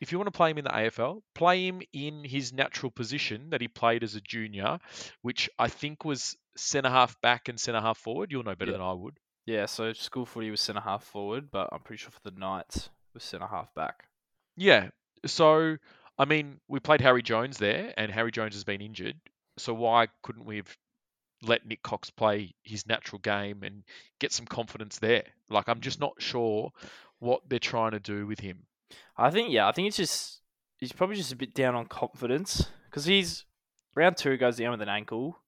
if 0.00 0.12
you 0.12 0.18
want 0.18 0.26
to 0.26 0.36
play 0.36 0.50
him 0.50 0.58
in 0.58 0.64
the 0.64 0.70
AFL, 0.70 1.20
play 1.34 1.66
him 1.66 1.80
in 1.92 2.24
his 2.24 2.52
natural 2.52 2.90
position 2.90 3.50
that 3.50 3.60
he 3.60 3.68
played 3.68 4.02
as 4.04 4.14
a 4.14 4.20
junior, 4.20 4.78
which 5.22 5.48
I 5.58 5.68
think 5.68 6.04
was 6.04 6.36
centre 6.56 6.90
half 6.90 7.20
back 7.20 7.48
and 7.48 7.58
centre 7.58 7.80
half 7.80 7.98
forward. 7.98 8.30
You'll 8.32 8.42
know 8.42 8.54
better 8.54 8.72
Yeah. 8.72 8.78
than 8.78 8.86
I 8.86 8.92
would. 8.92 9.18
Yeah, 9.46 9.66
so 9.66 9.92
school 9.92 10.24
footy 10.26 10.50
was 10.50 10.60
centre 10.60 10.80
half 10.80 11.04
forward, 11.04 11.50
but 11.50 11.68
I'm 11.72 11.80
pretty 11.80 12.00
sure 12.02 12.10
for 12.10 12.20
the 12.30 12.38
Knights 12.38 12.88
was 13.12 13.22
centre 13.24 13.46
half 13.46 13.72
back. 13.74 14.04
Yeah. 14.56 14.88
So, 15.26 15.76
I 16.18 16.24
mean, 16.24 16.60
we 16.68 16.80
played 16.80 17.00
Harry 17.00 17.22
Jones 17.22 17.58
there, 17.58 17.92
and 17.96 18.10
Harry 18.10 18.30
Jones 18.30 18.54
has 18.54 18.64
been 18.64 18.80
injured. 18.80 19.16
So 19.58 19.74
why 19.74 20.08
couldn't 20.22 20.44
we 20.46 20.56
have 20.56 20.76
let 21.42 21.66
Nick 21.66 21.82
Cox 21.82 22.10
play 22.10 22.54
his 22.62 22.86
natural 22.86 23.18
game 23.20 23.62
and 23.62 23.84
get 24.18 24.32
some 24.32 24.46
confidence 24.46 24.98
there? 24.98 25.24
Like, 25.50 25.68
I'm 25.68 25.80
just 25.80 26.00
not 26.00 26.14
sure 26.18 26.70
what 27.18 27.42
they're 27.48 27.58
trying 27.58 27.92
to 27.92 28.00
do 28.00 28.26
with 28.26 28.40
him. 28.40 28.64
I 29.16 29.30
think 29.30 29.50
yeah, 29.50 29.68
I 29.68 29.72
think 29.72 29.88
it's 29.88 29.96
just 29.96 30.40
he's 30.78 30.92
probably 30.92 31.16
just 31.16 31.32
a 31.32 31.36
bit 31.36 31.54
down 31.54 31.74
on 31.74 31.86
confidence 31.86 32.66
because 32.90 33.04
he's 33.04 33.44
round 33.94 34.16
two 34.16 34.36
goes 34.36 34.56
down 34.56 34.72
with 34.72 34.82
an 34.82 34.88
ankle. 34.88 35.38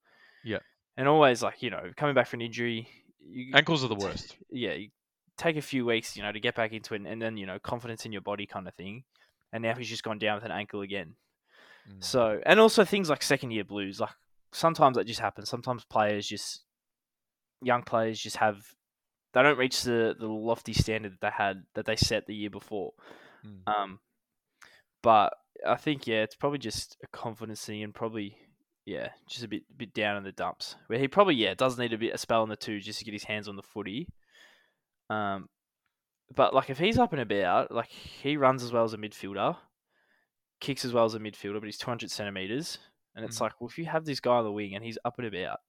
Yeah. 0.45 0.59
and 0.97 1.09
always 1.09 1.43
like 1.43 1.63
you 1.63 1.71
know 1.71 1.91
coming 1.97 2.15
back 2.15 2.29
from 2.29 2.41
an 2.41 2.47
injury, 2.47 2.89
you, 3.21 3.53
Ankles 3.55 3.85
are 3.85 3.89
the 3.89 3.97
worst. 3.97 4.37
yeah, 4.51 4.75
you 4.75 4.91
take 5.37 5.57
a 5.57 5.63
few 5.63 5.85
weeks, 5.85 6.17
you 6.17 6.23
know, 6.23 6.33
to 6.33 6.41
get 6.41 6.55
back 6.55 6.73
into 6.73 6.95
it, 6.95 7.03
and 7.07 7.21
then 7.21 7.37
you 7.37 7.47
know 7.47 7.59
confidence 7.59 8.07
in 8.07 8.13
your 8.13 8.23
body 8.23 8.47
kind 8.47 8.69
of 8.69 8.75
thing. 8.75 9.05
And 9.53 9.63
now 9.63 9.75
he's 9.75 9.89
just 9.89 10.03
gone 10.03 10.19
down 10.19 10.37
with 10.37 10.45
an 10.45 10.51
ankle 10.51 10.83
again. 10.83 11.15
Mm. 11.89 12.03
So, 12.03 12.41
and 12.45 12.61
also 12.61 12.85
things 12.85 13.09
like 13.09 13.23
second 13.23 13.53
year 13.53 13.65
blues, 13.65 14.01
like 14.01 14.11
sometimes 14.53 14.97
that 14.97 15.07
just 15.07 15.21
happens. 15.21 15.49
Sometimes 15.49 15.85
players 15.85 16.27
just, 16.27 16.65
young 17.63 17.83
players 17.83 18.21
just 18.21 18.37
have, 18.37 18.59
they 19.33 19.43
don't 19.43 19.59
reach 19.59 19.83
the, 19.83 20.15
the 20.19 20.27
lofty 20.27 20.73
standard 20.73 21.13
that 21.13 21.21
they 21.21 21.31
had, 21.31 21.63
that 21.75 21.87
they 21.87 21.97
set 21.97 22.27
the 22.27 22.35
year 22.35 22.51
before. 22.51 22.93
Mm. 23.47 23.73
Um, 23.73 24.01
but 25.03 25.35
I 25.67 25.77
think, 25.77 26.07
yeah, 26.07 26.23
it's 26.23 26.35
probably 26.35 26.59
just 26.59 26.97
a 27.03 27.07
confidence 27.09 27.65
thing 27.65 27.83
and 27.83 27.95
probably, 27.95 28.37
yeah, 28.85 29.11
just 29.29 29.45
a 29.45 29.49
bit, 29.49 29.63
bit 29.77 29.95
down 29.95 30.17
in 30.17 30.25
the 30.25 30.33
dumps 30.33 30.77
where 30.89 30.99
he 30.99 31.09
probably, 31.09 31.35
yeah, 31.35 31.55
does 31.55 31.79
need 31.79 31.93
a 31.93 31.99
bit, 31.99 32.15
a 32.15 32.19
spell 32.19 32.43
on 32.43 32.49
the 32.49 32.57
two 32.57 32.81
just 32.81 32.99
to 32.99 33.05
get 33.05 33.15
his 33.15 33.25
hands 33.25 33.49
on 33.49 33.57
the 33.57 33.63
footy. 33.63 34.09
Um, 35.09 35.49
but 36.35 36.55
like 36.55 36.71
if 36.71 36.79
he's 36.79 36.99
up 36.99 37.13
and 37.13 37.23
about, 37.23 37.71
like 37.71 37.89
he 37.89 38.37
runs 38.37 38.63
as 38.63 38.73
well 38.73 38.85
as 38.85 38.93
a 38.93 38.99
midfielder, 38.99 39.57
kicks 40.61 40.85
as 40.85 40.93
well 40.93 41.05
as 41.05 41.15
a 41.15 41.21
midfielder, 41.21 41.61
but 41.61 41.67
he's 41.67 41.79
200 41.79 42.11
centimeters. 42.11 42.79
And 43.15 43.25
it's 43.25 43.39
Mhm. 43.39 43.43
like, 43.43 43.61
well, 43.61 43.69
if 43.69 43.79
you 43.79 43.87
have 43.87 44.05
this 44.05 44.21
guy 44.21 44.37
on 44.37 44.45
the 44.45 44.53
wing 44.53 44.75
and 44.75 44.85
he's 44.85 44.99
up 45.05 45.19
and 45.19 45.27
about, 45.27 45.61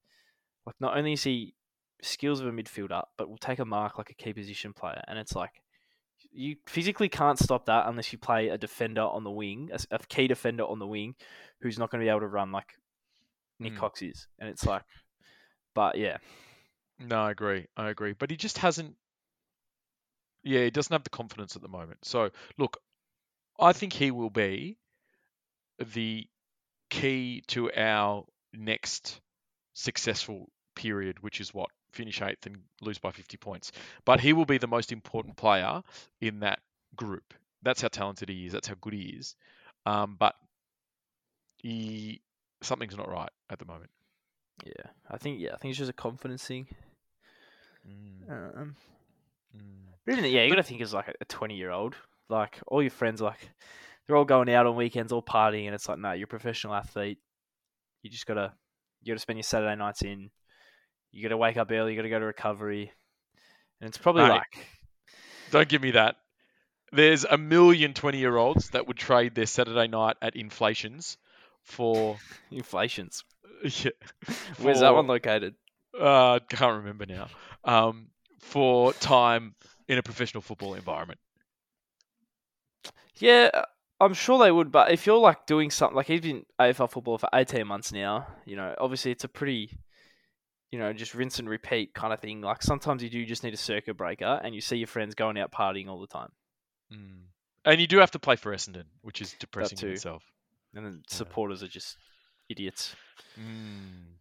like 0.66 0.76
not 0.80 0.98
only 0.98 1.14
is 1.14 1.24
he 1.24 1.54
skills 2.02 2.40
of 2.42 2.48
a 2.48 2.52
midfielder, 2.52 3.04
but 3.18 3.30
will 3.30 3.38
take 3.38 3.60
a 3.60 3.66
mark 3.66 3.98
like 3.98 4.10
a 4.10 4.16
key 4.16 4.34
position 4.34 4.74
player. 4.74 5.02
And 5.08 5.18
it's 5.18 5.36
like, 5.36 5.62
you 6.38 6.56
physically 6.68 7.10
can't 7.10 7.40
stop 7.40 7.66
that 7.66 7.88
unless 7.88 8.14
you 8.14 8.20
play 8.20 8.50
a 8.50 8.58
defender 8.58 9.02
on 9.02 9.24
the 9.24 9.32
wing, 9.32 9.72
a 9.90 10.00
key 10.08 10.28
defender 10.28 10.64
on 10.64 10.78
the 10.78 10.86
wing, 10.86 11.16
who's 11.62 11.80
not 11.80 11.90
going 11.90 12.00
to 12.00 12.06
be 12.06 12.10
able 12.10 12.20
to 12.20 12.28
run 12.28 12.52
like 12.52 12.78
Nick 13.60 13.74
Mm. 13.74 13.78
Cox 13.78 14.04
is. 14.04 14.28
And 14.38 14.48
it's 14.48 14.64
like, 14.64 14.84
but 15.74 15.98
yeah, 15.98 16.18
No, 17.00 17.22
I 17.22 17.32
agree. 17.32 17.66
I 17.76 17.90
agree. 17.90 18.14
But 18.14 18.30
he 18.30 18.38
just 18.38 18.60
hasn't. 18.60 18.96
Yeah, 20.44 20.64
he 20.64 20.70
doesn't 20.70 20.94
have 20.94 21.04
the 21.04 21.10
confidence 21.10 21.56
at 21.56 21.62
the 21.64 21.68
moment. 21.68 22.06
So, 22.06 22.30
look, 22.58 22.78
I 23.60 23.74
think 23.74 23.92
he 23.94 24.12
will 24.12 24.30
be 24.30 24.78
the 25.80 26.28
key 26.90 27.44
to 27.48 27.72
our 27.74 28.26
next 28.54 29.22
successful 29.74 30.50
period, 30.76 31.22
which 31.22 31.42
is 31.42 31.54
what? 31.54 31.70
Finish 31.98 32.22
eighth 32.22 32.46
and 32.46 32.58
lose 32.82 32.98
by 33.00 33.12
50 33.12 33.38
points. 33.38 33.72
But 34.06 34.20
he 34.20 34.32
will 34.34 34.46
be 34.46 34.58
the 34.58 34.68
most 34.68 34.92
important 34.92 35.36
player 35.36 35.82
in 36.22 36.40
that 36.42 36.60
group. 36.96 37.34
That's 37.64 37.82
how 37.82 37.88
talented 37.90 38.30
he 38.30 38.46
is. 38.46 38.54
That's 38.54 38.68
how 38.68 38.76
good 38.80 38.94
he 38.94 39.16
is. 39.20 39.36
Um, 39.86 40.16
but 40.20 40.36
he 41.58 42.22
something's 42.62 42.96
not 42.98 43.10
right 43.10 43.30
at 43.50 43.60
the 43.60 43.66
moment. 43.66 43.90
yeah, 44.66 44.92
I 45.10 45.18
think 45.18 45.40
yeah, 45.40 45.54
I 45.54 45.58
think 45.58 45.72
it's 45.72 45.80
just 45.80 45.90
a 45.90 45.94
confidence 45.94 46.44
thing. 46.46 46.68
Mm, 47.88 48.30
Um, 48.32 48.76
mm. 49.56 50.12
Even, 50.12 50.26
yeah, 50.26 50.44
you 50.44 50.50
got 50.50 50.56
to 50.56 50.64
think 50.64 50.82
as 50.82 50.94
like 50.94 51.14
a 51.20 51.26
twenty-year-old. 51.26 51.96
Like 52.30 52.60
all 52.68 52.82
your 52.82 52.92
friends, 52.92 53.22
like 53.22 53.50
they're 54.06 54.16
all 54.16 54.26
going 54.26 54.50
out 54.50 54.66
on 54.68 54.76
weekends, 54.76 55.12
all 55.12 55.22
partying, 55.24 55.66
and 55.66 55.76
it's 55.76 55.88
like, 55.88 56.00
no, 56.00 56.12
you're 56.12 56.26
a 56.26 56.28
professional 56.28 56.74
athlete. 56.74 57.20
You 58.04 58.10
just 58.10 58.26
gotta, 58.26 58.54
you 59.02 59.12
gotta 59.14 59.20
spend 59.20 59.38
your 59.38 59.44
Saturday 59.44 59.76
nights 59.76 60.02
in. 60.02 60.30
You 61.18 61.24
gotta 61.24 61.38
wake 61.38 61.58
up 61.58 61.72
early. 61.72 61.94
You 61.94 61.98
gotta 61.98 62.10
go 62.10 62.20
to 62.20 62.26
recovery, 62.26 62.92
and 63.82 63.88
it's 63.88 63.98
probably 63.98 64.22
Mate. 64.22 64.30
like, 64.30 64.68
Don't 65.50 65.68
give 65.68 65.82
me 65.82 65.92
that. 65.92 66.18
There's 66.92 67.26
a 67.26 67.40
million 67.40 67.96
20 67.96 68.20
year 68.20 68.38
olds 68.38 68.70
that 68.70 68.88
would 68.88 68.98
trade 68.98 69.34
their 69.34 69.48
Saturday 69.48 69.88
night 69.88 70.18
at 70.22 70.36
inflations 70.36 71.18
for. 71.64 72.18
inflations. 72.52 73.24
Yeah, 73.64 73.90
Where's 74.60 74.82
that 74.82 74.94
one 74.94 75.08
located? 75.08 75.56
Uh, 76.00 76.34
I 76.36 76.40
can't 76.48 76.78
remember 76.78 77.08
now. 77.08 77.30
Um, 77.64 78.10
for 78.40 78.94
time 78.94 79.56
in 79.88 79.98
a 79.98 80.04
professional 80.04 80.42
football 80.42 80.76
environment. 80.76 81.20
Yeah, 83.16 83.50
uh, 83.52 83.64
I'm 84.00 84.14
sure 84.14 84.38
they 84.38 84.52
would. 84.52 84.72
But 84.72 84.92
if 84.92 85.08
you're 85.08 85.18
like 85.18 85.48
doing 85.48 85.72
something 85.72 85.96
like 85.96 86.06
he's 86.06 86.22
been 86.22 86.46
AFL 86.60 86.92
football 86.92 87.18
for 87.18 87.30
18 87.34 87.66
months 87.66 87.92
now, 87.92 88.28
you 88.46 88.56
know, 88.56 88.76
obviously 88.80 89.10
it's 89.12 89.24
a 89.24 89.28
pretty, 89.28 89.72
you 90.72 90.80
know, 90.80 90.92
just 90.94 91.14
rinse 91.16 91.40
and 91.40 91.50
repeat 91.50 91.94
kind 91.94 92.12
of 92.14 92.20
thing. 92.20 92.42
Like 92.42 92.62
sometimes 92.64 93.02
you 93.04 93.10
do 93.10 93.26
just 93.26 93.44
need 93.44 93.54
a 93.54 93.58
circuit 93.58 93.96
breaker, 93.98 94.40
and 94.44 94.54
you 94.56 94.62
see 94.62 94.78
your 94.78 94.88
friends 94.88 95.16
going 95.16 95.38
out 95.40 95.52
partying 95.52 95.88
all 95.88 96.00
the 96.02 96.08
time, 96.08 96.32
Mm. 96.94 97.24
And 97.66 97.82
you 97.82 97.88
do 97.88 97.98
have 97.98 98.12
to 98.12 98.20
play 98.20 98.38
for 98.38 98.54
Essendon, 98.54 98.86
which 99.02 99.22
is 99.22 99.34
depressing 99.40 99.78
in 99.80 99.90
itself. 99.90 100.24
and 100.74 100.86
then 100.86 100.94
Yeah. 101.10 101.16
supporters 101.16 101.64
are 101.64 101.68
just 101.68 101.98
idiots. 102.50 102.96
Mm. 103.40 104.14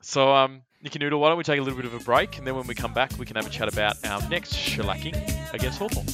So, 0.00 0.34
um, 0.34 0.62
Nicky 0.82 0.98
Noodle, 0.98 1.20
why 1.20 1.28
don't 1.28 1.38
we 1.38 1.44
take 1.44 1.60
a 1.60 1.62
little 1.62 1.76
bit 1.80 1.86
of 1.86 1.94
a 1.94 2.00
break, 2.04 2.36
and 2.38 2.46
then 2.46 2.56
when 2.56 2.66
we 2.66 2.74
come 2.74 2.92
back, 2.92 3.12
we 3.18 3.24
can 3.24 3.36
have 3.36 3.46
a 3.46 3.50
chat 3.50 3.72
about 3.72 4.04
our 4.04 4.20
next 4.28 4.52
shellacking 4.54 5.14
against 5.54 5.78
Hawthorn. 5.78 6.06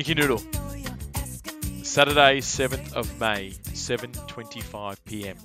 Nicky 0.00 0.14
Noodle, 0.14 0.40
know 0.54 0.72
you're 0.72 0.90
asking 1.14 1.60
me. 1.60 1.84
Saturday, 1.84 2.40
7th 2.40 2.94
of 2.94 3.20
May, 3.20 3.50
7:25 3.50 4.96
p.m. 5.04 5.36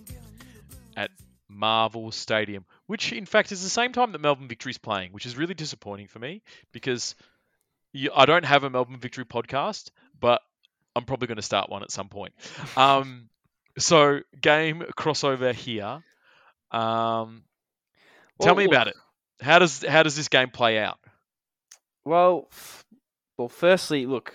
at 0.96 1.12
Marvel 1.50 2.10
Stadium, 2.10 2.64
which 2.86 3.12
in 3.12 3.26
fact 3.26 3.52
is 3.52 3.62
the 3.62 3.70
same 3.70 3.92
time 3.92 4.14
that 4.14 4.22
Melbourne 4.22 4.48
Victory 4.48 4.70
is 4.70 4.78
playing, 4.78 5.12
which 5.12 5.26
is 5.26 5.36
really 5.36 5.56
disappointing 5.56 6.08
for 6.08 6.20
me 6.20 6.42
because 6.72 7.16
you, 7.92 8.12
I 8.16 8.26
don't 8.26 8.46
have 8.46 8.64
a 8.64 8.70
Melbourne 8.70 8.98
Victory 8.98 9.26
podcast, 9.26 9.92
but 10.18 10.40
I'm 10.96 11.04
probably 11.04 11.28
going 11.28 11.36
to 11.36 11.42
start 11.42 11.70
one 11.70 11.84
at 11.84 11.92
some 11.92 12.08
point. 12.08 12.34
Um, 12.78 13.28
so 13.78 14.22
game 14.40 14.84
crossover 14.98 15.54
here. 15.54 16.02
Um, 16.72 17.44
tell 18.40 18.56
me 18.56 18.64
about 18.64 18.88
it. 18.88 18.96
How 19.42 19.60
does 19.60 19.84
how 19.84 20.04
does 20.04 20.16
this 20.16 20.30
game 20.30 20.50
play 20.50 20.80
out? 20.80 20.98
Well, 22.06 22.48
well, 23.38 23.50
firstly, 23.50 24.06
look, 24.06 24.34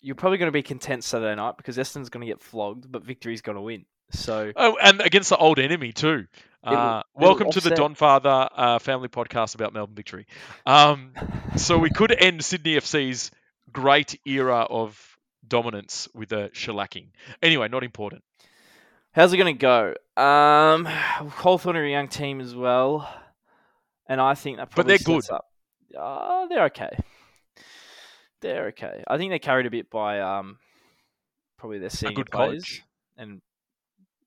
you're 0.00 0.14
probably 0.14 0.38
going 0.38 0.48
to 0.48 0.52
be 0.52 0.62
content 0.62 1.04
Saturday 1.04 1.34
night 1.34 1.56
because 1.56 1.76
Essendon's 1.76 2.08
going 2.08 2.26
to 2.26 2.26
get 2.26 2.40
flogged, 2.40 2.90
but 2.90 3.04
Victory's 3.04 3.42
going 3.42 3.56
to 3.56 3.62
win. 3.62 3.84
So 4.12 4.52
Oh, 4.56 4.76
and 4.82 5.00
against 5.00 5.30
the 5.30 5.36
old 5.36 5.58
enemy 5.58 5.92
too. 5.92 6.26
Uh, 6.62 7.02
it'll 7.16 7.26
welcome 7.28 7.50
to 7.50 7.60
the 7.60 7.70
offset. 7.70 7.76
Don 7.76 7.94
Father 7.94 8.48
uh, 8.54 8.78
family 8.78 9.08
podcast 9.08 9.54
about 9.54 9.72
Melbourne 9.72 9.94
victory. 9.94 10.26
Um, 10.66 11.12
so 11.56 11.78
we 11.78 11.90
could 11.90 12.12
end 12.12 12.44
Sydney 12.44 12.76
FC's 12.76 13.30
great 13.72 14.18
era 14.26 14.66
of 14.68 15.16
dominance 15.46 16.08
with 16.14 16.32
a 16.32 16.50
shellacking. 16.50 17.08
Anyway, 17.42 17.68
not 17.68 17.84
important. 17.84 18.22
How's 19.12 19.32
it 19.32 19.38
going 19.38 19.56
to 19.56 19.94
go? 20.16 20.22
Um, 20.22 20.84
Hawthorn 20.84 21.76
are 21.76 21.84
a 21.84 21.90
young 21.90 22.08
team 22.08 22.40
as 22.40 22.54
well, 22.54 23.08
and 24.06 24.20
I 24.20 24.34
think 24.34 24.58
that 24.58 24.70
But 24.74 24.86
they're 24.86 24.98
good. 24.98 25.28
Up. 25.30 25.46
Uh, 25.98 26.46
they're 26.46 26.64
okay. 26.66 26.96
They're 28.40 28.66
okay. 28.68 29.02
I 29.06 29.18
think 29.18 29.30
they're 29.30 29.38
carried 29.38 29.66
a 29.66 29.70
bit 29.70 29.90
by 29.90 30.20
um, 30.20 30.58
probably 31.58 31.78
their 31.78 31.90
senior 31.90 32.14
good 32.14 32.30
players. 32.30 32.62
coach. 32.64 32.82
And 33.16 33.42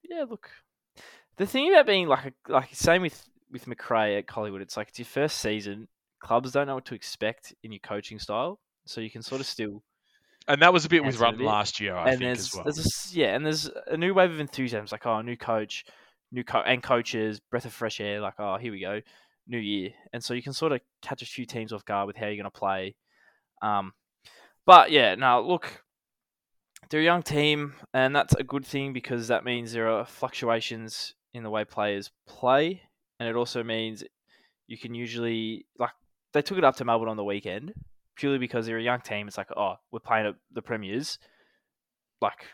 yeah, 0.03 0.25
look, 0.29 0.49
the 1.37 1.45
thing 1.47 1.71
about 1.71 1.87
being 1.87 2.07
like 2.07 2.25
a, 2.47 2.51
like 2.51 2.69
same 2.73 3.01
with 3.01 3.25
with 3.51 3.65
McRae 3.65 4.19
at 4.19 4.27
Collingwood, 4.27 4.61
it's 4.61 4.77
like 4.77 4.89
it's 4.89 4.99
your 4.99 5.05
first 5.05 5.39
season. 5.39 5.87
Clubs 6.21 6.51
don't 6.51 6.67
know 6.67 6.75
what 6.75 6.85
to 6.85 6.95
expect 6.95 7.53
in 7.63 7.71
your 7.71 7.79
coaching 7.79 8.19
style, 8.19 8.59
so 8.85 9.01
you 9.01 9.09
can 9.09 9.21
sort 9.21 9.41
of 9.41 9.47
still 9.47 9.83
And 10.47 10.61
that 10.61 10.71
was 10.73 10.85
a 10.85 10.89
bit 10.89 11.03
with 11.03 11.15
Answer 11.15 11.25
a 11.25 11.31
Rutten 11.31 11.37
bit. 11.39 11.45
last 11.45 11.79
year, 11.79 11.95
I 11.95 12.09
and 12.11 12.19
think 12.19 12.37
as 12.37 12.53
well. 12.53 12.63
there's 12.63 12.79
a, 12.79 13.17
yeah, 13.17 13.35
and 13.35 13.45
there's 13.45 13.69
a 13.87 13.97
new 13.97 14.13
wave 14.13 14.31
of 14.31 14.39
enthusiasm. 14.39 14.83
It's 14.83 14.91
like 14.91 15.05
oh, 15.05 15.21
new 15.21 15.35
coach, 15.37 15.85
new 16.31 16.43
co- 16.43 16.61
and 16.61 16.83
coaches, 16.83 17.39
breath 17.39 17.65
of 17.65 17.73
fresh 17.73 17.99
air. 17.99 18.21
Like 18.21 18.35
oh, 18.39 18.57
here 18.57 18.71
we 18.71 18.79
go, 18.81 19.01
new 19.47 19.57
year, 19.57 19.89
and 20.13 20.23
so 20.23 20.33
you 20.33 20.43
can 20.43 20.53
sort 20.53 20.71
of 20.71 20.81
catch 21.01 21.21
a 21.21 21.25
few 21.25 21.45
teams 21.45 21.73
off 21.73 21.83
guard 21.85 22.07
with 22.07 22.15
how 22.15 22.27
you're 22.27 22.35
going 22.35 22.43
to 22.45 22.51
play. 22.51 22.95
Um, 23.61 23.93
but 24.65 24.91
yeah, 24.91 25.15
now 25.15 25.39
look, 25.39 25.83
they're 26.89 27.01
a 27.01 27.03
young 27.03 27.23
team, 27.23 27.73
and 27.93 28.15
that's 28.15 28.33
a 28.35 28.43
good 28.43 28.65
thing 28.65 28.93
because 28.93 29.27
that 29.27 29.43
means 29.45 29.71
there 29.71 29.89
are 29.89 30.05
fluctuations 30.05 31.13
in 31.33 31.43
the 31.43 31.49
way 31.49 31.65
players 31.65 32.11
play, 32.27 32.81
and 33.19 33.27
it 33.29 33.35
also 33.35 33.63
means 33.63 34.03
you 34.67 34.77
can 34.77 34.93
usually 34.95 35.65
like 35.79 35.91
they 36.33 36.41
took 36.41 36.57
it 36.57 36.63
up 36.63 36.75
to 36.77 36.85
Melbourne 36.85 37.09
on 37.09 37.17
the 37.17 37.23
weekend 37.23 37.73
purely 38.15 38.37
because 38.37 38.65
they're 38.65 38.77
a 38.77 38.83
young 38.83 39.01
team. 39.01 39.27
It's 39.27 39.37
like 39.37 39.49
oh, 39.57 39.75
we're 39.91 39.99
playing 39.99 40.27
at 40.27 40.35
the 40.51 40.61
premiers, 40.61 41.19
like. 42.21 42.45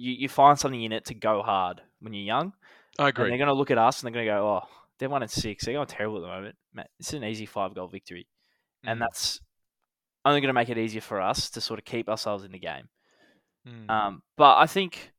You, 0.00 0.12
you 0.12 0.28
find 0.28 0.56
something 0.56 0.80
in 0.80 0.92
it 0.92 1.06
to 1.06 1.14
go 1.14 1.42
hard 1.42 1.82
when 1.98 2.12
you're 2.12 2.22
young, 2.22 2.52
I 3.00 3.08
and 3.08 3.08
agree. 3.08 3.28
they're 3.28 3.38
going 3.38 3.48
to 3.48 3.52
look 3.52 3.72
at 3.72 3.78
us 3.78 4.00
and 4.00 4.06
they're 4.06 4.14
going 4.24 4.26
to 4.26 4.32
go, 4.40 4.46
"Oh, 4.48 4.68
they're 4.98 5.08
one 5.08 5.22
and 5.22 5.30
six. 5.30 5.64
They're 5.64 5.74
going 5.74 5.88
terrible 5.88 6.18
at 6.18 6.20
the 6.20 6.28
moment. 6.28 6.56
Man, 6.72 6.86
it's 7.00 7.12
an 7.12 7.24
easy 7.24 7.46
five 7.46 7.74
goal 7.74 7.88
victory, 7.88 8.28
and 8.86 9.00
Mm, 9.00 9.00
that's 9.00 9.40
only 10.28 10.40
going 10.40 10.48
to 10.48 10.54
make 10.54 10.68
it 10.68 10.78
easier 10.78 11.00
for 11.00 11.20
us 11.20 11.50
to 11.50 11.60
sort 11.60 11.78
of 11.78 11.84
keep 11.84 12.08
ourselves 12.08 12.44
in 12.44 12.52
the 12.52 12.58
game." 12.58 12.88
mm. 13.66 13.90
Um, 13.90 14.22
but 14.36 14.58
I 14.58 14.66
think, 14.66 15.12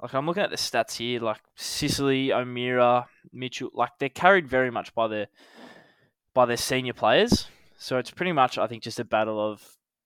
like, 0.00 0.14
I'm 0.14 0.26
looking 0.26 0.42
at 0.42 0.50
the 0.50 0.56
stats 0.56 0.96
here, 0.96 1.20
like 1.20 1.40
Sicily, 1.56 2.32
O'Meara, 2.32 3.06
Mitchell, 3.32 3.70
like 3.74 3.90
they're 3.98 4.08
carried 4.08 4.48
very 4.48 4.70
much 4.70 4.94
by 4.94 5.08
their 5.08 5.26
by 6.34 6.46
their 6.46 6.56
senior 6.56 6.92
players. 6.92 7.46
So 7.76 7.98
it's 7.98 8.10
pretty 8.10 8.32
much, 8.32 8.58
I 8.58 8.66
think, 8.66 8.82
just 8.82 9.00
a 9.00 9.04
battle 9.04 9.40
of 9.40 9.62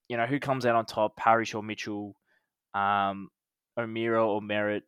you 0.08 0.16
know 0.16 0.26
who 0.26 0.38
comes 0.38 0.66
out 0.66 0.76
on 0.76 0.86
top, 0.86 1.16
Parish 1.16 1.54
or 1.54 1.62
Mitchell, 1.62 2.14
um, 2.74 3.30
O'Meara 3.76 4.26
or 4.26 4.40
Merrett. 4.40 4.82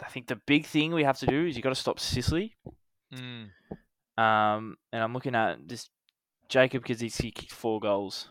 I 0.00 0.08
think 0.08 0.26
the 0.26 0.40
big 0.46 0.66
thing 0.66 0.92
we 0.92 1.04
have 1.04 1.18
to 1.20 1.26
do 1.26 1.46
is 1.46 1.56
you 1.56 1.62
got 1.62 1.70
to 1.70 1.74
stop 1.74 1.98
Sicily. 1.98 2.54
Mm. 3.14 3.48
Um, 4.18 4.76
and 4.92 5.02
I'm 5.02 5.12
looking 5.14 5.34
at 5.34 5.66
this 5.66 5.88
Jacob 6.48 6.84
Koschitzke 6.84 7.34
kicked 7.34 7.52
four 7.52 7.80
goals. 7.80 8.28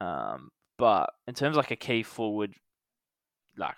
Um, 0.00 0.50
but 0.78 1.10
in 1.26 1.34
terms 1.34 1.54
of 1.56 1.58
like 1.58 1.70
a 1.70 1.76
key 1.76 2.02
forward, 2.02 2.54
like 3.56 3.74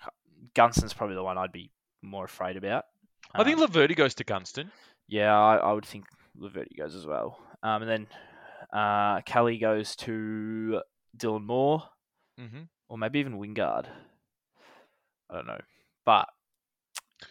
Gunston's 0.55 0.93
probably 0.93 1.15
the 1.15 1.23
one 1.23 1.37
I'd 1.37 1.51
be 1.51 1.71
more 2.01 2.25
afraid 2.25 2.55
about. 2.57 2.85
I 3.33 3.43
think 3.43 3.57
Um, 3.59 3.67
Laverde 3.67 3.95
goes 3.95 4.13
to 4.15 4.23
Gunston. 4.23 4.71
yeah, 5.07 5.37
I, 5.37 5.57
I 5.57 5.71
would 5.73 5.85
think 5.85 6.05
Laverde 6.39 6.77
goes 6.77 6.95
as 6.95 7.05
well. 7.05 7.39
Um, 7.63 7.81
and 7.83 7.89
then 7.91 8.07
uh, 8.71 9.21
Kelly 9.21 9.57
goes 9.57 9.95
to 9.97 10.81
Dylan 11.17 11.43
Moore, 11.45 11.83
hmm 12.37 12.63
or 12.89 12.97
maybe 12.97 13.19
even 13.19 13.37
Wingard. 13.39 13.87
I 15.29 15.35
don't 15.35 15.47
know, 15.47 15.61
but 16.05 16.27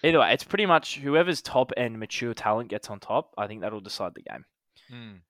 either 0.02 0.18
way, 0.18 0.32
it's 0.32 0.44
pretty 0.44 0.66
much 0.66 0.98
whoever's 0.98 1.40
top 1.42 1.72
and 1.76 1.98
mature 2.00 2.34
talent 2.34 2.68
gets 2.70 2.90
on 2.90 2.98
top. 3.00 3.32
I 3.38 3.46
think 3.46 3.60
that'll 3.60 3.80
decide 3.80 4.12
the 4.14 4.22
game. 4.22 4.44
Mm. 4.90 5.20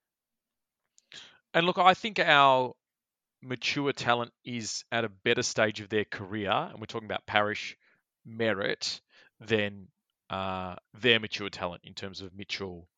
And 1.55 1.67
look, 1.67 1.79
I 1.79 1.93
think 1.95 2.19
our 2.19 2.75
mature 3.43 3.93
talent 3.93 4.33
is 4.45 4.85
at 4.93 5.05
a 5.05 5.09
better 5.09 5.43
stage 5.43 5.81
of 5.81 5.89
their 5.89 6.05
career, 6.05 6.51
and 6.51 6.79
we're 6.79 6.87
talking 6.87 7.07
about 7.07 7.27
Parish 7.27 7.77
Merrett 8.27 9.01
than 9.41 9.89
uh, 10.31 10.77
their 11.01 11.21
mature 11.21 11.51
talent 11.51 11.83
in 11.85 11.95
terms 11.95 12.21
of 12.21 12.35
Mitchell, 12.35 12.89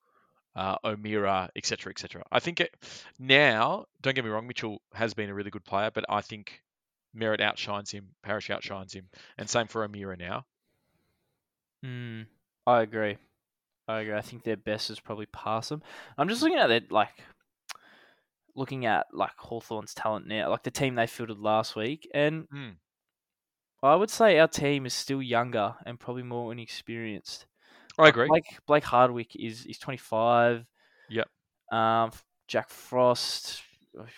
uh, 0.54 0.76
O'Meara, 0.84 1.50
etc., 1.56 1.90
etc. 1.90 2.22
I 2.30 2.40
think 2.40 2.60
it, 2.60 2.74
now, 3.18 3.86
don't 4.02 4.14
get 4.14 4.24
me 4.24 4.30
wrong, 4.30 4.46
Mitchell 4.46 4.80
has 4.92 5.14
been 5.14 5.30
a 5.30 5.34
really 5.34 5.50
good 5.50 5.64
player, 5.64 5.90
but 5.92 6.04
I 6.08 6.20
think 6.20 6.62
Merrett 7.16 7.40
outshines 7.40 7.90
him, 7.90 8.08
Parish 8.22 8.50
outshines 8.50 8.92
him, 8.92 9.08
and 9.38 9.48
same 9.48 9.66
for 9.66 9.84
O'Meara 9.84 10.16
now. 10.16 10.44
Mm, 11.84 12.26
I 12.66 12.82
agree. 12.82 13.16
I 13.86 14.00
agree. 14.00 14.14
I 14.14 14.22
think 14.22 14.44
their 14.44 14.56
best 14.56 14.90
is 14.90 15.00
probably 15.00 15.26
past 15.26 15.68
them. 15.68 15.82
I'm 16.16 16.28
just 16.28 16.42
looking 16.42 16.58
at 16.58 16.68
their 16.68 16.80
like 16.90 17.10
looking 18.54 18.86
at 18.86 19.06
like 19.12 19.36
Hawthorn's 19.38 19.94
talent 19.94 20.26
now, 20.26 20.50
like 20.50 20.62
the 20.62 20.70
team 20.70 20.94
they 20.94 21.06
fielded 21.06 21.38
last 21.38 21.76
week, 21.76 22.08
and 22.14 22.48
Mm. 22.48 22.76
I 23.82 23.94
would 23.96 24.10
say 24.10 24.38
our 24.38 24.48
team 24.48 24.86
is 24.86 24.94
still 24.94 25.20
younger 25.20 25.74
and 25.84 26.00
probably 26.00 26.22
more 26.22 26.52
inexperienced. 26.52 27.46
I 27.98 28.08
agree. 28.08 28.28
Blake 28.28 28.58
Blake 28.66 28.84
Hardwick 28.84 29.36
is 29.36 29.66
is 29.66 29.78
25. 29.78 30.64
Yep. 31.10 31.28
Um, 31.70 32.10
Jack 32.48 32.70
Frost, 32.70 33.62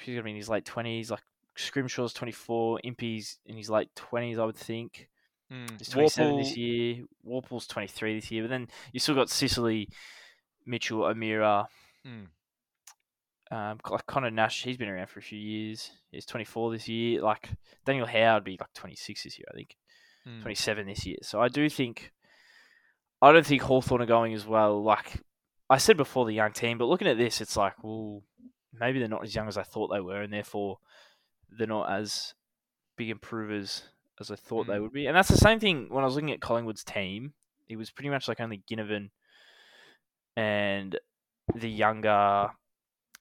he's 0.04 0.14
gonna 0.14 0.22
be 0.22 0.30
in 0.30 0.36
his 0.36 0.48
late 0.48 0.64
20s. 0.64 1.10
Like 1.10 1.22
Scrimshaw's 1.56 2.12
24. 2.12 2.80
Impey's 2.84 3.38
in 3.46 3.56
his 3.56 3.68
late 3.70 3.88
20s, 3.96 4.38
I 4.38 4.44
would 4.44 4.56
think. 4.56 5.08
Mm. 5.52 5.78
He's 5.78 5.88
27 5.88 6.36
this 6.38 6.56
year. 6.56 7.04
Worpel's 7.24 7.66
23 7.66 8.16
this 8.20 8.30
year. 8.30 8.42
But 8.44 8.50
then 8.50 8.68
you 8.92 9.00
still 9.00 9.14
got 9.14 9.30
Sicily, 9.30 9.88
Mitchell, 10.64 11.04
O'Meara. 11.04 11.68
Mm. 12.06 12.26
Um, 13.50 13.78
like 13.88 14.06
Conor 14.06 14.30
Nash. 14.30 14.62
He's 14.64 14.76
been 14.76 14.88
around 14.88 15.08
for 15.08 15.20
a 15.20 15.22
few 15.22 15.38
years. 15.38 15.90
He's 16.10 16.26
24 16.26 16.72
this 16.72 16.88
year. 16.88 17.22
Like 17.22 17.50
Daniel 17.84 18.06
Howe 18.06 18.34
would 18.34 18.44
be 18.44 18.56
like 18.58 18.72
26 18.74 19.22
this 19.22 19.38
year, 19.38 19.46
I 19.52 19.54
think. 19.54 19.76
Mm. 20.26 20.42
27 20.42 20.86
this 20.86 21.06
year. 21.06 21.18
So 21.22 21.40
I 21.40 21.48
do 21.48 21.68
think, 21.68 22.12
I 23.22 23.30
don't 23.32 23.46
think 23.46 23.62
Hawthorn 23.62 24.02
are 24.02 24.06
going 24.06 24.34
as 24.34 24.44
well. 24.46 24.82
Like 24.82 25.20
I 25.70 25.78
said 25.78 25.96
before, 25.96 26.26
the 26.26 26.32
young 26.34 26.52
team, 26.52 26.76
but 26.78 26.86
looking 26.86 27.06
at 27.06 27.18
this, 27.18 27.40
it's 27.40 27.56
like, 27.56 27.74
well, 27.84 28.22
maybe 28.72 28.98
they're 28.98 29.06
not 29.08 29.22
as 29.24 29.34
young 29.34 29.46
as 29.48 29.56
I 29.56 29.62
thought 29.62 29.88
they 29.92 30.00
were, 30.00 30.22
and 30.22 30.32
therefore 30.32 30.78
they're 31.56 31.66
not 31.68 31.90
as 31.90 32.34
big 32.96 33.10
improvers 33.10 33.84
as 34.20 34.30
I 34.32 34.34
thought 34.36 34.66
they 34.66 34.74
Mm. 34.74 34.82
would 34.82 34.92
be. 34.92 35.06
And 35.06 35.16
that's 35.16 35.28
the 35.28 35.36
same 35.36 35.60
thing 35.60 35.86
when 35.90 36.02
I 36.02 36.06
was 36.06 36.14
looking 36.16 36.32
at 36.32 36.40
Collingwood's 36.40 36.82
team. 36.82 37.34
It 37.68 37.76
was 37.76 37.90
pretty 37.90 38.10
much 38.10 38.26
like 38.26 38.40
only 38.40 38.62
Ginnivan 38.68 39.10
and 40.36 40.98
the 41.54 41.70
younger 41.70 42.50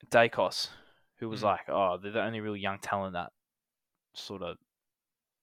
Daicos, 0.10 0.70
who 1.18 1.30
was 1.30 1.42
Mm. 1.42 1.46
like, 1.46 1.70
oh, 1.70 1.98
they're 1.98 2.12
the 2.12 2.22
only 2.24 2.40
real 2.42 2.56
young 2.56 2.80
talent 2.80 3.14
that 3.14 3.32
sort 4.14 4.42
of 4.42 4.58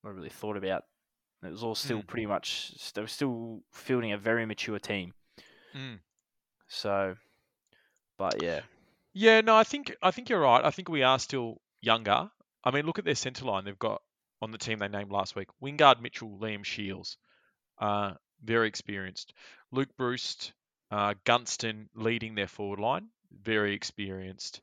I 0.04 0.08
really 0.08 0.30
thought 0.30 0.56
about. 0.56 0.84
It 1.42 1.50
was 1.50 1.62
all 1.62 1.74
still 1.74 2.02
Mm. 2.02 2.06
pretty 2.06 2.26
much 2.26 2.72
they 2.92 3.00
were 3.00 3.06
still 3.08 3.62
fielding 3.72 4.12
a 4.12 4.18
very 4.18 4.46
mature 4.46 4.78
team. 4.78 5.14
Mm. 5.74 6.00
So, 6.68 7.16
but 8.16 8.42
yeah, 8.42 8.62
Yeah, 9.14 9.40
no, 9.42 9.56
I 9.56 9.64
think 9.64 9.94
I 10.02 10.10
think 10.10 10.28
you're 10.28 10.40
right. 10.40 10.64
I 10.64 10.70
think 10.70 10.88
we 10.88 11.02
are 11.02 11.18
still 11.18 11.60
younger. 11.80 12.30
I 12.64 12.70
mean, 12.70 12.86
look 12.86 12.98
at 12.98 13.04
their 13.04 13.14
centre 13.14 13.44
line. 13.44 13.64
They've 13.64 13.78
got 13.78 14.02
on 14.40 14.50
the 14.52 14.58
team 14.58 14.78
they 14.78 14.88
named 14.88 15.10
last 15.12 15.36
week: 15.36 15.48
Wingard, 15.60 16.00
Mitchell, 16.00 16.38
Liam 16.40 16.64
Shiels, 16.64 17.16
uh, 17.78 18.14
very 18.42 18.68
experienced. 18.68 19.34
Luke 19.70 19.94
Breust, 19.96 20.52
uh, 20.90 21.14
Gunston 21.24 21.90
leading 21.94 22.34
their 22.34 22.46
forward 22.48 22.80
line, 22.80 23.10
very 23.42 23.74
experienced. 23.74 24.60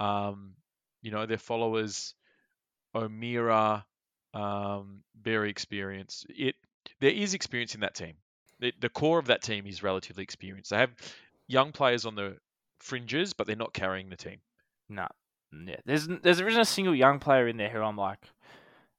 Um, 0.00 0.54
you 1.02 1.10
know, 1.10 1.26
their 1.26 1.38
followers, 1.38 2.14
O'Meara, 2.94 3.84
um, 4.34 5.02
very 5.20 5.50
experienced. 5.50 6.26
It 6.28 6.54
there 7.00 7.10
is 7.10 7.34
experience 7.34 7.74
in 7.74 7.80
that 7.80 7.94
team. 7.94 8.14
The, 8.60 8.72
the 8.80 8.88
core 8.88 9.18
of 9.18 9.26
that 9.26 9.42
team 9.42 9.66
is 9.66 9.82
relatively 9.82 10.24
experienced. 10.24 10.70
They 10.70 10.78
have 10.78 10.94
young 11.46 11.72
players 11.72 12.06
on 12.06 12.14
the 12.14 12.36
fringes, 12.80 13.32
but 13.32 13.46
they're 13.46 13.56
not 13.56 13.72
carrying 13.72 14.08
the 14.08 14.16
team. 14.16 14.38
no, 14.88 15.06
yeah. 15.52 15.76
There's 15.84 16.06
there's 16.06 16.38
there 16.38 16.48
isn't 16.48 16.60
a 16.60 16.64
single 16.64 16.94
young 16.94 17.20
player 17.20 17.48
in 17.48 17.56
there 17.56 17.70
who 17.70 17.80
I'm 17.80 17.96
like, 17.96 18.18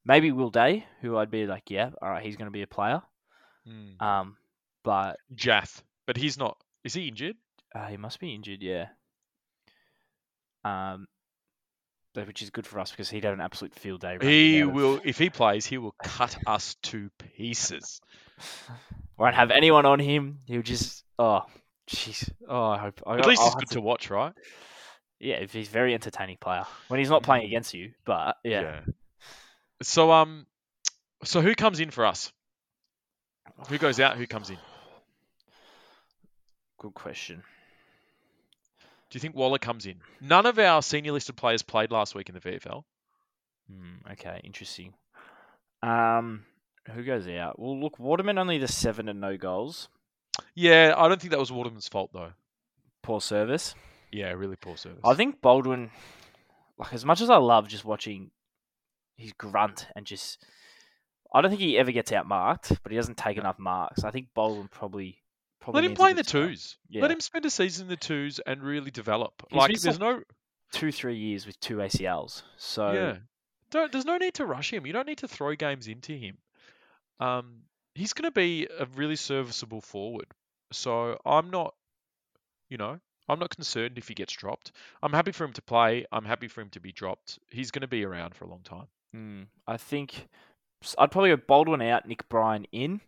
maybe 0.06 0.32
Will 0.32 0.50
Day, 0.50 0.86
who 1.02 1.18
I'd 1.18 1.32
be 1.32 1.46
like, 1.46 1.70
yeah, 1.70 1.90
all 2.02 2.10
right, 2.10 2.24
he's 2.24 2.38
going 2.38 2.48
to 2.48 2.52
be 2.52 2.62
a 2.62 2.68
player. 2.68 3.02
Mm. 3.68 4.02
Um, 4.02 4.38
but 4.84 5.18
Jath, 5.36 5.84
but 6.08 6.18
he's 6.18 6.38
not. 6.38 6.58
Is 6.84 6.94
he 6.94 7.08
injured? 7.08 7.36
uh, 7.76 7.88
he 7.88 7.98
must 7.98 8.20
be 8.20 8.34
injured, 8.34 8.62
yeah. 8.62 8.88
Um, 10.64 11.08
which 12.26 12.42
is 12.42 12.50
good 12.50 12.68
for 12.68 12.80
us 12.80 12.92
because 12.92 13.10
he'd 13.10 13.24
have 13.24 13.34
an 13.34 13.40
absolute 13.40 13.74
field 13.76 14.02
day. 14.02 14.18
He 14.22 14.62
out 14.62 14.70
of- 14.70 14.76
will. 14.76 15.00
If 15.06 15.18
he 15.18 15.30
plays, 15.30 15.66
he 15.66 15.78
will 15.78 15.96
cut 16.04 16.38
us 16.46 16.76
to 16.84 17.10
pieces. 17.38 18.02
won't 19.18 19.36
have 19.36 19.52
anyone 19.52 19.86
on 19.86 20.00
him. 20.00 20.40
He'll 20.46 20.62
just 20.62 21.04
oh 21.18 21.44
jeez 21.90 22.30
oh 22.48 22.66
I 22.66 22.78
hope 22.78 23.02
I, 23.08 23.18
At 23.20 23.26
least 23.26 23.42
I'll 23.42 23.48
he's 23.48 23.56
good 23.56 23.70
to 23.72 23.82
watch, 23.82 24.10
right? 24.10 24.34
yeah 25.20 25.36
if 25.36 25.52
he's 25.54 25.68
a 25.68 25.72
very 25.72 25.94
entertaining 25.94 26.38
player 26.40 26.64
when 26.88 27.00
he's 27.00 27.10
not 27.10 27.24
playing 27.24 27.44
Mm. 27.44 27.48
against 27.48 27.74
you 27.74 27.92
but 28.06 28.38
yeah, 28.44 28.82
So 29.82 30.12
um, 30.12 30.46
so 31.26 31.42
who 31.42 31.56
comes 31.56 31.80
in 31.80 31.90
for 31.92 32.06
us? 32.06 32.32
Who 33.70 33.78
goes 33.78 34.00
out? 34.00 34.18
Who 34.18 34.28
comes 34.28 34.50
in? 34.50 34.58
good 36.80 36.94
question 36.94 37.44
Do 39.10 39.16
you 39.16 39.20
think 39.20 39.36
Waller 39.36 39.58
comes 39.58 39.86
in? 39.86 40.02
None 40.22 40.46
of 40.46 40.60
our 40.60 40.82
senior 40.82 41.12
listed 41.14 41.36
players 41.36 41.62
played 41.64 41.92
last 41.92 42.14
week 42.16 42.30
in 42.30 42.36
the 42.36 42.42
VFL. 42.42 42.84
Hmm, 43.72 44.12
okay 44.12 44.42
interesting 44.44 44.94
um 45.84 46.44
who 46.92 47.04
goes 47.04 47.28
out 47.28 47.60
well 47.60 47.80
look 47.80 48.00
Waterman 48.00 48.38
only 48.40 48.58
the 48.58 48.68
seven 48.68 49.08
and 49.08 49.22
no 49.22 49.38
goals 49.38 49.90
Yeah, 50.56 50.94
I 50.98 51.08
don't 51.08 51.22
think 51.22 51.32
that 51.32 51.40
was 51.40 51.52
Waterman's 51.52 51.88
fault 51.88 52.10
though. 52.12 52.32
poor 53.04 53.22
service 53.22 53.76
Yeah, 54.12 54.32
really 54.32 54.56
poor 54.56 54.76
service. 54.76 55.02
I 55.06 55.14
think 55.14 55.40
Baldwin 55.40 55.92
like 56.80 56.94
as 56.94 57.06
much 57.06 57.22
as 57.22 57.30
I 57.30 57.38
love 57.38 57.68
just 57.68 57.86
watching 57.86 58.32
his 59.18 59.34
grunt 59.34 59.86
and 59.96 60.06
just. 60.06 60.44
I 61.34 61.42
don't 61.42 61.52
think 61.52 61.62
he 61.62 61.78
ever 61.78 61.92
gets 61.92 62.10
outmarked, 62.12 62.80
but 62.82 62.92
he 62.92 62.96
doesn't 62.98 63.18
take 63.18 63.38
enough 63.38 63.60
marks. 63.60 64.04
I 64.04 64.10
think 64.12 64.30
Baldwin 64.34 64.68
probably. 64.72 65.20
Let 65.68 65.84
him 65.84 65.94
play 65.94 66.12
in 66.12 66.16
the 66.16 66.24
twos. 66.24 66.78
Yeah. 66.90 67.02
Let 67.02 67.12
him 67.12 67.20
spend 67.20 67.46
a 67.46 67.50
season 67.50 67.86
in 67.86 67.90
the 67.90 67.98
twos 67.98 68.40
and 68.40 68.64
really 68.64 68.92
develop. 68.92 69.34
He's 69.50 69.58
like 69.58 69.80
there's 69.80 70.00
no 70.00 70.24
Two, 70.72 70.92
three 70.92 71.18
years 71.18 71.48
with 71.48 71.60
two 71.60 71.78
ACLs. 71.78 72.44
So 72.58 72.92
yeah. 72.92 73.18
Don't 73.72 73.92
there's 73.92 74.06
no 74.06 74.18
need 74.18 74.36
to 74.36 74.46
rush 74.46 74.72
him. 74.72 74.86
You 74.86 74.94
don't 74.94 75.08
need 75.08 75.20
to 75.20 75.28
throw 75.28 75.56
games 75.56 75.88
into 75.88 76.14
him. 76.14 76.38
Um, 77.20 77.62
he's 77.96 78.14
going 78.14 78.26
to 78.26 78.32
be 78.32 78.68
a 78.80 78.86
really 78.96 79.16
serviceable 79.16 79.82
forward. 79.82 80.28
So 80.72 81.18
I'm 81.26 81.50
not, 81.50 81.74
you 82.70 82.78
know, 82.78 83.00
I'm 83.28 83.40
not 83.40 83.56
concerned 83.56 83.98
if 83.98 84.08
he 84.08 84.14
gets 84.14 84.34
dropped. 84.34 84.72
I'm 85.02 85.14
happy 85.14 85.32
for 85.32 85.44
him 85.44 85.54
to 85.54 85.62
play. 85.62 86.06
I'm 86.12 86.26
happy 86.26 86.48
for 86.48 86.62
him 86.62 86.70
to 86.70 86.80
be 86.80 86.92
dropped. 86.92 87.40
He's 87.50 87.72
going 87.72 87.82
to 87.82 87.88
be 87.88 88.06
around 88.06 88.36
for 88.36 88.46
a 88.46 88.50
long 88.50 88.62
time. 88.64 88.88
mm, 89.16 89.46
I 89.68 89.78
think 89.78 90.28
I'd 90.98 91.12
probably 91.12 91.32
go 91.32 91.38
Baldwin 91.38 91.82
out, 91.82 92.08
Nick 92.08 92.30
Bryan 92.30 92.66
in, 92.72 93.02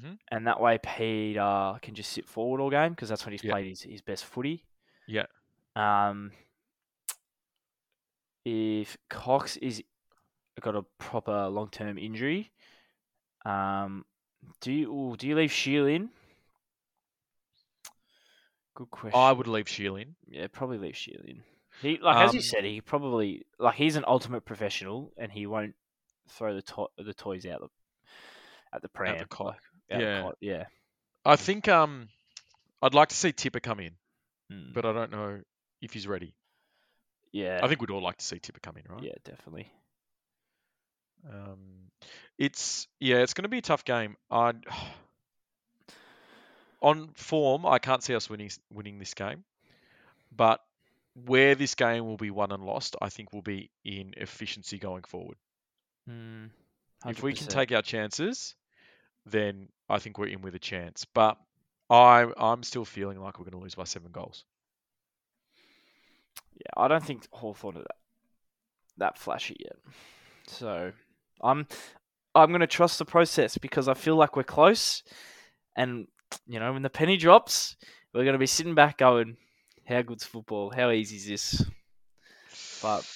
hmm 0.00 0.12
and 0.30 0.46
that 0.46 0.60
way 0.60 0.78
Peter 0.78 1.78
can 1.82 1.94
just 1.94 2.10
sit 2.12 2.26
forward 2.26 2.60
all 2.60 2.70
game 2.70 2.90
because 2.90 3.08
that's 3.08 3.24
when 3.26 3.32
he's 3.32 3.44
Yeah. 3.44 3.52
played 3.52 3.66
his, 3.68 3.82
his 3.82 4.00
best 4.00 4.24
footy. 4.24 4.64
Yeah. 5.06 5.26
Um, 5.76 6.32
if 8.44 8.96
Cox 9.08 9.56
is 9.58 9.82
got 10.60 10.74
a 10.76 10.82
proper 10.98 11.48
long 11.48 11.68
term 11.70 11.98
injury, 11.98 12.50
um, 13.44 14.04
do 14.60 14.72
you 14.72 14.92
ooh, 14.92 15.16
do 15.16 15.26
you 15.28 15.34
leave 15.36 15.52
Shiel 15.52 15.86
in? 15.86 16.10
Good 18.74 18.90
question. 18.90 19.18
I 19.20 19.32
would 19.32 19.46
leave 19.46 19.68
Shiel 19.68 19.96
in. 19.96 20.14
yeah, 20.28 20.46
probably 20.50 20.78
leave 20.78 20.96
Shiel 20.96 21.20
in. 21.26 21.42
He 21.80 21.98
like 21.98 22.16
as 22.16 22.32
you 22.34 22.38
Um, 22.40 22.42
said, 22.44 22.64
he 22.64 22.80
probably 22.80 23.44
like 23.58 23.74
he's 23.76 23.96
an 23.96 24.04
ultimate 24.06 24.44
professional 24.44 25.12
and 25.16 25.30
he 25.32 25.46
won't 25.46 25.74
throw 26.28 26.54
the 26.54 26.62
to- 26.62 26.88
the 26.98 27.14
toys 27.14 27.44
out 27.46 27.60
the 27.60 27.68
at 28.74 28.82
the 28.82 28.88
pram. 28.88 29.16
cot. 29.28 29.46
like, 29.46 29.54
out 29.56 29.60
the 29.62 29.71
Yeah. 30.00 30.30
yeah. 30.40 30.64
I 31.24 31.36
think 31.36 31.68
um, 31.68 32.08
I'd 32.80 32.94
like 32.94 33.10
to 33.10 33.16
see 33.16 33.32
Tipper 33.32 33.60
come 33.60 33.80
in, 33.80 33.92
Mm, 34.52 34.74
but 34.74 34.84
I 34.84 34.92
don't 34.92 35.12
know 35.12 35.40
if 35.80 35.92
he's 35.92 36.06
ready. 36.06 36.34
yeah, 37.32 37.60
I 37.62 37.68
think 37.68 37.80
we'd 37.80 37.90
all 37.90 38.02
like 38.02 38.18
to 38.18 38.24
see 38.24 38.38
Tipper 38.38 38.60
come 38.60 38.76
in, 38.76 38.84
right? 38.92 39.02
yeah, 39.04 39.14
definitely. 39.24 39.70
Um, 41.28 41.90
it's 42.38 42.88
yeah, 42.98 43.18
it's 43.18 43.34
going 43.34 43.44
to 43.44 43.48
be 43.48 43.58
a 43.58 43.62
tough 43.62 43.84
game. 43.84 44.16
I 44.30 44.52
on 46.80 47.10
form, 47.14 47.64
I 47.66 47.78
can't 47.78 48.02
see 48.02 48.14
us 48.14 48.28
winning 48.28 48.50
winning 48.72 48.98
this 48.98 49.14
game, 49.14 49.44
but 50.34 50.60
where 51.26 51.54
this 51.54 51.74
game 51.74 52.06
will 52.06 52.16
be 52.16 52.30
won 52.30 52.52
and 52.52 52.64
lost, 52.64 52.96
I 53.00 53.08
think 53.10 53.32
will 53.32 53.42
be 53.42 53.70
in 53.84 54.14
efficiency 54.16 54.78
going 54.78 55.02
forward. 55.04 55.36
Mm, 56.10 56.50
If 57.06 57.22
we 57.22 57.34
can 57.34 57.46
take 57.46 57.70
our 57.72 57.82
chances, 57.82 58.54
then 59.26 59.68
I 59.88 59.98
think 59.98 60.18
we're 60.18 60.26
in 60.26 60.42
with 60.42 60.54
a 60.54 60.58
chance. 60.58 61.04
But 61.04 61.36
I 61.90 62.26
I'm 62.36 62.62
still 62.62 62.84
feeling 62.84 63.20
like 63.20 63.38
we're 63.38 63.44
going 63.44 63.58
to 63.58 63.62
lose 63.62 63.74
by 63.74 63.84
seven 63.84 64.10
goals. 64.12 64.44
Yeah, 66.54 66.72
I 66.76 66.88
don't 66.88 67.04
think 67.04 67.26
Hawthorn 67.32 67.76
are 67.76 67.80
that, 67.80 67.96
that 68.98 69.18
flashy 69.18 69.56
yet. 69.58 69.76
So 70.46 70.92
I'm 71.40 71.66
I'm 72.34 72.52
gonna 72.52 72.66
trust 72.66 72.98
the 72.98 73.04
process 73.04 73.58
because 73.58 73.88
I 73.88 73.94
feel 73.94 74.16
like 74.16 74.36
we're 74.36 74.42
close, 74.42 75.02
and 75.76 76.06
you 76.46 76.60
know 76.60 76.72
when 76.72 76.82
the 76.82 76.90
penny 76.90 77.16
drops, 77.16 77.76
we're 78.12 78.24
gonna 78.24 78.38
be 78.38 78.46
sitting 78.46 78.74
back 78.74 78.98
going, 78.98 79.36
"How 79.86 80.02
good's 80.02 80.24
football? 80.24 80.70
How 80.70 80.90
easy 80.90 81.16
is 81.16 81.26
this?" 81.26 81.64
But 82.82 83.06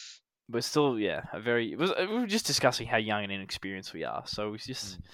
we're 0.49 0.61
still, 0.61 0.99
yeah, 0.99 1.23
a 1.33 1.41
very. 1.41 1.75
Was, 1.75 1.93
we 1.99 2.07
were 2.07 2.27
just 2.27 2.47
discussing 2.47 2.87
how 2.87 2.99
young 2.99 3.25
and 3.25 3.33
inexperienced 3.33 3.93
we 3.93 4.05
are. 4.05 4.23
So 4.27 4.55
it's 4.55 4.67
just, 4.67 5.01
mm. 5.01 5.05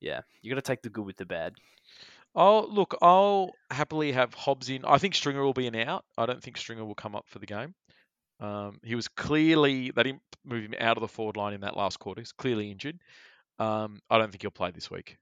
Yeah, 0.00 0.20
you 0.42 0.50
got 0.50 0.56
to 0.56 0.62
take 0.62 0.82
the 0.82 0.90
good 0.90 1.06
with 1.06 1.16
the 1.16 1.26
bad. 1.26 1.54
Oh, 2.34 2.66
look, 2.68 2.96
I'll 3.00 3.52
happily 3.70 4.12
have 4.12 4.34
Hobbs 4.34 4.68
in. 4.68 4.84
I 4.84 4.98
think 4.98 5.14
Stringer 5.14 5.42
will 5.42 5.54
be 5.54 5.66
an 5.66 5.74
out. 5.74 6.04
I 6.18 6.26
don't 6.26 6.42
think 6.42 6.58
Stringer 6.58 6.84
will 6.84 6.94
come 6.94 7.16
up 7.16 7.24
for 7.28 7.38
the 7.38 7.46
game. 7.46 7.74
Um, 8.40 8.78
he 8.84 8.94
was 8.94 9.08
clearly 9.08 9.90
they 9.90 10.02
didn't 10.02 10.22
move 10.44 10.64
him 10.64 10.74
out 10.78 10.98
of 10.98 11.00
the 11.00 11.08
forward 11.08 11.38
line 11.38 11.54
in 11.54 11.62
that 11.62 11.76
last 11.76 11.98
quarter. 11.98 12.20
He's 12.20 12.32
clearly 12.32 12.70
injured. 12.70 12.98
Um, 13.58 14.00
I 14.10 14.18
don't 14.18 14.30
think 14.30 14.42
he'll 14.42 14.50
play 14.50 14.70
this 14.70 14.90
week. 14.90 15.16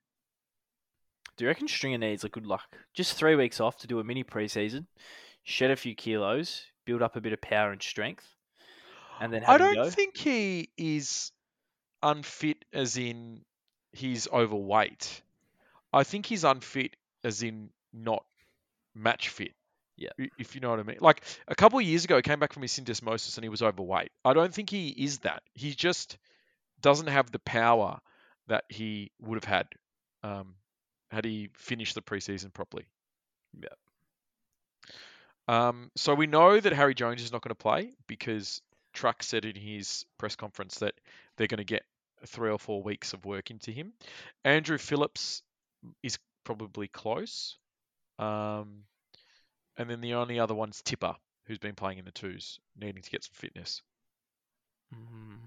Do 1.36 1.44
you 1.44 1.48
reckon 1.48 1.68
Stringer 1.68 1.98
needs 1.98 2.24
a 2.24 2.28
good 2.28 2.46
luck? 2.46 2.76
Just 2.94 3.14
three 3.14 3.36
weeks 3.36 3.60
off 3.60 3.76
to 3.78 3.86
do 3.86 4.00
a 4.00 4.04
mini 4.04 4.24
preseason, 4.24 4.86
shed 5.44 5.70
a 5.70 5.76
few 5.76 5.94
kilos, 5.94 6.64
build 6.84 7.02
up 7.02 7.16
a 7.16 7.20
bit 7.20 7.32
of 7.32 7.40
power 7.40 7.70
and 7.70 7.82
strength, 7.82 8.26
and 9.20 9.32
then 9.32 9.42
have 9.42 9.60
I 9.60 9.72
don't 9.72 9.92
think 9.92 10.16
he 10.16 10.70
is 10.76 11.32
unfit 12.02 12.64
as 12.72 12.96
in 12.96 13.42
he's 13.94 14.28
overweight. 14.28 15.22
I 15.92 16.04
think 16.04 16.26
he's 16.26 16.44
unfit 16.44 16.96
as 17.22 17.42
in 17.42 17.70
not 17.92 18.24
match 18.94 19.28
fit. 19.28 19.52
Yeah. 19.96 20.10
If 20.38 20.54
you 20.54 20.60
know 20.60 20.70
what 20.70 20.80
I 20.80 20.82
mean. 20.82 20.98
Like 21.00 21.22
a 21.46 21.54
couple 21.54 21.78
of 21.78 21.84
years 21.84 22.04
ago, 22.04 22.16
he 22.16 22.22
came 22.22 22.40
back 22.40 22.52
from 22.52 22.62
his 22.62 22.72
syndesmosis 22.72 23.36
and 23.36 23.44
he 23.44 23.48
was 23.48 23.62
overweight. 23.62 24.10
I 24.24 24.32
don't 24.32 24.52
think 24.52 24.70
he 24.70 24.88
is 24.88 25.18
that. 25.18 25.42
He 25.54 25.72
just 25.72 26.18
doesn't 26.80 27.06
have 27.06 27.30
the 27.30 27.38
power 27.38 28.00
that 28.48 28.64
he 28.68 29.12
would 29.20 29.36
have 29.36 29.44
had 29.44 29.68
um, 30.22 30.54
had 31.10 31.24
he 31.24 31.50
finished 31.54 31.94
the 31.94 32.02
preseason 32.02 32.52
properly. 32.52 32.86
Yeah. 33.60 33.68
Um, 35.46 35.90
so 35.94 36.14
we 36.14 36.26
know 36.26 36.58
that 36.58 36.72
Harry 36.72 36.94
Jones 36.94 37.22
is 37.22 37.30
not 37.30 37.42
going 37.42 37.50
to 37.50 37.54
play 37.54 37.92
because 38.06 38.60
Truck 38.92 39.22
said 39.22 39.44
in 39.44 39.54
his 39.54 40.04
press 40.18 40.36
conference 40.36 40.78
that 40.78 40.94
they're 41.36 41.46
going 41.46 41.58
to 41.58 41.64
get 41.64 41.84
three 42.26 42.50
or 42.50 42.58
four 42.58 42.82
weeks 42.82 43.12
of 43.12 43.24
work 43.24 43.50
into 43.50 43.70
him. 43.70 43.92
Andrew 44.44 44.78
Phillips 44.78 45.42
is 46.02 46.18
probably 46.44 46.88
close. 46.88 47.56
Um, 48.18 48.84
and 49.76 49.90
then 49.90 50.00
the 50.00 50.14
only 50.14 50.38
other 50.38 50.54
one's 50.54 50.82
Tipper, 50.82 51.14
who's 51.46 51.58
been 51.58 51.74
playing 51.74 51.98
in 51.98 52.04
the 52.04 52.12
twos, 52.12 52.58
needing 52.76 53.02
to 53.02 53.10
get 53.10 53.24
some 53.24 53.34
fitness. 53.34 53.82
Mm. 54.94 55.38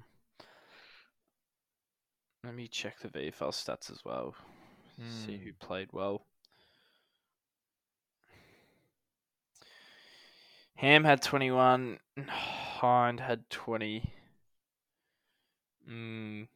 Let 2.44 2.54
me 2.56 2.68
check 2.68 3.00
the 3.00 3.10
VFL 3.10 3.52
stats 3.52 3.92
as 3.92 4.04
well. 4.06 4.36
See 5.26 5.38
Hmm. 5.38 5.44
who 5.44 5.54
played 5.54 5.90
well. 5.94 6.26
Ham 10.76 11.04
had 11.04 11.22
21. 11.22 12.00
Hind 12.28 13.20
had 13.20 13.50
20. 13.50 14.12
Mm. 15.90 16.48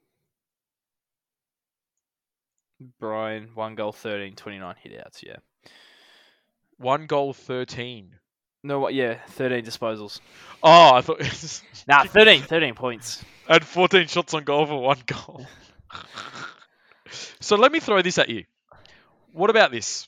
Bryan, 2.99 3.49
one 3.53 3.75
goal, 3.75 3.91
13, 3.91 4.36
29 4.36 4.75
hitouts, 4.86 5.23
yeah. 5.23 5.38
One 6.77 7.05
goal, 7.05 7.34
13. 7.34 8.15
No, 8.63 8.79
what? 8.79 8.93
Yeah, 8.93 9.19
13 9.29 9.63
disposals. 9.63 10.19
Oh, 10.63 10.93
I 10.93 11.01
thought 11.01 11.19
Nah, 11.88 12.03
13, 12.03 12.43
13 12.43 12.75
points. 12.75 13.23
And 13.47 13.63
14 13.63 14.07
shots 14.07 14.34
on 14.34 14.43
goal 14.43 14.65
for 14.65 14.82
one 14.82 14.99
goal. 15.05 15.45
so 17.39 17.55
let 17.55 17.71
me 17.71 17.79
throw 17.79 18.01
this 18.01 18.17
at 18.17 18.29
you. 18.29 18.45
What 19.32 19.49
about 19.49 19.71
this? 19.71 20.07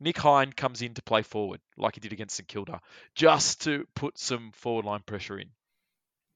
Nick 0.00 0.18
Hind 0.18 0.54
comes 0.56 0.82
in 0.82 0.94
to 0.94 1.02
play 1.02 1.22
forward, 1.22 1.60
like 1.76 1.96
he 1.96 2.00
did 2.00 2.12
against 2.12 2.36
St 2.36 2.46
Kilda, 2.46 2.80
just 3.14 3.62
to 3.62 3.86
put 3.94 4.16
some 4.18 4.52
forward 4.52 4.84
line 4.84 5.02
pressure 5.04 5.38
in. 5.38 5.48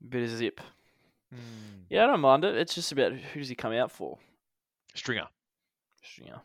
Bit 0.06 0.24
of 0.24 0.30
zip. 0.30 0.60
Hmm. 1.32 1.38
Yeah, 1.88 2.04
I 2.04 2.06
don't 2.08 2.20
mind 2.20 2.44
it. 2.44 2.56
It's 2.56 2.74
just 2.74 2.90
about 2.90 3.12
who 3.12 3.40
does 3.40 3.48
he 3.48 3.54
come 3.54 3.72
out 3.72 3.92
for. 3.92 4.18
Stringer, 4.94 5.26
Stringer. 6.02 6.40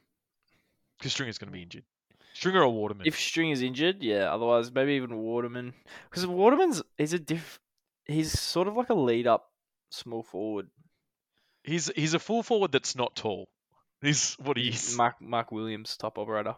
because 0.97 1.11
Stringer's 1.11 1.37
going 1.37 1.49
to 1.49 1.53
be 1.53 1.63
injured. 1.63 1.83
Stringer 2.33 2.61
or 2.63 2.69
Waterman? 2.69 3.07
If 3.07 3.19
Stringer's 3.19 3.61
injured, 3.61 4.03
yeah. 4.03 4.33
Otherwise, 4.33 4.71
maybe 4.71 4.93
even 4.93 5.17
Waterman, 5.17 5.73
because 6.09 6.25
Waterman's 6.27 6.83
is 6.97 7.13
a 7.13 7.19
diff. 7.19 7.59
He's 8.05 8.37
sort 8.39 8.67
of 8.67 8.75
like 8.77 8.89
a 8.89 8.93
lead 8.93 9.27
up 9.27 9.51
small 9.89 10.23
forward. 10.23 10.67
he's 11.63 11.91
he's 11.95 12.13
a 12.13 12.19
full 12.19 12.43
forward 12.43 12.71
that's 12.71 12.95
not 12.95 13.15
tall. 13.15 13.49
He's 14.01 14.35
what 14.35 14.57
he 14.57 14.69
is. 14.69 14.95
Mark 14.95 15.15
Mark 15.19 15.51
Williams 15.51 15.97
type 15.97 16.17
operator. 16.17 16.55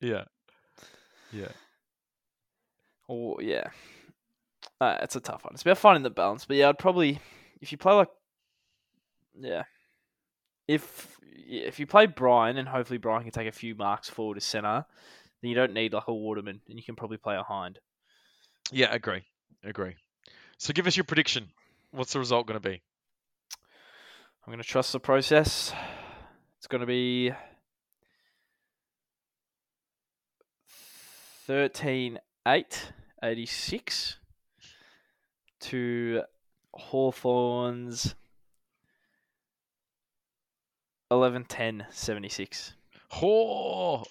Yeah, 0.00 0.24
yeah. 1.32 1.48
Or 3.08 3.42
yeah, 3.42 3.68
uh, 4.80 4.98
it's 5.02 5.16
a 5.16 5.20
tough 5.20 5.44
one. 5.44 5.54
It's 5.54 5.62
about 5.62 5.78
finding 5.78 6.02
the 6.02 6.10
balance. 6.10 6.44
But 6.44 6.56
yeah, 6.56 6.68
I'd 6.68 6.78
probably 6.78 7.18
if 7.60 7.72
you 7.72 7.78
play 7.78 7.94
like 7.94 8.08
yeah, 9.38 9.64
if 10.68 11.15
if 11.48 11.78
you 11.78 11.86
play 11.86 12.06
Bryan 12.06 12.56
and 12.56 12.68
hopefully 12.68 12.98
Bryan 12.98 13.22
can 13.22 13.32
take 13.32 13.48
a 13.48 13.52
few 13.52 13.74
marks 13.74 14.08
forward 14.08 14.34
to 14.34 14.40
center, 14.40 14.84
then 15.40 15.48
you 15.48 15.54
don't 15.54 15.72
need 15.72 15.92
like 15.92 16.08
a 16.08 16.14
Waterman 16.14 16.60
and 16.68 16.78
you 16.78 16.84
can 16.84 16.96
probably 16.96 17.16
play 17.16 17.36
a 17.36 17.42
Hind. 17.42 17.78
Yeah, 18.70 18.92
agree. 18.92 19.22
Agree. 19.64 19.96
So 20.58 20.72
give 20.72 20.86
us 20.86 20.96
your 20.96 21.04
prediction. 21.04 21.48
What's 21.92 22.12
the 22.12 22.18
result 22.18 22.46
going 22.46 22.60
to 22.60 22.68
be? 22.68 22.82
I'm 24.44 24.52
going 24.52 24.62
to 24.62 24.68
trust 24.68 24.92
the 24.92 25.00
process. 25.00 25.72
It's 26.58 26.66
going 26.66 26.80
to 26.80 26.86
be 26.86 27.32
13 31.46 32.18
8 32.46 32.92
86 33.22 34.16
to 35.60 36.22
Hawthorns 36.74 38.14
11 41.10 41.44
10 41.44 41.86
76. 41.90 42.74
Oh. 43.22 44.04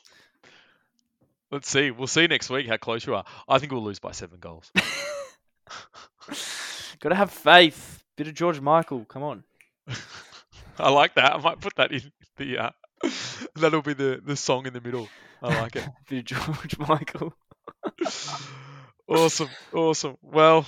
Let's 1.52 1.70
see. 1.70 1.92
We'll 1.92 2.08
see 2.08 2.28
next 2.28 2.50
week 2.50 2.68
how 2.68 2.78
close 2.78 3.06
you 3.06 3.16
are. 3.16 3.26
I 3.48 3.60
think 3.60 3.72
we'll 3.72 3.84
lose 3.84 4.00
by 4.00 4.12
seven 4.12 4.40
goals. 4.40 4.72
Gotta 7.00 7.16
have 7.16 7.32
faith. 7.32 8.04
Bit 8.16 8.28
of 8.28 8.34
George 8.34 8.60
Michael. 8.60 9.06
Come 9.06 9.24
on. 9.24 9.44
I 10.78 10.90
like 10.90 11.16
that. 11.16 11.36
I 11.36 11.38
might 11.38 11.60
put 11.60 11.76
that 11.76 11.92
in 11.92 12.12
the. 12.38 12.58
Uh, 12.58 12.70
that'll 13.56 13.82
be 13.82 13.94
the 13.94 14.22
the 14.26 14.36
song 14.36 14.66
in 14.66 14.74
the 14.74 14.82
middle. 14.82 15.08
I 15.42 15.62
like 15.62 15.76
it. 15.76 15.88
Bit 16.10 16.20
of 16.20 16.26
George 16.26 16.78
Michael. 16.80 17.34
awesome, 19.08 19.50
awesome. 19.74 20.18
Well, 20.22 20.66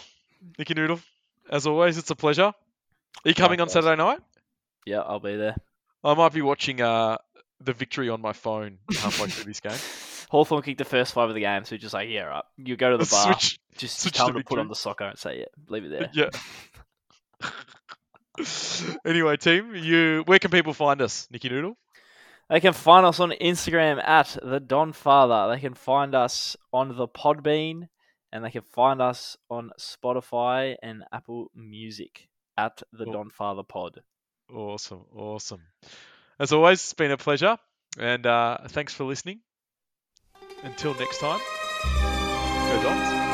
Nicky 0.57 0.73
Noodle, 0.73 0.99
as 1.49 1.65
always, 1.65 1.97
it's 1.97 2.11
a 2.11 2.15
pleasure. 2.15 2.43
Are 2.43 2.53
you 3.25 3.33
coming 3.33 3.59
on. 3.59 3.69
Saturday 3.69 3.95
night? 3.95 4.19
Yeah, 4.85 4.99
I'll 4.99 5.19
be 5.19 5.35
there. 5.35 5.55
I 6.07 6.13
might 6.13 6.33
be 6.33 6.41
watching 6.41 6.81
uh 6.81 7.17
the 7.59 7.73
victory 7.73 8.09
on 8.09 8.21
my 8.21 8.33
phone 8.33 8.77
halfway 8.99 9.27
through 9.29 9.45
this 9.51 9.59
game. 9.59 9.77
Hawthorn 10.29 10.61
kicked 10.61 10.77
the 10.77 10.85
first 10.85 11.13
five 11.13 11.29
of 11.29 11.35
the 11.35 11.41
game, 11.41 11.63
so 11.63 11.75
he's 11.75 11.81
just 11.81 11.93
like, 11.93 12.09
yeah, 12.09 12.23
right. 12.23 12.43
You 12.57 12.75
go 12.75 12.91
to 12.91 12.97
the 12.97 13.05
bar, 13.11 13.33
Switch. 13.33 13.59
just 13.77 13.99
switch 13.99 14.13
tell 14.13 14.27
to 14.27 14.33
them 14.33 14.41
to 14.41 14.47
put 14.47 14.59
on 14.59 14.67
the 14.67 14.75
soccer 14.75 15.05
and 15.05 15.17
say, 15.17 15.39
yeah, 15.39 15.45
leave 15.69 15.85
it 15.85 15.89
there. 15.89 16.09
Yeah. 16.13 16.29
anyway, 19.05 19.37
team, 19.37 19.73
you 19.75 20.23
where 20.25 20.39
can 20.39 20.51
people 20.51 20.73
find 20.73 21.01
us, 21.01 21.27
Nicky 21.31 21.49
Noodle? 21.49 21.77
They 22.49 22.59
can 22.59 22.73
find 22.73 23.05
us 23.05 23.19
on 23.19 23.31
Instagram 23.31 24.01
at 24.01 24.37
the 24.41 24.59
Don 24.59 24.93
Father. 24.93 25.53
They 25.53 25.59
can 25.59 25.73
find 25.73 26.15
us 26.15 26.55
on 26.71 26.95
the 26.95 27.07
Podbean, 27.07 27.89
and 28.31 28.43
they 28.43 28.51
can 28.51 28.61
find 28.61 29.01
us 29.01 29.35
on 29.49 29.71
Spotify 29.79 30.75
and 30.81 31.03
Apple 31.11 31.51
Music 31.55 32.29
at 32.57 32.81
the 32.93 33.03
Cool. 33.05 33.13
Don 33.13 33.29
Father 33.29 33.63
Pod. 33.63 34.01
Awesome, 34.53 35.05
awesome. 35.15 35.61
As 36.39 36.53
always, 36.53 36.79
it's 36.79 36.93
been 36.93 37.11
a 37.11 37.17
pleasure, 37.17 37.57
and 37.99 38.25
uh, 38.25 38.57
thanks 38.67 38.93
for 38.93 39.03
listening. 39.03 39.41
Until 40.63 40.93
next 40.95 41.19
time, 41.19 41.39
go 42.69 42.79
Dons. 42.83 43.26